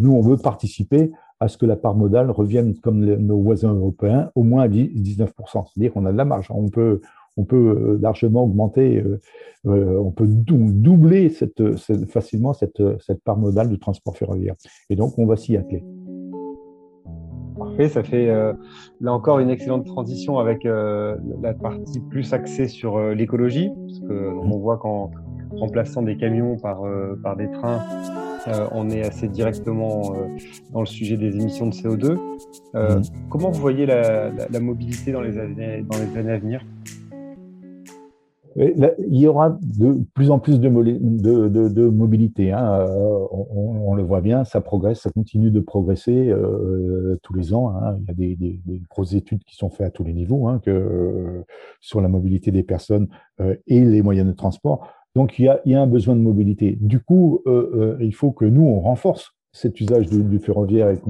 nous, 0.00 0.12
on 0.12 0.20
veut 0.20 0.36
participer 0.36 1.10
à 1.40 1.48
ce 1.48 1.56
que 1.56 1.64
la 1.64 1.76
part 1.76 1.94
modale 1.94 2.30
revienne 2.30 2.74
comme 2.76 3.02
nos 3.02 3.40
voisins 3.40 3.72
européens, 3.72 4.30
au 4.34 4.42
moins 4.42 4.64
à 4.64 4.68
19%. 4.68 5.26
C'est-à-dire 5.50 5.92
qu'on 5.92 6.04
a 6.04 6.12
de 6.12 6.16
la 6.16 6.26
marge. 6.26 6.48
On 6.50 6.68
peut, 6.68 7.00
on 7.36 7.44
peut 7.44 7.56
euh, 7.56 7.98
largement 8.00 8.44
augmenter, 8.44 8.98
euh, 8.98 9.20
euh, 9.66 9.98
on 9.98 10.10
peut 10.10 10.26
doubler 10.26 11.28
cette, 11.28 11.76
facilement 12.06 12.52
cette, 12.52 12.82
cette 13.00 13.22
part 13.22 13.36
modale 13.36 13.68
du 13.68 13.78
transport 13.78 14.16
ferroviaire. 14.16 14.54
Et 14.88 14.96
donc, 14.96 15.18
on 15.18 15.26
va 15.26 15.36
s'y 15.36 15.56
atteler. 15.56 15.84
Parfait, 17.58 17.88
ça 17.88 18.02
fait 18.02 18.28
là 19.00 19.12
encore 19.12 19.38
une 19.38 19.50
excellente 19.50 19.84
transition 19.84 20.38
avec 20.38 20.64
la 20.64 21.54
partie 21.60 22.00
plus 22.00 22.32
axée 22.32 22.68
sur 22.68 22.98
l'écologie, 23.10 23.70
parce 23.86 24.00
que 24.00 24.30
on 24.30 24.58
voit 24.58 24.78
qu'en 24.78 25.10
remplaçant 25.58 26.00
des 26.00 26.16
camions 26.16 26.56
par, 26.56 26.80
par 27.22 27.36
des 27.36 27.50
trains, 27.50 27.82
on 28.72 28.88
est 28.88 29.02
assez 29.02 29.28
directement 29.28 30.14
dans 30.72 30.80
le 30.80 30.86
sujet 30.86 31.18
des 31.18 31.36
émissions 31.36 31.66
de 31.66 31.74
CO2. 31.74 32.14
Mmh. 32.72 33.02
Comment 33.28 33.50
vous 33.50 33.60
voyez 33.60 33.84
la, 33.84 34.30
la, 34.30 34.60
mobilité 34.60 35.12
dans 35.12 35.20
les, 35.20 35.36
années, 35.36 35.84
dans 35.86 35.98
les 35.98 36.18
années 36.18 36.32
à 36.32 36.38
venir? 36.38 36.64
Il 38.56 39.16
y 39.16 39.26
aura 39.26 39.58
de 39.62 39.98
plus 40.14 40.30
en 40.30 40.38
plus 40.38 40.58
de, 40.60 40.68
mobilité. 41.88 42.52
Hein. 42.52 42.80
Euh, 42.80 43.26
on, 43.30 43.94
le 43.94 44.02
voit 44.02 44.20
bien, 44.20 44.44
ça 44.44 44.60
progresse, 44.60 45.00
ça 45.00 45.10
continue 45.10 45.50
de 45.50 45.60
progresser 45.60 46.28
euh, 46.30 47.18
tous 47.22 47.34
les 47.34 47.54
ans. 47.54 47.70
Hein. 47.70 47.98
Il 48.00 48.08
y 48.08 48.32
a 48.32 48.36
des, 48.36 48.62
grosses 48.88 49.14
études 49.14 49.44
qui 49.44 49.56
sont 49.56 49.70
faites 49.70 49.86
à 49.86 49.90
tous 49.90 50.04
les 50.04 50.12
niveaux 50.12 50.48
hein, 50.48 50.60
que, 50.64 50.70
euh, 50.70 51.44
sur 51.80 52.00
la 52.00 52.08
mobilité 52.08 52.50
des 52.50 52.62
personnes 52.62 53.08
et 53.66 53.80
les 53.80 54.02
moyens 54.02 54.26
de 54.26 54.34
transport. 54.34 54.86
Donc 55.14 55.38
il 55.38 55.44
y, 55.44 55.74
a, 55.74 55.80
un 55.80 55.86
besoin 55.86 56.14
de 56.14 56.20
mobilité. 56.20 56.76
Du 56.80 57.00
coup, 57.00 57.42
il 58.00 58.14
faut 58.14 58.32
que 58.32 58.44
nous, 58.44 58.62
on 58.62 58.80
renforce 58.80 59.32
cet 59.52 59.80
usage 59.80 60.08
du, 60.08 60.38
ferroviaire 60.38 60.90
et 60.90 61.00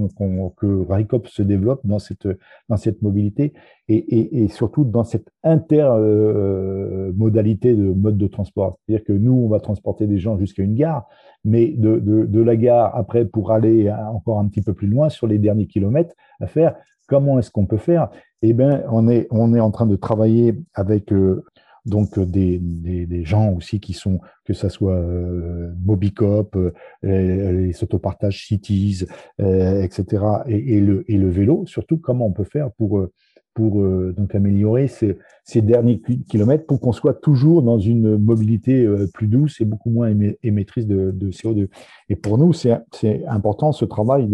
que 0.57 0.91
RICOP 0.91 1.29
se 1.29 1.43
développe 1.43 1.83
dans 1.85 1.99
cette, 1.99 2.27
dans 2.69 2.79
cette 2.79 3.03
mobilité 3.03 3.53
et, 3.89 4.43
et, 4.43 4.49
surtout 4.49 4.85
dans 4.85 5.05
cette 5.05 5.29
intermodalité 5.43 7.75
de 7.75 7.93
mode 7.93 8.17
de 8.17 8.29
transport. 8.29 8.79
C'est-à-dire 8.87 9.05
que 9.05 9.13
nous, 9.13 9.33
on 9.33 9.49
va 9.49 9.61
transporter 9.61 10.07
des 10.07 10.19
gens 10.19 10.39
jusqu'à 10.39 10.63
une 10.63 10.75
gare, 10.75 11.07
mais 11.45 11.67
de, 11.69 11.99
de, 11.99 12.25
de, 12.25 12.41
la 12.41 12.57
gare 12.57 12.97
après 12.97 13.27
pour 13.27 13.53
aller 13.53 13.91
encore 13.91 14.39
un 14.39 14.49
petit 14.49 14.63
peu 14.63 14.73
plus 14.73 14.89
loin 14.89 15.11
sur 15.11 15.27
les 15.27 15.39
derniers 15.39 15.67
kilomètres 15.67 16.15
à 16.41 16.47
faire, 16.47 16.77
comment 17.09 17.39
est-ce 17.39 17.51
qu'on 17.51 17.67
peut 17.67 17.77
faire? 17.77 18.09
Eh 18.43 18.55
bien, 18.55 18.85
on 18.91 19.07
est, 19.09 19.27
on 19.31 19.55
est 19.55 19.61
en 19.61 19.71
train 19.71 19.87
de 19.87 19.97
travailler 19.97 20.55
avec 20.75 21.13
euh, 21.13 21.45
donc 21.87 22.19
euh, 22.19 22.27
des, 22.27 22.59
des, 22.59 23.07
des, 23.07 23.25
gens 23.25 23.53
aussi 23.53 23.81
qui 23.81 23.93
sont, 23.93 24.21
que 24.45 24.53
ça 24.53 24.69
soit 24.69 24.95
euh, 24.95 25.73
Mobicop, 25.85 26.57
euh, 26.57 26.73
les 27.03 27.83
autopartages 27.83 28.47
Cities, 28.47 29.07
euh, 29.41 29.83
etc., 29.83 30.25
et, 30.47 30.81
le, 30.81 31.05
et 31.11 31.17
le 31.17 31.29
vélo, 31.29 31.65
surtout 31.67 31.99
comment 31.99 32.27
on 32.27 32.33
peut 32.33 32.45
faire 32.45 32.71
pour, 32.73 33.07
pour 33.55 33.83
donc 34.13 34.35
améliorer 34.35 34.89
ces, 34.89 35.19
ces 35.45 35.61
derniers 35.61 36.01
kilomètres 36.29 36.67
pour 36.67 36.81
qu'on 36.81 36.93
soit 36.93 37.15
toujours 37.15 37.63
dans 37.63 37.79
une 37.79 38.17
mobilité 38.17 38.87
plus 39.13 39.27
douce 39.27 39.61
et 39.61 39.65
beaucoup 39.65 39.91
moins 39.91 40.15
émettrice 40.43 40.87
de, 40.87 41.11
de 41.11 41.31
CO2. 41.31 41.69
Et 42.09 42.17
pour 42.17 42.39
nous, 42.39 42.53
c'est 42.53 42.79
important 43.27 43.73
ce 43.73 43.85
travail 43.85 44.29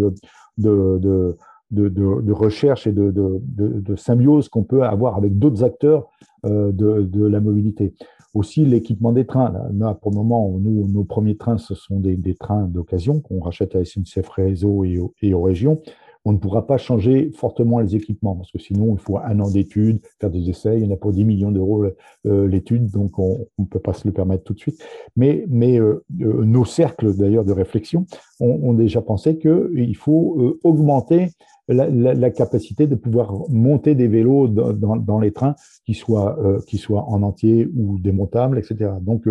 de 0.58 1.36
de, 1.70 1.88
de, 1.88 2.20
de, 2.20 2.32
recherche 2.32 2.86
et 2.86 2.92
de, 2.92 3.10
de 3.10 3.96
symbiose 3.96 4.48
qu'on 4.48 4.64
peut 4.64 4.82
avoir 4.84 5.16
avec 5.16 5.38
d'autres 5.38 5.64
acteurs 5.64 6.08
euh, 6.46 6.70
de, 6.72 7.26
la 7.26 7.40
mobilité. 7.40 7.94
Aussi 8.34 8.64
l'équipement 8.64 9.12
des 9.12 9.24
trains. 9.24 9.52
Là, 9.72 9.94
pour 9.94 10.10
le 10.10 10.16
moment, 10.18 10.58
nous, 10.60 10.86
nos 10.86 11.04
premiers 11.04 11.36
trains, 11.36 11.56
ce 11.56 11.74
sont 11.74 11.98
des, 11.98 12.16
des 12.16 12.34
trains 12.34 12.64
d'occasion 12.66 13.20
qu'on 13.20 13.40
rachète 13.40 13.74
à 13.74 13.84
SNCF 13.84 14.28
Réseau 14.28 14.84
et, 14.84 15.00
et 15.22 15.34
aux 15.34 15.42
régions 15.42 15.80
on 16.26 16.32
ne 16.32 16.38
pourra 16.38 16.66
pas 16.66 16.76
changer 16.76 17.30
fortement 17.36 17.78
les 17.78 17.94
équipements 17.94 18.34
parce 18.34 18.50
que 18.50 18.58
sinon 18.58 18.94
il 18.94 18.98
faut 18.98 19.16
un 19.16 19.38
an 19.38 19.48
d'études, 19.48 20.00
faire 20.20 20.28
des 20.28 20.50
essais. 20.50 20.76
Il 20.76 20.84
y 20.84 20.88
en 20.88 20.92
a 20.92 20.96
pour 20.96 21.12
10 21.12 21.24
millions 21.24 21.52
d'euros 21.52 21.84
euh, 22.26 22.48
l'étude, 22.48 22.90
donc 22.90 23.20
on 23.20 23.46
ne 23.58 23.64
peut 23.64 23.78
pas 23.78 23.92
se 23.92 24.08
le 24.08 24.12
permettre 24.12 24.42
tout 24.42 24.52
de 24.52 24.58
suite. 24.58 24.84
Mais, 25.14 25.46
euh, 25.78 26.04
euh, 26.20 26.44
nos 26.44 26.64
cercles 26.64 27.14
d'ailleurs 27.14 27.44
de 27.44 27.52
réflexion 27.52 28.06
ont, 28.40 28.74
déjà 28.74 29.00
pensé 29.02 29.38
qu'il 29.38 29.96
faut 29.96 30.58
augmenter 30.64 31.30
la, 31.68 32.30
capacité 32.30 32.88
de 32.88 32.96
pouvoir 32.96 33.32
monter 33.48 33.94
des 33.94 34.08
vélos 34.08 34.48
dans, 34.48 34.72
dans, 34.72 34.96
dans 34.96 35.20
les 35.20 35.30
trains 35.30 35.54
qui 35.86 35.94
soient, 35.94 36.36
qui 36.66 36.76
soient 36.76 37.04
en 37.08 37.22
entier 37.22 37.68
ou 37.74 37.98
démontables, 37.98 38.58
etc. 38.58 38.90
Donc 39.00 39.26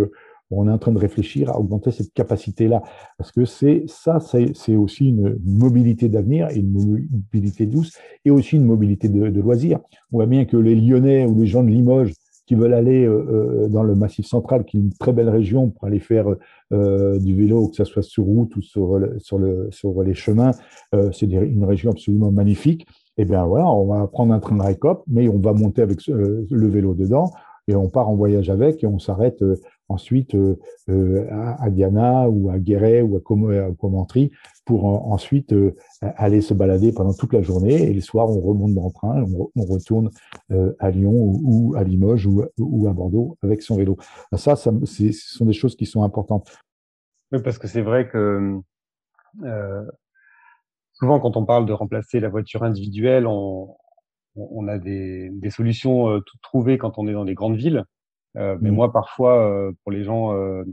on 0.52 0.68
est 0.68 0.72
en 0.72 0.78
train 0.78 0.92
de 0.92 1.00
réfléchir 1.00 1.50
à 1.50 1.60
augmenter 1.60 1.92
cette 1.92 2.14
capacité-là. 2.14 2.82
Parce 3.18 3.32
que 3.32 3.46
c'est 3.46 3.84
ça, 3.88 4.20
c'est 4.20 4.76
aussi 4.76 5.10
une 5.10 5.38
mobilité 5.44 6.10
d'avenir 6.10 6.50
et 6.52 6.58
une 6.58 6.72
mobilité 6.72 7.66
douce 7.66 7.94
et 8.24 8.32
aussi 8.32 8.56
une 8.56 8.66
mobilité 8.66 9.10
de, 9.10 9.42
loisirs. 9.42 9.80
On 10.12 10.18
voit 10.18 10.26
bien 10.26 10.46
que 10.46 10.58
les 10.58 10.76
Lyonnais 10.76 11.26
ou 11.26 11.38
les 11.38 11.48
gens 11.48 11.64
de 11.64 11.70
Limoges 11.70 12.14
qui 12.46 12.54
veulent 12.54 12.76
aller 12.76 13.10
dans 13.70 13.82
le 13.82 13.96
Massif 13.96 14.28
central, 14.28 14.66
qui 14.66 14.78
est 14.78 14.80
une 14.80 14.94
très 14.94 15.14
belle 15.14 15.30
région 15.30 15.72
pour 15.72 15.86
aller 15.86 16.00
faire 16.00 16.28
du 16.72 17.36
vélo, 17.36 17.70
que 17.70 17.76
ce 17.76 17.86
soit 17.86 18.04
sur 18.04 18.24
route 18.24 18.56
ou 18.56 18.62
sur, 18.62 19.00
le, 19.00 19.70
les 20.04 20.14
chemins. 20.14 20.52
c'est 21.12 21.26
une 21.26 21.66
région 21.66 21.90
absolument 21.90 22.32
magnifique. 22.32 22.86
Eh 23.18 23.26
bien 23.26 23.44
voilà, 23.46 23.68
on 23.72 23.88
va 23.88 24.06
prendre 24.08 24.32
un 24.32 24.40
train 24.40 24.56
de 24.58 24.62
Raikop, 24.62 25.04
mais 25.08 25.28
on 25.28 25.40
va 25.40 25.54
monter 25.54 25.82
avec 25.82 26.06
le 26.06 26.68
vélo 26.68 26.94
dedans 26.94 27.32
et 27.68 27.76
on 27.76 27.90
part 27.90 28.10
en 28.10 28.16
voyage 28.16 28.50
avec 28.50 28.84
et 28.84 28.88
on 28.88 29.00
s'arrête 29.00 29.44
ensuite 29.90 30.36
euh, 30.36 30.60
euh, 30.90 31.28
à, 31.32 31.70
Diana 31.70 32.30
ou 32.30 32.50
à 32.50 32.60
Guéret 32.60 33.02
ou 33.02 33.18
à, 33.18 33.22
Commentry 33.22 34.32
pour 34.66 34.86
ensuite 34.86 35.54
euh, 35.54 35.76
aller 36.02 36.42
se 36.42 36.54
balader 36.54 36.92
pendant 36.92 37.14
toute 37.14 37.34
la 37.34 37.42
journée 37.42 37.84
et 37.84 37.94
le 37.94 38.02
soir 38.02 38.30
on 38.30 38.40
remonte 38.40 38.74
dans 38.74 38.90
train, 38.90 39.24
on, 39.24 39.52
on 39.56 39.66
retourne 39.66 40.10
à 40.80 40.92
Lyon 40.92 41.14
ou, 41.14 41.76
à 41.76 41.84
Limoges 41.84 42.28
ou, 42.28 42.88
à 42.88 42.94
Bordeaux 42.94 43.38
avec 43.44 43.62
son 43.62 43.78
vélo. 43.78 43.98
Ça, 44.36 44.56
ça 44.56 44.72
ce 44.86 45.12
sont 45.12 45.46
des 45.46 45.54
choses 45.54 45.76
qui 45.76 45.86
sont 45.86 46.04
importantes. 46.04 46.52
Oui, 47.32 47.40
parce 47.44 47.58
que 47.58 47.68
c'est 47.68 47.82
vrai 47.82 48.08
que 48.08 48.60
souvent 50.94 51.20
quand 51.20 51.38
on 51.38 51.46
parle 51.46 51.66
de 51.66 51.74
remplacer 51.74 52.20
la 52.20 52.30
voiture 52.30 52.64
individuelle, 52.64 53.28
on, 53.28 53.76
on 54.36 54.68
a 54.68 54.78
des, 54.78 55.30
des 55.32 55.50
solutions 55.50 56.20
toutes 56.22 56.42
trouvées 56.42 56.78
quand 56.78 56.98
on 56.98 57.08
est 57.08 57.14
dans 57.14 57.24
les 57.24 57.36
grandes 57.36 57.58
villes. 57.58 57.86
Euh, 58.38 58.58
mais 58.62 58.72
mmh. 58.72 58.76
moi, 58.76 58.92
parfois, 58.92 59.40
euh, 59.40 59.72
pour 59.84 59.92
les 59.92 60.04
gens, 60.04 60.34
euh, 60.34 60.64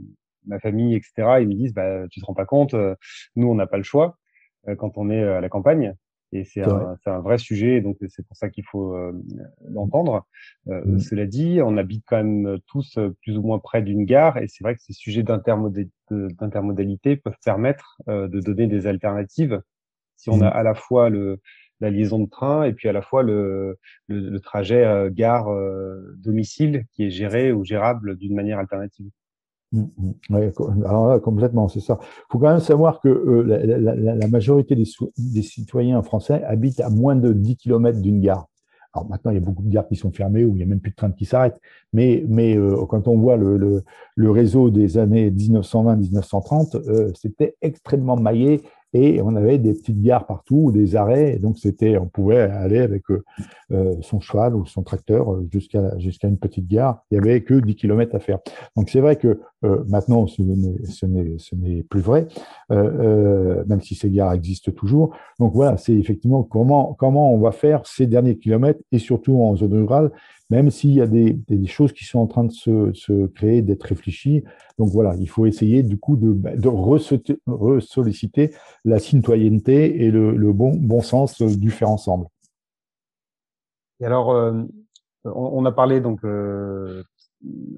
ma 0.45 0.59
famille, 0.59 0.95
etc., 0.95 1.13
ils 1.41 1.47
me 1.47 1.53
disent, 1.53 1.73
bah, 1.73 2.07
tu 2.09 2.19
te 2.19 2.25
rends 2.25 2.33
pas 2.33 2.45
compte, 2.45 2.75
nous, 3.35 3.47
on 3.47 3.55
n'a 3.55 3.67
pas 3.67 3.77
le 3.77 3.83
choix 3.83 4.17
quand 4.77 4.97
on 4.97 5.09
est 5.09 5.21
à 5.21 5.41
la 5.41 5.49
campagne. 5.49 5.93
Et 6.35 6.45
c'est 6.45 6.63
un, 6.63 6.97
un, 7.05 7.19
vrai 7.19 7.37
sujet, 7.37 7.79
donc 7.79 7.97
c'est 8.07 8.25
pour 8.25 8.35
ça 8.35 8.49
qu'il 8.49 8.63
faut 8.65 8.97
l'entendre. 9.69 10.25
Mmh. 10.65 10.97
Cela 10.97 11.27
dit, 11.27 11.59
on 11.61 11.77
habite 11.77 12.03
quand 12.07 12.17
même 12.17 12.57
tous 12.65 12.97
plus 13.21 13.37
ou 13.37 13.43
moins 13.43 13.59
près 13.59 13.83
d'une 13.83 14.03
gare, 14.03 14.37
et 14.37 14.47
c'est 14.47 14.63
vrai 14.63 14.73
que 14.75 14.81
ces 14.81 14.93
sujets 14.93 15.21
d'intermodalité 15.21 17.17
peuvent 17.17 17.37
permettre 17.45 18.01
de 18.07 18.39
donner 18.39 18.67
des 18.67 18.87
alternatives. 18.87 19.61
Si 20.15 20.29
on 20.29 20.41
a 20.41 20.49
mmh. 20.49 20.57
à 20.57 20.63
la 20.63 20.73
fois 20.73 21.09
le, 21.09 21.39
la 21.83 21.91
liaison 21.91 22.19
de 22.19 22.29
train 22.29 22.63
et 22.63 22.73
puis 22.73 22.87
à 22.89 22.93
la 22.93 23.01
fois 23.01 23.23
le, 23.23 23.77
trajet 24.43 24.85
euh, 24.85 25.09
gare-domicile 25.11 26.77
euh, 26.77 26.83
qui 26.93 27.03
est 27.03 27.09
géré 27.09 27.51
ou 27.51 27.63
gérable 27.63 28.15
d'une 28.17 28.33
manière 28.33 28.57
alternative. 28.57 29.09
Mmh, 29.73 29.85
mmh. 30.29 31.19
Complètement, 31.21 31.67
c'est 31.67 31.81
ça. 31.81 31.99
Il 32.01 32.31
faut 32.31 32.39
quand 32.39 32.49
même 32.49 32.59
savoir 32.59 33.01
que 33.01 33.09
euh, 33.09 33.43
la, 33.43 34.27
majorité 34.27 34.75
des, 34.75 35.41
citoyens 35.41 36.01
français 36.03 36.43
habitent 36.43 36.79
à 36.79 36.89
moins 36.89 37.15
de 37.15 37.33
10 37.33 37.57
km 37.57 37.99
d'une 37.99 38.21
gare. 38.21 38.47
Alors 38.93 39.09
maintenant, 39.09 39.31
il 39.31 39.33
y 39.33 39.37
a 39.37 39.41
beaucoup 39.41 39.63
de 39.63 39.69
gares 39.69 39.87
qui 39.87 39.95
sont 39.95 40.11
fermées 40.11 40.45
où 40.45 40.49
il 40.49 40.57
n'y 40.57 40.63
a 40.63 40.67
même 40.67 40.79
plus 40.79 40.91
de 40.91 40.95
trains 40.95 41.11
qui 41.11 41.25
s'arrêtent. 41.25 41.59
Mais, 41.91 42.23
quand 42.87 43.07
on 43.07 43.17
voit 43.17 43.37
le 43.37 43.83
réseau 44.31 44.69
des 44.69 44.99
années 44.99 45.31
1920-1930, 45.31 47.15
c'était 47.15 47.55
extrêmement 47.61 48.15
maillé 48.15 48.61
et 48.93 49.21
on 49.21 49.35
avait 49.35 49.57
des 49.57 49.73
petites 49.73 50.01
gares 50.01 50.27
partout, 50.27 50.71
des 50.71 50.95
arrêts, 50.95 51.39
donc 51.39 51.57
c'était, 51.57 51.97
on 51.97 52.07
pouvait 52.07 52.41
aller 52.41 52.79
avec 52.79 53.09
euh, 53.09 53.23
euh, 53.71 53.95
son 54.01 54.19
cheval 54.19 54.55
ou 54.55 54.65
son 54.65 54.83
tracteur 54.83 55.33
euh, 55.33 55.47
jusqu'à 55.51 55.97
jusqu'à 55.97 56.27
une 56.27 56.37
petite 56.37 56.67
gare. 56.67 57.03
Il 57.09 57.15
y 57.15 57.17
avait 57.17 57.41
que 57.41 57.55
10 57.55 57.75
km 57.75 58.15
à 58.15 58.19
faire. 58.19 58.39
Donc 58.75 58.89
c'est 58.89 58.99
vrai 58.99 59.15
que 59.15 59.39
maintenant 59.87 60.27
ce 60.27 60.41
n'est 61.05 61.83
plus 61.83 62.01
vrai, 62.01 62.27
même 62.69 63.81
si 63.81 63.95
ces 63.95 64.11
gares 64.11 64.33
existent 64.33 64.71
toujours. 64.71 65.15
Donc 65.39 65.53
voilà, 65.53 65.77
c'est 65.77 65.93
effectivement 65.93 66.43
comment 66.43 66.93
comment 66.93 67.33
on 67.33 67.39
va 67.39 67.51
faire 67.51 67.87
ces 67.87 68.05
derniers 68.05 68.37
kilomètres 68.37 68.81
et 68.91 68.99
surtout 68.99 69.41
en 69.41 69.55
zone 69.55 69.73
rurale 69.73 70.11
même 70.53 70.69
s'il 70.69 70.91
y 70.91 71.01
a 71.01 71.07
des, 71.07 71.65
choses 71.65 71.93
qui 71.93 72.05
sont 72.05 72.19
en 72.19 72.27
train 72.27 72.43
de 72.43 72.51
se, 72.51 73.25
créer, 73.27 73.63
d'être 73.63 73.81
réfléchies. 73.81 74.43
Donc 74.77 74.89
voilà, 74.89 75.15
il 75.19 75.27
faut 75.27 75.47
essayer 75.47 75.81
du 75.81 75.97
coup 75.97 76.15
de, 76.15 76.31
bah, 76.31 76.55
de 76.55 76.67
ressolliciter 76.67 78.53
la 78.85 78.99
citoyenneté 78.99 80.03
et 80.03 80.11
le, 80.11 80.53
bon, 80.53 81.01
sens 81.01 81.41
du 81.41 81.71
faire 81.71 81.89
ensemble. 81.89 82.27
Et 83.99 84.05
alors, 84.05 84.29
euh, 84.29 84.61
on, 85.25 85.65
a 85.65 85.71
parlé 85.71 86.01
donc 86.01 86.23
euh, 86.23 87.01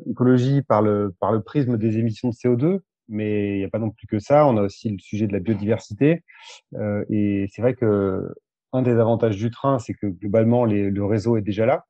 écologie 0.09 0.61
par 0.61 0.81
le, 0.81 1.15
par 1.21 1.31
le 1.31 1.41
prisme 1.41 1.77
des 1.77 1.97
émissions 1.97 2.29
de 2.29 2.33
CO2, 2.33 2.79
mais 3.07 3.55
il 3.55 3.57
n'y 3.59 3.63
a 3.63 3.69
pas 3.69 3.79
non 3.79 3.89
plus 3.89 4.07
que 4.07 4.19
ça. 4.19 4.45
On 4.47 4.57
a 4.57 4.63
aussi 4.63 4.89
le 4.89 4.99
sujet 4.99 5.27
de 5.27 5.33
la 5.33 5.39
biodiversité. 5.39 6.25
Euh, 6.73 7.05
et 7.09 7.47
c'est 7.53 7.61
vrai 7.61 7.73
que 7.73 8.33
un 8.73 8.81
des 8.81 8.97
avantages 8.99 9.37
du 9.37 9.49
train, 9.49 9.79
c'est 9.79 9.93
que 9.93 10.07
globalement, 10.07 10.65
le 10.65 11.05
réseau 11.05 11.37
est 11.37 11.41
déjà 11.41 11.65
là. 11.65 11.85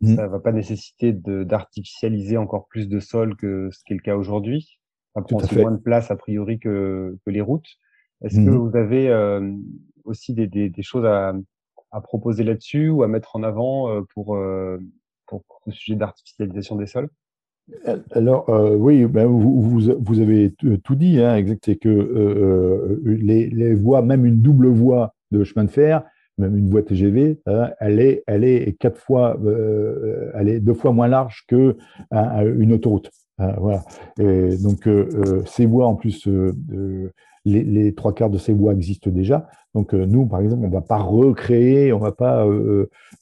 Mmh. 0.00 0.14
Ça 0.14 0.28
va 0.28 0.38
pas 0.38 0.52
nécessiter 0.52 1.12
d'artificialiser 1.12 2.36
encore 2.36 2.68
plus 2.68 2.88
de 2.88 3.00
sol 3.00 3.36
que 3.36 3.68
ce 3.72 3.82
qui 3.84 3.94
est 3.94 3.96
le 3.96 4.02
cas 4.02 4.16
aujourd'hui. 4.16 4.78
Ça 5.14 5.22
prend 5.22 5.38
aussi 5.38 5.56
moins 5.56 5.72
de 5.72 5.80
place 5.80 6.10
a 6.10 6.16
priori 6.16 6.58
que, 6.58 7.16
que 7.24 7.30
les 7.30 7.40
routes. 7.40 7.68
Est-ce 8.22 8.36
que 8.36 8.50
mmh. 8.50 8.56
vous 8.56 8.76
avez 8.76 9.08
euh, 9.08 9.52
aussi 10.04 10.34
des, 10.34 10.46
des, 10.46 10.68
des, 10.68 10.82
choses 10.82 11.04
à, 11.04 11.34
à 11.90 12.00
proposer 12.00 12.44
là-dessus 12.44 12.88
ou 12.90 13.02
à 13.02 13.08
mettre 13.08 13.34
en 13.34 13.42
avant 13.42 13.90
euh, 13.90 14.02
pour, 14.14 14.36
euh, 14.36 14.78
pour, 15.26 15.42
ce 15.66 15.72
sujet 15.72 15.96
d'artificialisation 15.96 16.76
des 16.76 16.86
sols? 16.86 17.08
Alors 18.12 18.48
oui, 18.48 19.04
ben 19.04 19.26
vous, 19.26 19.60
vous, 19.60 19.92
vous, 20.00 20.20
avez 20.20 20.54
tout 20.54 20.94
dit, 20.94 21.20
hein, 21.20 21.36
exact, 21.36 21.66
c'est 21.66 21.76
que 21.76 22.98
les, 23.04 23.50
les 23.50 23.74
voies, 23.74 24.00
même 24.00 24.24
une 24.24 24.40
double 24.40 24.68
voie 24.68 25.14
de 25.32 25.44
chemin 25.44 25.66
de 25.66 25.70
fer, 25.70 26.02
même 26.38 26.56
une 26.56 26.70
voie 26.70 26.82
TGV, 26.82 27.40
hein, 27.46 27.70
elle 27.80 28.00
est, 28.00 28.22
elle 28.26 28.44
est 28.44 28.76
quatre 28.78 28.98
fois, 28.98 29.38
euh, 29.44 30.30
elle 30.34 30.48
est 30.48 30.60
deux 30.60 30.74
fois 30.74 30.92
moins 30.92 31.08
large 31.08 31.44
que 31.48 31.76
une 32.12 32.72
autoroute. 32.72 33.10
Hein, 33.38 33.54
voilà. 33.58 33.84
Donc 34.18 34.86
euh, 34.86 35.08
euh, 35.14 35.42
ces 35.46 35.66
voies, 35.66 35.86
en 35.86 35.94
plus, 35.94 36.28
les, 37.44 37.94
trois 37.94 38.14
quarts 38.14 38.30
de 38.30 38.38
ces 38.38 38.52
voies 38.52 38.72
existent 38.72 39.10
déjà. 39.10 39.48
Donc 39.74 39.92
nous, 39.92 40.26
par 40.26 40.40
exemple, 40.40 40.64
on 40.64 40.70
va 40.70 40.80
pas 40.80 40.98
recréer, 40.98 41.92
on 41.92 41.98
va 41.98 42.12
pas 42.12 42.46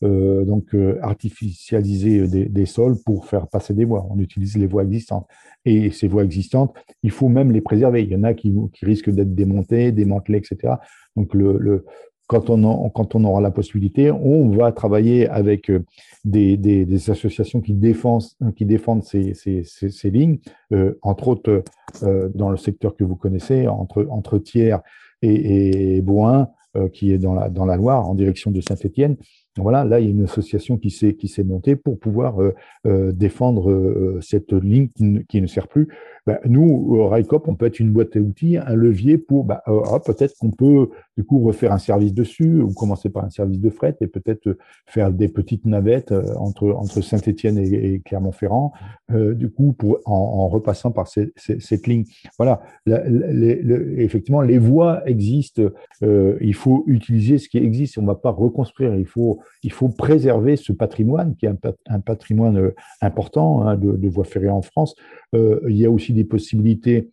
donc 0.02 0.74
artificialiser 1.02 2.48
des, 2.48 2.66
sols 2.66 2.96
pour 3.04 3.26
faire 3.26 3.46
passer 3.48 3.74
des 3.74 3.84
voies. 3.84 4.06
On 4.10 4.18
utilise 4.18 4.56
les 4.56 4.66
voies 4.66 4.84
existantes. 4.84 5.26
Et 5.64 5.90
ces 5.90 6.06
voies 6.06 6.24
existantes, 6.24 6.74
il 7.02 7.10
faut 7.10 7.28
même 7.28 7.52
les 7.52 7.60
préserver. 7.60 8.02
Il 8.02 8.10
y 8.10 8.16
en 8.16 8.22
a 8.22 8.34
qui, 8.34 8.54
risquent 8.82 9.10
d'être 9.10 9.34
démontées, 9.34 9.92
démantelées, 9.92 10.38
etc. 10.38 10.74
Donc 11.16 11.34
le, 11.34 11.84
quand 12.26 12.50
on, 12.50 12.90
quand 12.90 13.14
on 13.14 13.24
aura 13.24 13.40
la 13.40 13.50
possibilité, 13.50 14.10
on 14.10 14.48
va 14.50 14.72
travailler 14.72 15.28
avec 15.28 15.70
euh, 15.70 15.84
des, 16.24 16.56
des, 16.56 16.84
des 16.84 17.10
associations 17.10 17.60
qui 17.60 17.72
défendent, 17.72 18.24
qui 18.56 18.64
défendent 18.64 19.04
ces, 19.04 19.34
ces, 19.34 19.62
ces, 19.64 20.10
lignes, 20.10 20.38
euh, 20.72 20.98
entre 21.02 21.28
autres 21.28 21.62
euh, 22.02 22.28
dans 22.34 22.50
le 22.50 22.56
secteur 22.56 22.96
que 22.96 23.04
vous 23.04 23.16
connaissez, 23.16 23.68
entre, 23.68 24.06
entre 24.10 24.38
Thiers 24.38 24.78
et, 25.22 25.96
et 25.96 26.00
Boin, 26.02 26.48
euh, 26.76 26.88
qui 26.88 27.12
est 27.12 27.18
dans 27.18 27.34
la, 27.34 27.48
dans 27.48 27.64
la 27.64 27.76
Loire, 27.76 28.08
en 28.08 28.14
direction 28.14 28.50
de 28.50 28.60
Saint-Étienne. 28.60 29.16
Voilà, 29.56 29.84
là, 29.84 30.00
il 30.00 30.04
y 30.06 30.08
a 30.08 30.10
une 30.10 30.24
association 30.24 30.76
qui 30.76 30.90
s'est 30.90 31.44
montée 31.44 31.76
pour 31.76 31.98
pouvoir 31.98 32.42
euh, 32.42 32.54
euh, 32.86 33.12
défendre 33.12 34.18
cette 34.20 34.52
ligne 34.52 34.88
qui 34.88 35.04
ne, 35.04 35.20
qui 35.20 35.40
ne, 35.40 35.46
sert 35.46 35.68
plus. 35.68 35.88
Ben, 36.26 36.38
nous, 36.44 37.08
RICOP, 37.08 37.48
on 37.48 37.54
peut 37.54 37.66
être 37.66 37.78
une 37.78 37.92
boîte 37.92 38.16
à 38.16 38.20
outils, 38.20 38.56
un 38.56 38.74
levier 38.74 39.18
pour 39.18 39.44
ben, 39.44 39.60
ah, 39.66 40.00
peut-être 40.04 40.36
qu'on 40.38 40.50
peut 40.50 40.90
du 41.16 41.24
coup 41.24 41.40
refaire 41.40 41.72
un 41.72 41.78
service 41.78 42.12
dessus 42.12 42.60
ou 42.60 42.72
commencer 42.72 43.10
par 43.10 43.24
un 43.24 43.30
service 43.30 43.60
de 43.60 43.70
fret 43.70 43.96
et 44.00 44.06
peut-être 44.06 44.56
faire 44.86 45.12
des 45.12 45.28
petites 45.28 45.64
navettes 45.66 46.12
entre 46.36 46.70
entre 46.72 47.00
Saint-Étienne 47.00 47.58
et, 47.58 48.00
Clermont-Ferrand. 48.04 48.72
du 49.10 49.50
coup, 49.50 49.74
en, 50.04 50.48
repassant 50.48 50.90
par 50.90 51.08
cette 51.08 51.86
ligne. 51.86 52.04
Voilà, 52.38 52.62
effectivement, 52.86 54.40
les 54.40 54.58
voies 54.58 55.08
existent. 55.08 55.62
il 56.02 56.54
faut 56.54 56.84
utiliser 56.86 57.38
ce 57.38 57.48
qui 57.48 57.58
existe. 57.58 57.98
On 57.98 58.02
ne 58.02 58.06
va 58.06 58.14
pas 58.16 58.30
reconstruire. 58.30 58.94
Il 58.94 59.06
faut 59.06 59.40
il 59.66 59.72
faut 59.72 59.88
préserver 59.88 60.54
ce 60.54 60.72
patrimoine 60.72 61.34
qui 61.34 61.46
est 61.46 61.50
un, 61.88 62.00
patrimoine 62.00 62.56
euh, 62.56 62.74
important 63.00 63.62
hein, 63.62 63.76
de, 63.76 64.08
voies 64.08 64.24
ferrées 64.24 64.48
en 64.48 64.62
France. 64.62 64.94
Euh, 65.34 65.60
il 65.68 65.76
y 65.76 65.84
a 65.84 65.90
aussi 65.90 66.12
des 66.16 66.24
possibilités 66.24 67.10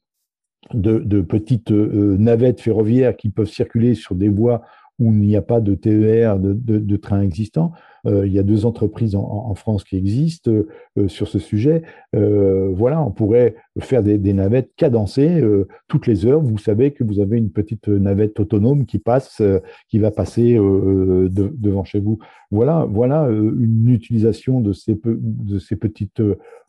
de, 0.74 1.22
petites 1.22 1.72
euh, 1.72 2.18
navettes 2.18 2.62
ferroviaires 2.62 3.16
qui 3.16 3.30
peuvent 3.30 3.50
circuler 3.50 3.96
sur 3.96 4.16
des 4.16 4.30
voies 4.30 4.62
où 5.00 5.12
il 5.12 5.20
n'y 5.20 5.36
a 5.36 5.42
pas 5.42 5.60
de 5.60 5.76
TER, 5.76 6.40
de, 6.40 6.54
de, 6.54 6.96
train 6.98 7.22
existant. 7.22 7.72
Euh, 8.06 8.28
il 8.28 8.34
y 8.34 8.40
a 8.40 8.44
deux 8.44 8.66
entreprises 8.66 9.16
en, 9.16 9.54
France 9.56 9.84
qui 9.84 9.96
existent 9.98 10.52
euh, 10.52 11.08
sur 11.08 11.28
ce 11.28 11.40
sujet. 11.40 11.84
Euh, 12.16 12.70
voilà, 12.74 13.02
on 13.02 13.12
pourrait 13.12 13.56
faire 13.80 14.04
des, 14.04 14.18
navettes 14.34 14.72
cadencées 14.76 15.42
toutes 15.88 16.08
les 16.08 16.26
heures. 16.26 16.42
Vous 16.42 16.58
savez 16.58 16.92
que 16.92 17.04
vous 17.04 17.20
avez 17.20 17.38
une 17.38 17.52
petite 17.52 17.88
navette 17.88 18.40
autonome 18.40 18.86
qui 18.86 19.00
passe, 19.00 19.42
qui 19.90 20.00
va 20.00 20.12
passer 20.12 20.56
devant 20.56 21.84
chez 21.84 22.00
vous. 22.00 22.20
Voilà, 22.52 22.86
voilà 22.90 23.28
une 23.30 23.90
utilisation 23.90 24.62
de 24.62 24.74
ces, 24.74 25.00
de 25.06 25.60
ces 25.60 25.76
petites 25.76 26.22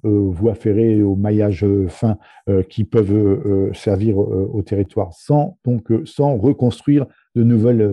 voies 0.03 0.55
ferrées 0.55 1.03
au 1.03 1.17
maillage 1.17 1.67
fin 1.89 2.17
qui 2.69 2.85
peuvent 2.85 3.73
servir 3.75 4.19
au 4.19 4.63
territoire 4.63 5.13
sans 5.13 5.59
donc 5.65 5.91
sans 6.05 6.37
reconstruire 6.37 7.07
de 7.35 7.43
nouvelles 7.43 7.93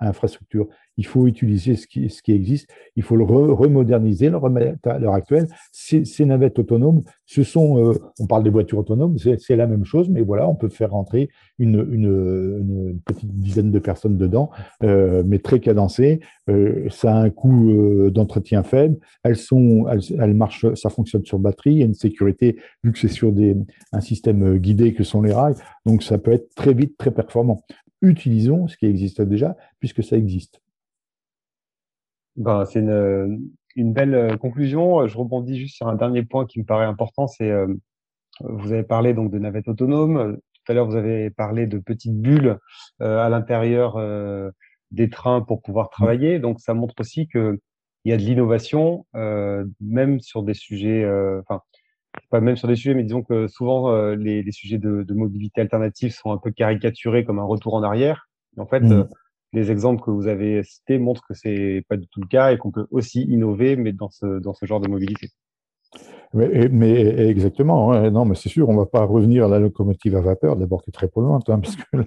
infrastructures. 0.00 0.68
il 0.98 1.06
faut 1.06 1.26
utiliser 1.26 1.76
ce 1.76 1.86
qui, 1.86 2.10
ce 2.10 2.22
qui 2.22 2.32
existe, 2.32 2.68
il 2.96 3.02
faut 3.02 3.16
le 3.16 3.24
remoderniser, 3.24 4.28
le 4.28 4.36
remettre 4.36 4.86
à 4.86 4.98
l'heure 4.98 5.14
actuelle. 5.14 5.48
Ces, 5.72 6.24
navettes 6.26 6.58
autonomes, 6.58 7.02
ce 7.24 7.42
sont, 7.42 7.78
euh, 7.78 7.94
on 8.20 8.26
parle 8.26 8.44
des 8.44 8.50
voitures 8.50 8.78
autonomes, 8.78 9.16
c'est 9.18 9.56
la 9.56 9.66
même 9.66 9.86
chose, 9.86 10.10
mais 10.10 10.20
voilà, 10.20 10.46
on 10.46 10.54
peut 10.54 10.68
faire 10.68 10.90
rentrer 10.90 11.30
une, 11.58 11.86
une, 11.90 13.00
petite 13.06 13.32
dizaine 13.38 13.70
de 13.70 13.78
personnes 13.78 14.18
dedans, 14.18 14.50
euh, 14.82 15.22
mais 15.26 15.38
très 15.38 15.60
cadencées. 15.60 16.20
Euh, 16.50 16.88
ça 16.90 17.14
a 17.14 17.22
un 17.22 17.30
coût 17.30 18.10
d'entretien 18.10 18.62
faible. 18.62 18.98
Elles 19.22 19.36
sont, 19.36 19.86
elles, 19.88 20.34
marchent, 20.34 20.74
ça 20.74 20.90
fonctionne 20.90 21.24
sur 21.24 21.38
batterie. 21.38 21.72
Il 21.72 21.78
y 21.78 21.82
a 21.82 21.86
une 21.86 21.94
sécurité 21.94 22.56
vu 22.84 22.92
que 22.92 22.98
c'est 22.98 23.08
sur 23.08 23.32
des, 23.32 23.56
un 23.92 24.00
système 24.00 24.58
guidé 24.58 24.92
que 24.92 25.04
sont 25.04 25.22
les 25.22 25.32
rails, 25.32 25.54
donc 25.86 26.02
ça 26.02 26.18
peut 26.18 26.32
être 26.32 26.54
très 26.54 26.74
vite, 26.74 26.96
très 26.98 27.10
performant. 27.10 27.62
Utilisons 28.02 28.68
ce 28.68 28.76
qui 28.76 28.86
existe 28.86 29.22
déjà, 29.22 29.56
puisque 29.80 30.02
ça 30.02 30.16
existe. 30.16 30.60
Ben, 32.36 32.64
c'est 32.64 32.80
une, 32.80 33.50
une, 33.76 33.92
belle 33.92 34.14
euh, 34.14 34.36
conclusion. 34.36 35.06
Je 35.06 35.16
rebondis 35.16 35.58
juste 35.58 35.76
sur 35.76 35.88
un 35.88 35.94
dernier 35.94 36.24
point 36.24 36.46
qui 36.46 36.58
me 36.60 36.64
paraît 36.64 36.86
important. 36.86 37.26
C'est 37.26 37.50
euh, 37.50 37.66
vous 38.40 38.72
avez 38.72 38.82
parlé 38.82 39.14
donc 39.14 39.30
de 39.30 39.38
navettes 39.38 39.68
autonomes. 39.68 40.38
Tout 40.64 40.72
à 40.72 40.74
l'heure, 40.74 40.86
vous 40.86 40.96
avez 40.96 41.30
parlé 41.30 41.66
de 41.66 41.78
petites 41.78 42.20
bulles 42.20 42.58
euh, 43.00 43.18
à 43.18 43.28
l'intérieur 43.28 43.96
euh, 43.96 44.50
des 44.90 45.10
trains 45.10 45.40
pour 45.40 45.62
pouvoir 45.62 45.90
travailler. 45.90 46.38
Donc, 46.38 46.60
ça 46.60 46.74
montre 46.74 46.94
aussi 47.00 47.28
que 47.28 47.60
il 48.04 48.10
y 48.10 48.12
a 48.12 48.16
de 48.16 48.22
l'innovation, 48.22 49.06
euh, 49.14 49.64
même 49.80 50.20
sur 50.20 50.42
des 50.42 50.54
sujets, 50.54 51.06
enfin, 51.40 51.62
pas 52.30 52.40
même 52.40 52.56
sur 52.56 52.68
des 52.68 52.76
sujets, 52.76 52.94
mais 52.94 53.04
disons 53.04 53.22
que 53.22 53.46
souvent 53.48 53.94
les, 54.14 54.42
les, 54.42 54.52
sujets 54.52 54.78
de, 54.78 55.02
de, 55.02 55.14
mobilité 55.14 55.60
alternative 55.60 56.12
sont 56.12 56.32
un 56.32 56.38
peu 56.38 56.50
caricaturés 56.50 57.24
comme 57.24 57.38
un 57.38 57.44
retour 57.44 57.74
en 57.74 57.82
arrière. 57.82 58.28
en 58.58 58.66
fait, 58.66 58.80
mmh 58.80 59.08
les 59.52 59.70
exemples 59.70 60.02
que 60.02 60.10
vous 60.10 60.28
avez 60.28 60.62
cités 60.62 60.98
montrent 60.98 61.26
que 61.28 61.34
c'est 61.34 61.84
pas 61.88 61.96
du 61.96 62.06
tout 62.08 62.20
le 62.20 62.26
cas 62.26 62.52
et 62.52 62.58
qu'on 62.58 62.70
peut 62.70 62.86
aussi 62.90 63.22
innover, 63.22 63.76
mais 63.76 63.92
dans 63.92 64.08
ce, 64.08 64.38
dans 64.38 64.54
ce 64.54 64.66
genre 64.66 64.80
de 64.80 64.88
mobilité. 64.88 65.28
Mais, 66.32 66.70
mais 66.70 67.28
exactement, 67.28 67.92
hein. 67.92 68.10
non, 68.10 68.24
mais 68.24 68.34
c'est 68.34 68.48
sûr, 68.48 68.66
on 68.70 68.72
ne 68.72 68.78
va 68.78 68.86
pas 68.86 69.04
revenir 69.04 69.44
à 69.44 69.48
la 69.48 69.58
locomotive 69.58 70.16
à 70.16 70.22
vapeur, 70.22 70.56
d'abord 70.56 70.82
qui 70.82 70.88
est 70.88 70.92
très 70.92 71.08
polluante, 71.08 71.50
hein, 71.50 71.60
parce 71.60 71.76
que 71.76 71.82
là, 71.92 72.06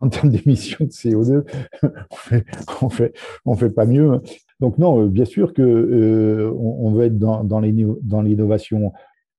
en 0.00 0.08
termes, 0.08 0.30
d'émissions 0.30 0.86
de 0.86 0.90
CO2, 0.90 1.44
on 1.82 2.16
fait, 2.16 2.44
on 2.80 2.88
fait, 2.88 3.12
on 3.44 3.54
fait 3.54 3.70
pas 3.70 3.84
mieux. 3.84 4.22
Donc 4.60 4.78
non, 4.78 5.02
euh, 5.02 5.08
bien 5.08 5.24
sûr 5.24 5.52
que 5.52 5.62
euh, 5.62 6.50
on, 6.58 6.90
veut 6.92 7.04
être 7.04 7.18
dans, 7.18 7.44
dans 7.44 7.60
l'innovation 7.60 8.92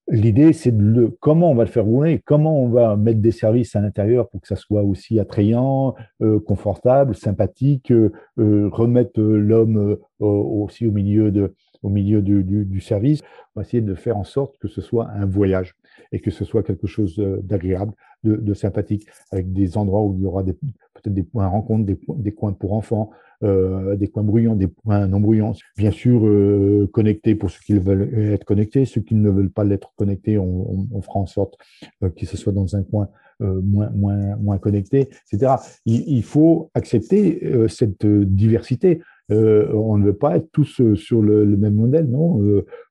L'idée, 0.10 0.54
c'est 0.54 0.72
de 0.72 1.08
comment 1.20 1.52
on 1.52 1.56
va 1.56 1.66
le 1.66 1.70
faire 1.70 1.84
rouler, 1.84 2.22
comment 2.24 2.64
on 2.64 2.70
va 2.70 2.96
mettre 2.96 3.20
des 3.20 3.32
services 3.32 3.76
à 3.76 3.82
l'intérieur 3.82 4.30
pour 4.30 4.40
que 4.40 4.48
ça 4.48 4.56
soit 4.56 4.82
aussi 4.84 5.20
attrayant, 5.20 5.96
euh, 6.22 6.40
confortable, 6.40 7.14
sympathique, 7.14 7.92
remettre 8.38 9.20
l'homme 9.20 9.98
aussi 10.20 10.88
au 10.88 10.94
milieu, 10.94 11.30
de, 11.30 11.54
au 11.84 11.90
milieu 11.90 12.22
du, 12.22 12.80
service. 12.80 13.22
On 13.54 13.60
va 13.60 13.66
essayer 13.66 13.82
de 13.82 13.96
faire 13.96 14.16
en 14.16 14.24
sorte 14.24 14.58
que 14.60 14.70
ce 14.70 14.80
soit 14.80 15.10
un 15.10 15.26
voyage 15.26 15.76
et 16.14 16.22
que 16.22 16.32
ce 16.32 16.46
soit 16.46 16.64
quelque 16.64 16.88
chose 16.88 17.18
d'agréable, 17.44 17.92
de, 18.24 18.54
sympathique, 18.54 19.08
avec 19.32 19.52
des 19.52 19.78
endroits 19.78 20.04
où 20.04 20.16
il 20.16 20.22
y 20.22 20.26
aura 20.26 20.42
peut-être 20.46 21.14
des 21.14 21.24
points 21.24 21.48
de 21.48 21.52
rencontre, 21.52 21.86
des, 21.86 22.00
des 22.16 22.32
coins 22.32 22.54
pour 22.54 22.72
enfants, 22.72 23.10
euh, 23.44 23.96
des 23.96 24.08
coins 24.08 24.24
bruyants, 24.24 24.56
des 24.56 24.68
points 24.68 25.08
non 25.08 25.20
bruyants. 25.20 25.54
Bien 25.78 25.92
sûr, 25.92 26.26
euh, 26.26 26.90
connectés 26.92 27.36
pour 27.36 27.52
ceux 27.52 27.60
qui 27.64 27.78
veulent 27.78 28.10
être 28.34 28.46
connectés. 28.46 28.86
Ceux 28.86 29.02
qui 29.02 29.16
ne 29.16 29.30
veulent 29.30 29.52
pas 29.52 29.64
l'être 29.64 29.94
connectés, 29.96 30.38
on, 30.38 31.02
fera 31.02 31.20
en 31.20 31.28
sorte 31.28 31.56
euh, 32.04 32.10
que 32.10 32.26
ce 32.26 32.36
soit 32.36 32.54
dans 32.54 32.76
un 32.76 32.84
coin 32.84 33.10
euh, 33.42 33.62
moins, 33.62 33.92
moins, 33.92 34.36
moins 34.38 34.58
connecté, 34.58 35.10
etc. 35.32 35.54
Il, 35.86 36.24
faut 36.24 36.72
accepter 36.74 37.68
cette 37.68 38.06
diversité. 38.06 39.02
On 39.30 39.98
ne 39.98 40.06
veut 40.06 40.16
pas 40.16 40.38
être 40.38 40.50
tous 40.52 40.82
sur 40.96 41.22
le, 41.22 41.46
même 41.46 41.76
modèle, 41.76 42.10
non 42.10 42.42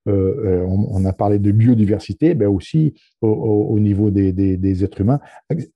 on, 0.06 1.04
a 1.04 1.12
parlé 1.12 1.40
de 1.40 1.50
biodiversité, 1.50 2.34
ben 2.34 2.46
aussi 2.46 2.94
au, 3.20 3.28
au 3.28 3.80
niveau 3.80 4.10
des, 4.10 4.32
des, 4.32 4.56
des, 4.56 4.84
êtres 4.84 5.00
humains, 5.00 5.18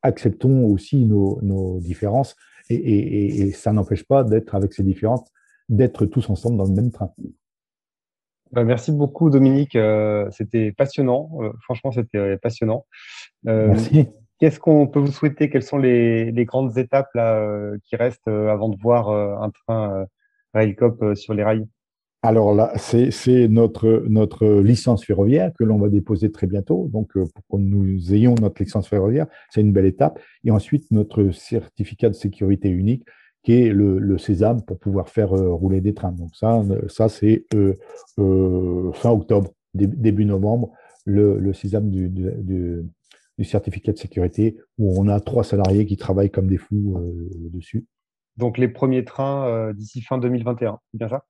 acceptons 0.03 0.67
aussi 0.67 1.05
nos, 1.05 1.41
nos 1.43 1.81
différences 1.81 2.37
et, 2.71 3.51
ça 3.53 3.73
n'empêche 3.73 4.05
pas 4.05 4.25
d'être 4.25 4.55
avec 4.55 4.73
ces 4.73 4.83
différences, 4.83 5.25
d'être 5.69 6.07
tous 6.07 6.31
ensemble 6.31 6.57
dans 6.57 6.65
le 6.65 6.73
même 6.73 6.91
train. 6.91 7.13
Bah, 8.53 8.65
merci 8.65 8.91
beaucoup 8.91 9.31
Dominique, 9.31 9.77
euh, 9.77 10.29
c'était 10.33 10.73
passionnant, 10.73 11.31
euh, 11.41 11.53
franchement 11.63 11.93
c'était 11.93 12.37
passionnant. 12.39 12.85
Euh, 13.47 13.69
merci. 13.69 14.09
Qu'est-ce 14.41 14.59
qu'on 14.59 14.87
peut 14.87 15.01
vous 15.01 15.13
souhaiter? 15.13 15.51
Quelles 15.51 15.63
sont 15.63 15.79
les, 15.79 16.33
grandes 16.47 16.79
étapes 16.79 17.11
là, 17.15 17.47
qui 17.85 17.95
restent 17.95 18.27
avant 18.27 18.71
de 18.71 18.77
voir 18.81 19.11
un 19.11 19.51
train 19.51 20.07
Railcop 20.55 21.15
sur 21.15 21.35
les 21.35 21.45
rails? 21.45 21.69
Alors 22.23 22.55
là, 22.55 22.73
c'est 22.77 23.49
notre, 23.49 24.05
notre 24.09 24.47
licence 24.47 25.05
ferroviaire 25.05 25.53
que 25.59 25.65
l'on 25.65 25.79
va 25.79 25.89
déposer 25.89 26.31
très 26.31 26.47
bientôt. 26.47 26.89
Donc, 26.93 27.17
euh, 27.17 27.25
pour 27.35 27.45
que 27.59 27.63
nous 27.63 28.13
ayons 28.13 28.35
notre 28.35 28.63
licence 28.63 28.89
ferroviaire, 28.89 29.27
c'est 29.49 29.63
une 29.63 29.73
belle 29.73 29.87
étape. 29.87 30.21
Et 30.45 30.51
ensuite, 30.51 30.91
notre 30.91 31.31
certificat 31.31 32.11
de 32.11 32.15
sécurité 32.15 32.69
unique, 32.69 33.05
qui 33.43 33.55
est 33.55 33.73
le, 33.73 33.99
le 33.99 34.19
Sésame 34.19 34.63
pour 34.63 34.79
pouvoir 34.79 35.09
faire 35.09 35.33
euh, 35.33 35.53
rouler 35.53 35.81
des 35.81 35.95
trains. 35.95 36.13
Donc 36.13 36.35
ça, 36.35 36.63
ça 36.89 37.09
c'est 37.09 37.47
euh, 37.55 37.75
euh, 38.19 38.93
fin 38.93 39.11
octobre, 39.11 39.51
début 39.75 40.25
novembre, 40.25 40.73
le, 41.05 41.39
le 41.39 41.53
Sésame 41.53 41.91
du, 41.91 42.09
du, 42.09 42.85
certificat 43.43 43.93
de 43.93 43.99
sécurité, 43.99 44.59
où 44.77 45.01
on 45.01 45.09
a 45.09 45.19
trois 45.19 45.45
salariés 45.45 45.87
qui 45.87 45.97
travaillent 45.97 46.31
comme 46.31 46.47
des 46.47 46.59
fous 46.59 47.01
dessus. 47.51 47.87
Donc 48.37 48.59
les 48.59 48.69
premiers 48.69 49.03
trains 49.07 49.73
d'ici 49.73 50.03
fin 50.03 50.19
2021, 50.19 50.79
c'est 50.93 50.99
bien 50.99 51.09
ça? 51.09 51.25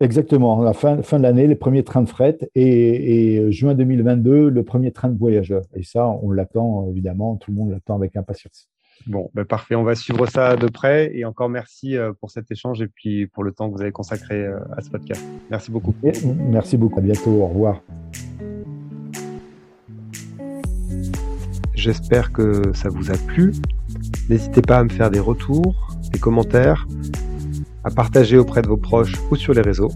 Exactement, 0.00 0.62
la 0.62 0.74
fin, 0.74 1.02
fin 1.02 1.18
de 1.18 1.24
l'année, 1.24 1.48
les 1.48 1.56
premiers 1.56 1.82
trains 1.82 2.02
de 2.02 2.08
fret 2.08 2.38
et, 2.54 3.34
et, 3.34 3.50
juin 3.50 3.74
2022, 3.74 4.48
le 4.48 4.62
premier 4.62 4.92
train 4.92 5.08
de 5.08 5.18
voyageurs. 5.18 5.64
Et 5.74 5.82
ça, 5.82 6.06
on 6.22 6.30
l'attend 6.30 6.88
évidemment, 6.88 7.36
tout 7.36 7.50
le 7.50 7.56
monde 7.56 7.70
l'attend 7.70 7.96
avec 7.96 8.16
impatience. 8.16 8.68
Bon, 9.06 9.28
ben 9.34 9.44
parfait, 9.44 9.74
on 9.74 9.82
va 9.82 9.96
suivre 9.96 10.26
ça 10.26 10.54
de 10.54 10.68
près 10.68 11.10
et 11.16 11.24
encore 11.24 11.48
merci 11.48 11.96
euh, 11.96 12.12
pour 12.20 12.30
cet 12.30 12.50
échange 12.50 12.80
et 12.80 12.88
puis 12.88 13.26
pour 13.26 13.42
le 13.42 13.52
temps 13.52 13.68
que 13.68 13.74
vous 13.74 13.82
avez 13.82 13.92
consacré 13.92 14.44
euh, 14.44 14.58
à 14.76 14.82
ce 14.82 14.90
podcast. 14.90 15.24
Merci 15.50 15.70
beaucoup. 15.72 15.94
merci 16.36 16.76
beaucoup, 16.76 16.98
à 16.98 17.02
bientôt, 17.02 17.30
au 17.30 17.46
revoir. 17.46 17.82
J'espère 21.74 22.32
que 22.32 22.72
ça 22.72 22.88
vous 22.88 23.10
a 23.10 23.16
plu. 23.26 23.52
N'hésitez 24.28 24.62
pas 24.62 24.78
à 24.78 24.84
me 24.84 24.90
faire 24.90 25.10
des 25.10 25.20
retours, 25.20 25.96
des 26.12 26.18
commentaires 26.18 26.86
à 27.84 27.90
partager 27.90 28.38
auprès 28.38 28.62
de 28.62 28.68
vos 28.68 28.76
proches 28.76 29.14
ou 29.30 29.36
sur 29.36 29.54
les 29.54 29.62
réseaux. 29.62 29.90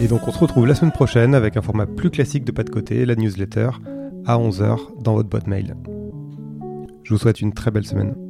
Et 0.00 0.06
donc 0.06 0.28
on 0.28 0.32
se 0.32 0.38
retrouve 0.38 0.66
la 0.66 0.74
semaine 0.74 0.92
prochaine 0.92 1.34
avec 1.34 1.56
un 1.56 1.62
format 1.62 1.86
plus 1.86 2.10
classique 2.10 2.44
de 2.44 2.52
pas 2.52 2.62
de 2.62 2.70
côté, 2.70 3.04
la 3.04 3.16
newsletter, 3.16 3.70
à 4.26 4.36
11h 4.36 5.02
dans 5.02 5.14
votre 5.14 5.28
boîte 5.28 5.46
mail. 5.46 5.74
Je 7.02 7.14
vous 7.14 7.18
souhaite 7.18 7.40
une 7.40 7.52
très 7.52 7.70
belle 7.70 7.86
semaine. 7.86 8.27